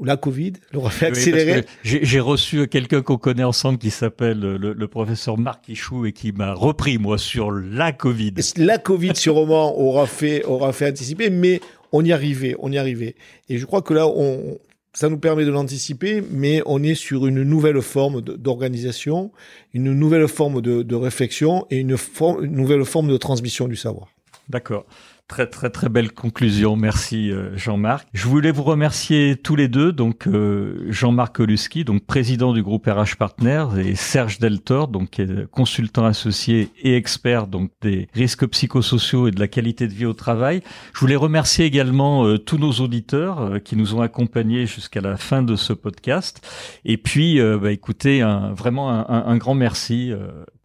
La 0.00 0.16
Covid 0.16 0.52
l'aura 0.72 0.90
fait 0.90 1.06
accélérer. 1.06 1.64
J'ai 1.82 2.20
reçu 2.20 2.68
quelqu'un 2.68 3.02
qu'on 3.02 3.16
connaît 3.16 3.44
ensemble 3.44 3.78
qui 3.78 3.90
s'appelle 3.90 4.38
le, 4.38 4.88
professeur 4.88 5.38
Marc 5.38 5.68
Ichou 5.68 6.06
et 6.06 6.12
qui 6.12 6.32
m'a 6.32 6.52
repris, 6.52 6.98
moi, 6.98 7.18
sur 7.18 7.50
la 7.50 7.92
Covid. 7.92 8.34
La 8.56 8.78
Covid, 8.78 9.16
sûrement, 9.16 9.78
aura 9.80 10.06
fait, 10.06 10.44
aura 10.44 10.72
fait 10.72 10.88
anticiper, 10.88 11.30
mais 11.30 11.60
on 11.90 12.04
y 12.04 12.12
arrivait, 12.12 12.54
on 12.60 12.70
y 12.70 12.78
arrivait. 12.78 13.16
Et 13.48 13.58
je 13.58 13.66
crois 13.66 13.82
que 13.82 13.92
là, 13.92 14.06
on, 14.06 14.58
ça 14.92 15.08
nous 15.08 15.18
permet 15.18 15.44
de 15.44 15.50
l'anticiper, 15.50 16.22
mais 16.30 16.62
on 16.66 16.82
est 16.82 16.94
sur 16.94 17.26
une 17.26 17.42
nouvelle 17.42 17.80
forme 17.82 18.20
d'organisation, 18.20 19.32
une 19.72 19.92
nouvelle 19.92 20.28
forme 20.28 20.60
de, 20.60 20.82
de 20.82 20.94
réflexion 20.94 21.66
et 21.70 21.78
une, 21.78 21.96
une 22.20 22.52
nouvelle 22.52 22.84
forme 22.84 23.08
de 23.08 23.16
transmission 23.16 23.68
du 23.68 23.76
savoir. 23.76 24.08
D'accord. 24.48 24.86
Très 25.28 25.46
très 25.46 25.68
très 25.68 25.90
belle 25.90 26.12
conclusion, 26.12 26.74
merci 26.74 27.30
euh, 27.30 27.54
Jean-Marc. 27.54 28.08
Je 28.14 28.26
voulais 28.26 28.50
vous 28.50 28.62
remercier 28.62 29.36
tous 29.36 29.56
les 29.56 29.68
deux, 29.68 29.92
donc 29.92 30.26
euh, 30.26 30.86
Jean-Marc 30.88 31.38
Oluski, 31.38 31.84
donc 31.84 32.06
président 32.06 32.54
du 32.54 32.62
groupe 32.62 32.86
RH 32.86 33.16
Partners, 33.18 33.66
et 33.76 33.94
Serge 33.94 34.38
Deltor, 34.38 34.88
donc 34.88 35.20
consultant 35.50 36.06
associé 36.06 36.70
et 36.80 36.96
expert 36.96 37.46
donc 37.46 37.70
des 37.82 38.08
risques 38.14 38.46
psychosociaux 38.46 39.28
et 39.28 39.30
de 39.30 39.38
la 39.38 39.48
qualité 39.48 39.86
de 39.86 39.92
vie 39.92 40.06
au 40.06 40.14
travail. 40.14 40.62
Je 40.94 41.00
voulais 41.00 41.14
remercier 41.14 41.66
également 41.66 42.24
euh, 42.24 42.38
tous 42.38 42.56
nos 42.56 42.72
auditeurs 42.72 43.62
qui 43.62 43.76
nous 43.76 43.94
ont 43.94 44.00
accompagnés 44.00 44.64
jusqu'à 44.64 45.02
la 45.02 45.18
fin 45.18 45.42
de 45.42 45.56
ce 45.56 45.74
podcast. 45.74 46.40
Et 46.86 46.96
puis, 46.96 47.38
bah, 47.60 47.70
écoutez, 47.70 48.22
vraiment 48.56 48.90
un, 48.90 49.26
un, 49.26 49.36
grand 49.36 49.54
merci 49.54 50.12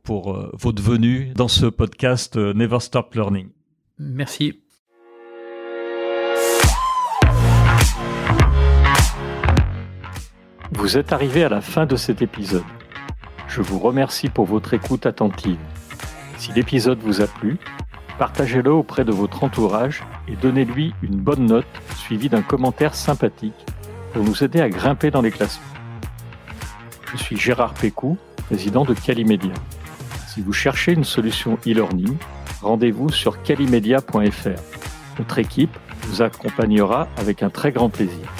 pour 0.03 0.51
votre 0.53 0.81
venue 0.81 1.33
dans 1.35 1.49
ce 1.49 1.65
podcast 1.65 2.37
Never 2.37 2.79
Stop 2.79 3.13
Learning. 3.13 3.49
Merci. 3.99 4.59
Vous 10.71 10.97
êtes 10.97 11.13
arrivé 11.13 11.43
à 11.43 11.49
la 11.49 11.61
fin 11.61 11.85
de 11.85 11.95
cet 11.95 12.21
épisode. 12.21 12.63
Je 13.47 13.61
vous 13.61 13.77
remercie 13.77 14.29
pour 14.29 14.45
votre 14.45 14.73
écoute 14.73 15.05
attentive. 15.05 15.59
Si 16.37 16.51
l'épisode 16.53 16.99
vous 16.99 17.21
a 17.21 17.27
plu, 17.27 17.57
partagez-le 18.17 18.71
auprès 18.71 19.05
de 19.05 19.11
votre 19.11 19.43
entourage 19.43 20.03
et 20.27 20.35
donnez-lui 20.35 20.93
une 21.03 21.17
bonne 21.17 21.45
note 21.45 21.65
suivie 21.95 22.29
d'un 22.29 22.41
commentaire 22.41 22.95
sympathique 22.95 23.65
pour 24.11 24.23
nous 24.23 24.43
aider 24.43 24.59
à 24.59 24.69
grimper 24.69 25.11
dans 25.11 25.21
les 25.21 25.31
classements. 25.31 25.63
Je 27.11 27.17
suis 27.17 27.37
Gérard 27.37 27.75
Pécou, 27.75 28.17
président 28.47 28.85
de 28.85 28.95
Calimedia. 28.95 29.53
Si 30.27 30.41
vous 30.41 30.53
cherchez 30.53 30.93
une 30.93 31.03
solution 31.03 31.59
e-learning, 31.67 32.17
rendez-vous 32.63 33.09
sur 33.09 33.41
calimedia.fr. 33.43 35.19
Notre 35.19 35.39
équipe 35.39 35.77
vous 36.03 36.21
accompagnera 36.21 37.07
avec 37.17 37.43
un 37.43 37.49
très 37.49 37.71
grand 37.71 37.89
plaisir. 37.89 38.33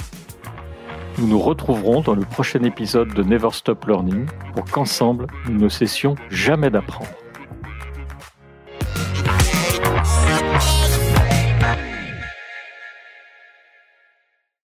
Nous 1.18 1.28
nous 1.28 1.38
retrouverons 1.38 2.00
dans 2.00 2.14
le 2.14 2.22
prochain 2.22 2.62
épisode 2.64 3.14
de 3.14 3.22
Never 3.22 3.50
Stop 3.52 3.86
Learning 3.86 4.26
pour 4.54 4.64
qu'ensemble, 4.64 5.28
nous 5.48 5.60
ne 5.60 5.68
cessions 5.68 6.16
jamais 6.30 6.70
d'apprendre. 6.70 7.23